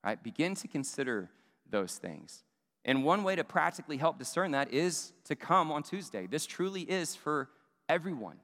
Right? 0.03 0.21
Begin 0.21 0.53
to 0.55 0.67
consider 0.67 1.31
those 1.67 1.95
things. 1.95 2.43
And 2.83 3.03
one 3.03 3.23
way 3.23 3.35
to 3.35 3.43
practically 3.43 3.97
help 3.97 4.19
discern 4.19 4.51
that 4.51 4.71
is 4.71 5.13
to 5.25 5.35
come 5.35 5.71
on 5.71 5.81
Tuesday. 5.81 6.27
This 6.27 6.45
truly 6.45 6.81
is 6.81 7.15
for 7.15 7.49
everyone. 7.89 8.37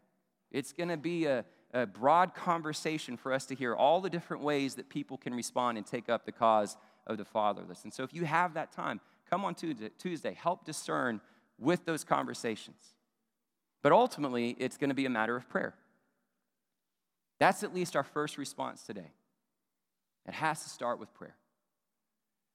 It's 0.50 0.74
going 0.74 0.89
to 0.89 0.97
be 0.97 1.26
a, 1.26 1.45
a 1.74 1.86
broad 1.86 2.34
conversation 2.34 3.18
for 3.18 3.32
us 3.34 3.46
to 3.46 3.56
hear 3.56 3.76
all 3.76 4.02
the 4.02 4.10
different 4.10 4.44
ways 4.44 4.76
that 4.76 4.90
people 4.90 5.18
can 5.18 5.34
respond 5.34 5.78
and 5.78 5.88
take 5.88 6.10
up 6.10 6.26
the 6.26 6.32
cause 6.32 6.78
of 7.08 7.18
the 7.18 7.26
fatherless. 7.26 7.84
And 7.84 7.94
so, 7.94 8.04
if 8.04 8.14
you 8.14 8.26
have 8.26 8.54
that 8.56 8.72
time, 8.72 9.00
come 9.30 9.46
on 9.46 9.56
Tuesday, 9.56 10.34
help 10.34 10.66
discern 10.66 11.22
with 11.60 11.86
those 11.86 12.04
conversations. 12.04 12.96
But 13.82 13.92
ultimately, 13.92 14.56
it's 14.60 14.78
going 14.78 14.90
to 14.90 14.96
be 14.96 15.06
a 15.06 15.10
matter 15.10 15.36
of 15.36 15.50
prayer. 15.50 15.76
That's 17.40 17.64
at 17.64 17.74
least 17.74 17.96
our 17.96 18.04
first 18.04 18.38
response 18.38 18.84
today. 18.84 19.12
It 20.28 20.34
has 20.34 20.62
to 20.64 20.70
start 20.70 21.00
with 21.00 21.14
prayer. 21.14 21.36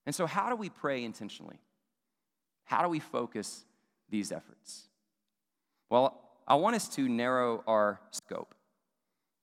And 0.05 0.15
so, 0.15 0.27
how 0.27 0.51
do 0.51 0.57
we 0.57 0.71
pray 0.71 1.03
intentionally? 1.03 1.59
How 2.65 2.83
do 2.83 2.89
we 2.89 3.01
focus 3.01 3.65
these 4.09 4.31
efforts? 4.31 4.89
Well, 5.89 6.21
I 6.47 6.57
want 6.57 6.77
us 6.77 6.89
to 6.91 7.09
narrow 7.09 7.63
our 7.67 8.01
scope. 8.11 8.56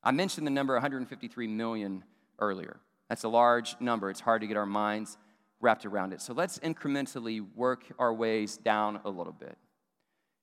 I 0.03 0.11
mentioned 0.11 0.45
the 0.45 0.51
number 0.51 0.73
153 0.73 1.47
million 1.47 2.03
earlier. 2.39 2.79
That's 3.09 3.23
a 3.23 3.29
large 3.29 3.75
number. 3.79 4.09
It's 4.09 4.19
hard 4.19 4.41
to 4.41 4.47
get 4.47 4.57
our 4.57 4.65
minds 4.65 5.17
wrapped 5.61 5.85
around 5.85 6.13
it. 6.13 6.21
So 6.21 6.33
let's 6.33 6.59
incrementally 6.59 7.45
work 7.55 7.85
our 7.97 8.13
ways 8.13 8.57
down 8.57 8.99
a 9.05 9.09
little 9.09 9.33
bit. 9.33 9.57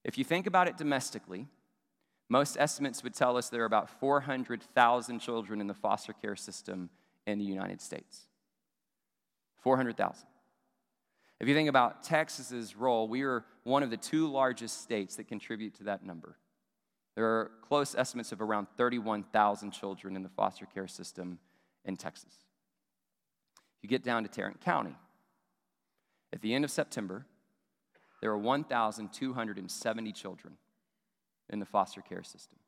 If 0.04 0.16
you 0.16 0.24
think 0.24 0.46
about 0.46 0.66
it 0.66 0.78
domestically, 0.78 1.46
most 2.28 2.56
estimates 2.58 3.02
would 3.02 3.12
tell 3.12 3.36
us 3.36 3.48
there 3.48 3.62
are 3.62 3.66
about 3.66 3.90
400,000 4.00 5.18
children 5.18 5.60
in 5.60 5.66
the 5.66 5.74
foster 5.74 6.12
care 6.12 6.36
system 6.36 6.88
in 7.26 7.38
the 7.38 7.44
United 7.44 7.80
States. 7.80 8.28
400,000. 9.62 10.26
If 11.40 11.48
you 11.48 11.54
think 11.54 11.68
about 11.68 12.02
Texas's 12.02 12.76
role, 12.76 13.08
we 13.08 13.22
are 13.22 13.44
one 13.64 13.82
of 13.82 13.90
the 13.90 13.96
two 13.96 14.30
largest 14.30 14.82
states 14.82 15.16
that 15.16 15.28
contribute 15.28 15.74
to 15.76 15.84
that 15.84 16.04
number. 16.04 16.36
There 17.14 17.24
are 17.24 17.50
close 17.62 17.94
estimates 17.94 18.32
of 18.32 18.40
around 18.40 18.68
31,000 18.76 19.70
children 19.72 20.16
in 20.16 20.22
the 20.22 20.28
foster 20.28 20.66
care 20.66 20.88
system 20.88 21.38
in 21.84 21.96
Texas. 21.96 22.34
If 23.78 23.84
you 23.84 23.88
get 23.88 24.04
down 24.04 24.22
to 24.22 24.28
Tarrant 24.28 24.60
County, 24.60 24.94
at 26.32 26.40
the 26.40 26.54
end 26.54 26.64
of 26.64 26.70
September, 26.70 27.26
there 28.20 28.30
were 28.30 28.38
1,270 28.38 30.12
children 30.12 30.56
in 31.48 31.58
the 31.58 31.66
foster 31.66 32.00
care 32.00 32.22
system. 32.22 32.58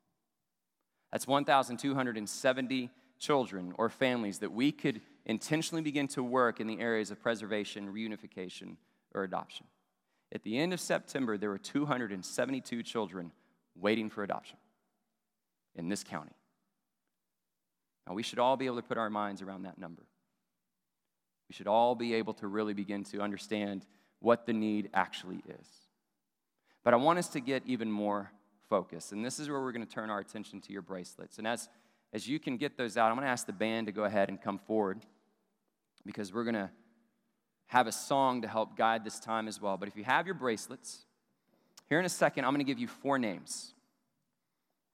That's 1.11 1.27
1,270 1.27 2.89
children 3.19 3.73
or 3.77 3.89
families 3.89 4.39
that 4.39 4.51
we 4.51 4.71
could 4.71 4.99
intentionally 5.25 5.81
begin 5.81 6.07
to 6.09 6.23
work 6.23 6.59
in 6.59 6.67
the 6.67 6.79
areas 6.79 7.11
of 7.11 7.21
preservation, 7.21 7.93
reunification, 7.93 8.75
or 9.13 9.23
adoption. 9.23 9.67
At 10.33 10.43
the 10.43 10.57
end 10.57 10.73
of 10.73 10.81
September, 10.81 11.37
there 11.37 11.49
were 11.49 11.59
272 11.59 12.83
children 12.83 13.31
waiting 13.75 14.09
for 14.09 14.23
adoption 14.23 14.57
in 15.75 15.89
this 15.89 16.03
county. 16.03 16.35
Now, 18.07 18.13
we 18.13 18.23
should 18.23 18.39
all 18.39 18.57
be 18.57 18.65
able 18.65 18.77
to 18.77 18.81
put 18.81 18.97
our 18.97 19.09
minds 19.09 19.41
around 19.41 19.63
that 19.63 19.77
number. 19.77 20.03
We 21.49 21.53
should 21.53 21.67
all 21.67 21.95
be 21.95 22.13
able 22.15 22.33
to 22.35 22.47
really 22.47 22.73
begin 22.73 23.03
to 23.05 23.21
understand 23.21 23.85
what 24.19 24.45
the 24.45 24.53
need 24.53 24.89
actually 24.93 25.43
is. 25.47 25.67
But 26.83 26.93
I 26.93 26.97
want 26.97 27.19
us 27.19 27.27
to 27.29 27.39
get 27.39 27.63
even 27.65 27.91
more 27.91 28.31
focused, 28.69 29.11
and 29.11 29.23
this 29.23 29.39
is 29.39 29.49
where 29.49 29.61
we're 29.61 29.71
going 29.71 29.85
to 29.85 29.93
turn 29.93 30.09
our 30.09 30.19
attention 30.19 30.59
to 30.61 30.73
your 30.73 30.81
bracelets. 30.81 31.37
And 31.37 31.47
as, 31.47 31.69
as 32.11 32.27
you 32.27 32.39
can 32.39 32.57
get 32.57 32.77
those 32.77 32.97
out, 32.97 33.09
I'm 33.09 33.15
going 33.15 33.25
to 33.25 33.31
ask 33.31 33.45
the 33.45 33.53
band 33.53 33.87
to 33.87 33.93
go 33.93 34.03
ahead 34.03 34.29
and 34.29 34.41
come 34.41 34.57
forward 34.57 34.99
because 36.05 36.33
we're 36.33 36.43
going 36.43 36.55
to 36.55 36.69
have 37.67 37.87
a 37.87 37.91
song 37.91 38.41
to 38.41 38.47
help 38.47 38.75
guide 38.77 39.03
this 39.03 39.19
time 39.19 39.47
as 39.47 39.61
well. 39.61 39.77
But 39.77 39.87
if 39.87 39.95
you 39.95 40.03
have 40.03 40.25
your 40.25 40.35
bracelets, 40.35 41.05
here 41.89 41.99
in 41.99 42.05
a 42.05 42.09
second, 42.09 42.45
I'm 42.45 42.51
going 42.51 42.65
to 42.65 42.69
give 42.69 42.79
you 42.79 42.87
four 42.87 43.19
names. 43.19 43.73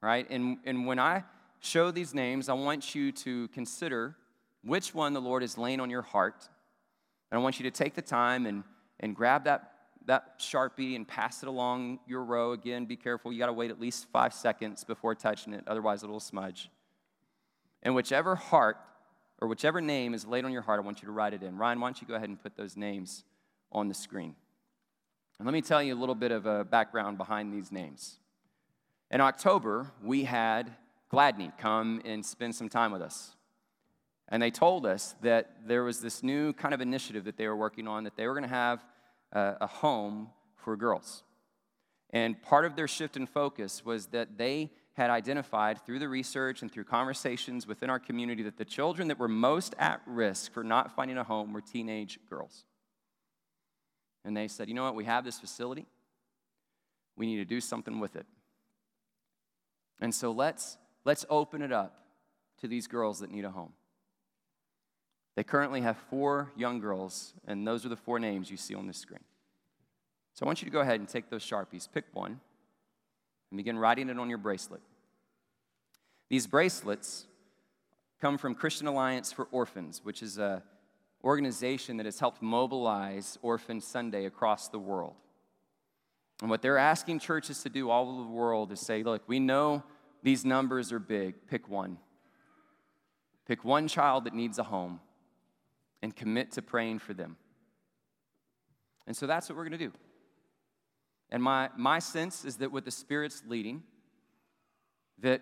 Right? 0.01 0.29
And, 0.29 0.57
and 0.65 0.85
when 0.85 0.99
I 0.99 1.23
show 1.59 1.91
these 1.91 2.13
names, 2.13 2.49
I 2.49 2.53
want 2.53 2.95
you 2.95 3.11
to 3.11 3.47
consider 3.49 4.15
which 4.63 4.93
one 4.93 5.13
the 5.13 5.21
Lord 5.21 5.43
is 5.43 5.57
laying 5.57 5.79
on 5.79 5.89
your 5.89 6.01
heart. 6.01 6.47
And 7.31 7.39
I 7.39 7.43
want 7.43 7.59
you 7.59 7.63
to 7.63 7.71
take 7.71 7.95
the 7.95 8.01
time 8.01 8.45
and, 8.45 8.63
and 8.99 9.15
grab 9.15 9.43
that, 9.45 9.73
that 10.05 10.39
Sharpie 10.39 10.95
and 10.95 11.07
pass 11.07 11.43
it 11.43 11.49
along 11.49 11.99
your 12.07 12.23
row. 12.23 12.53
Again, 12.53 12.85
be 12.85 12.95
careful. 12.95 13.31
You 13.31 13.39
got 13.39 13.47
to 13.47 13.53
wait 13.53 13.71
at 13.71 13.79
least 13.79 14.07
five 14.11 14.33
seconds 14.33 14.83
before 14.83 15.15
touching 15.15 15.53
it, 15.53 15.63
otherwise, 15.67 16.03
it'll 16.03 16.19
smudge. 16.19 16.69
And 17.83 17.95
whichever 17.95 18.35
heart 18.35 18.77
or 19.39 19.47
whichever 19.47 19.79
name 19.79 20.13
is 20.13 20.25
laid 20.25 20.43
on 20.43 20.51
your 20.51 20.61
heart, 20.61 20.79
I 20.79 20.83
want 20.83 21.01
you 21.01 21.05
to 21.05 21.11
write 21.11 21.33
it 21.33 21.43
in. 21.43 21.57
Ryan, 21.57 21.79
why 21.79 21.87
don't 21.87 22.01
you 22.01 22.07
go 22.07 22.15
ahead 22.15 22.29
and 22.29 22.41
put 22.41 22.57
those 22.57 22.75
names 22.75 23.23
on 23.71 23.87
the 23.87 23.93
screen? 23.93 24.35
And 25.39 25.45
let 25.45 25.53
me 25.53 25.61
tell 25.61 25.81
you 25.81 25.95
a 25.95 25.99
little 25.99 26.15
bit 26.15 26.31
of 26.31 26.45
a 26.45 26.65
background 26.65 27.17
behind 27.17 27.53
these 27.53 27.71
names. 27.71 28.19
In 29.09 29.21
October, 29.21 29.89
we 30.03 30.25
had 30.25 30.69
Gladney 31.11 31.57
come 31.57 32.01
and 32.03 32.25
spend 32.25 32.53
some 32.55 32.67
time 32.67 32.91
with 32.91 33.01
us. 33.01 33.35
And 34.27 34.43
they 34.43 34.51
told 34.51 34.85
us 34.85 35.15
that 35.21 35.65
there 35.65 35.83
was 35.83 36.01
this 36.01 36.21
new 36.21 36.51
kind 36.53 36.73
of 36.73 36.81
initiative 36.81 37.23
that 37.23 37.37
they 37.37 37.47
were 37.47 37.55
working 37.55 37.87
on, 37.87 38.03
that 38.03 38.17
they 38.17 38.27
were 38.27 38.33
going 38.33 38.43
to 38.43 38.49
have 38.49 38.83
a, 39.31 39.55
a 39.61 39.67
home 39.67 40.29
for 40.57 40.75
girls. 40.75 41.23
And 42.11 42.39
part 42.41 42.65
of 42.65 42.75
their 42.75 42.87
shift 42.87 43.15
in 43.15 43.25
focus 43.25 43.83
was 43.85 44.07
that 44.07 44.37
they 44.37 44.71
had 44.93 45.09
identified 45.09 45.83
through 45.85 45.99
the 45.99 46.09
research 46.09 46.61
and 46.61 46.71
through 46.71 46.83
conversations 46.83 47.65
within 47.65 47.89
our 47.89 47.99
community 47.99 48.43
that 48.43 48.57
the 48.57 48.65
children 48.65 49.07
that 49.07 49.17
were 49.17 49.29
most 49.29 49.73
at 49.79 50.01
risk 50.05 50.51
for 50.51 50.65
not 50.65 50.95
finding 50.95 51.17
a 51.17 51.23
home 51.23 51.53
were 51.53 51.61
teenage 51.61 52.19
girls. 52.29 52.65
And 54.25 54.35
they 54.35 54.47
said, 54.47 54.67
you 54.67 54.73
know 54.73 54.83
what, 54.83 54.95
we 54.95 55.05
have 55.05 55.23
this 55.23 55.39
facility, 55.39 55.85
we 57.15 57.25
need 57.25 57.37
to 57.37 57.45
do 57.45 57.61
something 57.61 57.99
with 57.99 58.15
it. 58.15 58.25
And 60.01 60.13
so 60.13 60.31
let's, 60.31 60.77
let's 61.05 61.25
open 61.29 61.61
it 61.61 61.71
up 61.71 61.99
to 62.61 62.67
these 62.67 62.87
girls 62.87 63.19
that 63.19 63.31
need 63.31 63.45
a 63.45 63.51
home. 63.51 63.73
They 65.35 65.43
currently 65.43 65.81
have 65.81 65.97
four 66.09 66.51
young 66.57 66.79
girls, 66.79 67.33
and 67.47 67.65
those 67.65 67.85
are 67.85 67.89
the 67.89 67.95
four 67.95 68.19
names 68.19 68.51
you 68.51 68.57
see 68.57 68.75
on 68.75 68.87
this 68.87 68.97
screen. 68.97 69.23
So 70.33 70.45
I 70.45 70.47
want 70.47 70.61
you 70.61 70.65
to 70.65 70.71
go 70.71 70.79
ahead 70.79 70.99
and 70.99 71.07
take 71.07 71.29
those 71.29 71.45
Sharpies, 71.45 71.87
pick 71.91 72.05
one, 72.13 72.39
and 73.51 73.57
begin 73.57 73.77
writing 73.77 74.09
it 74.09 74.19
on 74.19 74.29
your 74.29 74.37
bracelet. 74.37 74.81
These 76.29 76.47
bracelets 76.47 77.25
come 78.21 78.37
from 78.37 78.53
Christian 78.53 78.87
Alliance 78.87 79.31
for 79.31 79.47
Orphans, 79.51 80.01
which 80.03 80.21
is 80.21 80.37
an 80.37 80.61
organization 81.23 81.97
that 81.97 82.05
has 82.05 82.19
helped 82.19 82.41
mobilize 82.41 83.37
Orphan 83.41 83.81
Sunday 83.81 84.25
across 84.25 84.69
the 84.69 84.79
world. 84.79 85.15
And 86.41 86.49
what 86.49 86.61
they're 86.61 86.77
asking 86.77 87.19
churches 87.19 87.61
to 87.63 87.69
do 87.69 87.89
all 87.89 88.09
over 88.09 88.23
the 88.23 88.29
world 88.29 88.71
is 88.71 88.79
say, 88.79 89.03
look, 89.03 89.27
we 89.27 89.39
know 89.39 89.83
these 90.23 90.45
numbers 90.45 90.91
are 90.91 90.99
big, 90.99 91.35
pick 91.47 91.67
one. 91.67 91.97
Pick 93.45 93.65
one 93.65 93.87
child 93.87 94.25
that 94.25 94.33
needs 94.33 94.59
a 94.59 94.63
home 94.63 94.99
and 96.01 96.15
commit 96.15 96.51
to 96.53 96.61
praying 96.61 96.99
for 96.99 97.13
them. 97.13 97.35
And 99.07 99.17
so 99.17 99.27
that's 99.27 99.49
what 99.49 99.57
we're 99.57 99.63
going 99.63 99.79
to 99.79 99.85
do. 99.87 99.91
And 101.31 101.43
my, 101.43 101.69
my 101.75 101.99
sense 101.99 102.45
is 102.45 102.57
that 102.57 102.71
with 102.71 102.85
the 102.85 102.91
Spirit's 102.91 103.43
leading, 103.47 103.83
that 105.19 105.41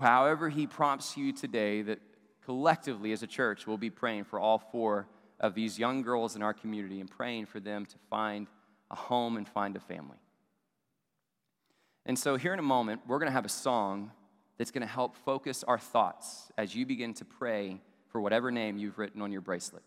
however 0.00 0.48
He 0.48 0.66
prompts 0.66 1.16
you 1.16 1.32
today, 1.32 1.82
that 1.82 2.00
collectively 2.44 3.12
as 3.12 3.22
a 3.22 3.26
church, 3.26 3.66
we'll 3.66 3.76
be 3.76 3.90
praying 3.90 4.24
for 4.24 4.38
all 4.38 4.58
four 4.58 5.06
of 5.40 5.54
these 5.54 5.78
young 5.78 6.02
girls 6.02 6.36
in 6.36 6.42
our 6.42 6.54
community 6.54 7.00
and 7.00 7.10
praying 7.10 7.46
for 7.46 7.60
them 7.60 7.86
to 7.86 7.96
find 8.10 8.46
a 8.90 8.94
home 8.94 9.36
and 9.36 9.48
find 9.48 9.76
a 9.76 9.80
family. 9.80 10.18
And 12.06 12.18
so, 12.18 12.36
here 12.36 12.52
in 12.52 12.58
a 12.58 12.62
moment, 12.62 13.02
we're 13.06 13.18
going 13.18 13.30
to 13.30 13.32
have 13.32 13.46
a 13.46 13.50
song 13.50 14.10
that's 14.58 14.70
going 14.70 14.86
to 14.86 14.92
help 14.92 15.16
focus 15.16 15.64
our 15.64 15.78
thoughts 15.78 16.52
as 16.56 16.74
you 16.74 16.86
begin 16.86 17.14
to 17.14 17.24
pray 17.24 17.80
for 18.08 18.20
whatever 18.20 18.50
name 18.50 18.76
you've 18.76 18.98
written 18.98 19.22
on 19.22 19.32
your 19.32 19.40
bracelet. 19.40 19.82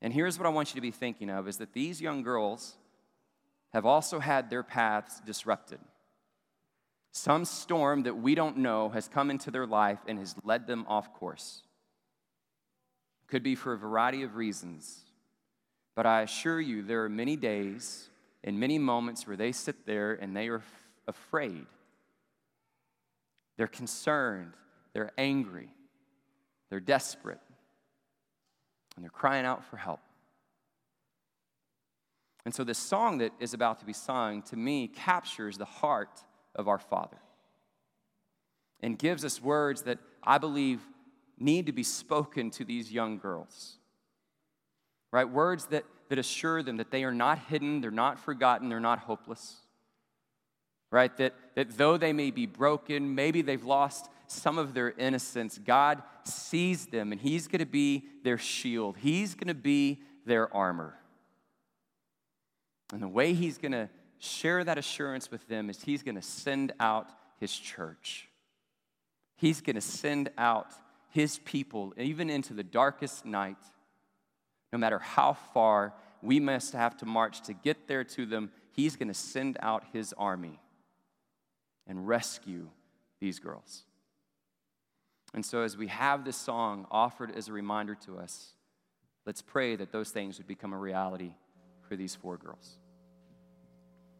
And 0.00 0.12
here's 0.12 0.38
what 0.38 0.46
I 0.46 0.50
want 0.50 0.70
you 0.70 0.74
to 0.76 0.80
be 0.80 0.92
thinking 0.92 1.28
of 1.28 1.48
is 1.48 1.58
that 1.58 1.72
these 1.72 2.00
young 2.00 2.22
girls 2.22 2.76
have 3.72 3.84
also 3.84 4.18
had 4.18 4.48
their 4.48 4.62
paths 4.62 5.20
disrupted. 5.20 5.80
Some 7.18 7.44
storm 7.44 8.04
that 8.04 8.16
we 8.16 8.36
don't 8.36 8.58
know 8.58 8.90
has 8.90 9.08
come 9.08 9.28
into 9.28 9.50
their 9.50 9.66
life 9.66 9.98
and 10.06 10.20
has 10.20 10.36
led 10.44 10.68
them 10.68 10.84
off 10.86 11.12
course. 11.12 11.62
Could 13.26 13.42
be 13.42 13.56
for 13.56 13.72
a 13.72 13.76
variety 13.76 14.22
of 14.22 14.36
reasons. 14.36 15.00
But 15.96 16.06
I 16.06 16.22
assure 16.22 16.60
you, 16.60 16.80
there 16.80 17.02
are 17.02 17.08
many 17.08 17.34
days 17.34 18.08
and 18.44 18.60
many 18.60 18.78
moments 18.78 19.26
where 19.26 19.36
they 19.36 19.50
sit 19.50 19.84
there 19.84 20.12
and 20.14 20.36
they 20.36 20.46
are 20.46 20.58
f- 20.58 20.88
afraid. 21.08 21.66
They're 23.56 23.66
concerned. 23.66 24.52
They're 24.92 25.10
angry. 25.18 25.70
They're 26.70 26.78
desperate. 26.78 27.40
And 28.94 29.04
they're 29.04 29.10
crying 29.10 29.44
out 29.44 29.64
for 29.64 29.76
help. 29.76 30.00
And 32.44 32.54
so, 32.54 32.62
this 32.62 32.78
song 32.78 33.18
that 33.18 33.32
is 33.40 33.54
about 33.54 33.80
to 33.80 33.84
be 33.84 33.92
sung, 33.92 34.42
to 34.42 34.56
me, 34.56 34.86
captures 34.86 35.58
the 35.58 35.64
heart 35.64 36.22
of 36.58 36.68
our 36.68 36.78
Father 36.78 37.16
and 38.80 38.98
gives 38.98 39.24
us 39.24 39.40
words 39.40 39.82
that 39.82 39.98
I 40.22 40.36
believe 40.38 40.80
need 41.38 41.66
to 41.66 41.72
be 41.72 41.82
spoken 41.82 42.50
to 42.50 42.64
these 42.64 42.92
young 42.92 43.18
girls. 43.18 43.76
Right? 45.10 45.28
Words 45.28 45.66
that, 45.66 45.84
that 46.10 46.18
assure 46.18 46.62
them 46.62 46.76
that 46.76 46.90
they 46.90 47.04
are 47.04 47.14
not 47.14 47.38
hidden, 47.38 47.80
they're 47.80 47.90
not 47.90 48.18
forgotten, 48.18 48.68
they're 48.68 48.80
not 48.80 48.98
hopeless. 48.98 49.56
Right? 50.90 51.16
That, 51.16 51.34
that 51.54 51.78
though 51.78 51.96
they 51.96 52.12
may 52.12 52.30
be 52.30 52.46
broken, 52.46 53.14
maybe 53.14 53.40
they've 53.40 53.64
lost 53.64 54.10
some 54.26 54.58
of 54.58 54.74
their 54.74 54.90
innocence, 54.90 55.58
God 55.58 56.02
sees 56.24 56.86
them 56.86 57.12
and 57.12 57.20
He's 57.20 57.46
going 57.48 57.60
to 57.60 57.66
be 57.66 58.04
their 58.24 58.38
shield, 58.38 58.96
He's 58.98 59.34
going 59.34 59.48
to 59.48 59.54
be 59.54 60.02
their 60.26 60.54
armor. 60.54 60.98
And 62.92 63.02
the 63.02 63.08
way 63.08 63.34
he's 63.34 63.58
going 63.58 63.72
to 63.72 63.88
share 64.18 64.64
that 64.64 64.78
assurance 64.78 65.30
with 65.30 65.46
them 65.48 65.70
is 65.70 65.82
he's 65.82 66.02
going 66.02 66.14
to 66.14 66.22
send 66.22 66.72
out 66.80 67.10
his 67.38 67.54
church. 67.54 68.28
He's 69.36 69.60
going 69.60 69.76
to 69.76 69.82
send 69.82 70.30
out 70.36 70.72
his 71.10 71.38
people, 71.38 71.94
even 71.96 72.28
into 72.28 72.54
the 72.54 72.62
darkest 72.62 73.24
night, 73.24 73.56
no 74.72 74.78
matter 74.78 74.98
how 74.98 75.34
far 75.54 75.94
we 76.22 76.40
must 76.40 76.72
have 76.72 76.96
to 76.98 77.06
march 77.06 77.42
to 77.42 77.52
get 77.54 77.86
there 77.86 78.04
to 78.04 78.26
them. 78.26 78.50
He's 78.72 78.96
going 78.96 79.08
to 79.08 79.14
send 79.14 79.56
out 79.60 79.84
his 79.92 80.12
army 80.18 80.58
and 81.86 82.06
rescue 82.06 82.68
these 83.20 83.38
girls. 83.38 83.84
And 85.34 85.44
so, 85.44 85.62
as 85.62 85.76
we 85.76 85.88
have 85.88 86.24
this 86.24 86.36
song 86.36 86.86
offered 86.90 87.34
as 87.34 87.48
a 87.48 87.52
reminder 87.52 87.94
to 88.06 88.18
us, 88.18 88.54
let's 89.26 89.42
pray 89.42 89.76
that 89.76 89.92
those 89.92 90.10
things 90.10 90.38
would 90.38 90.46
become 90.46 90.72
a 90.72 90.78
reality 90.78 91.32
for 91.88 91.96
these 91.96 92.14
four 92.14 92.36
girls. 92.36 92.78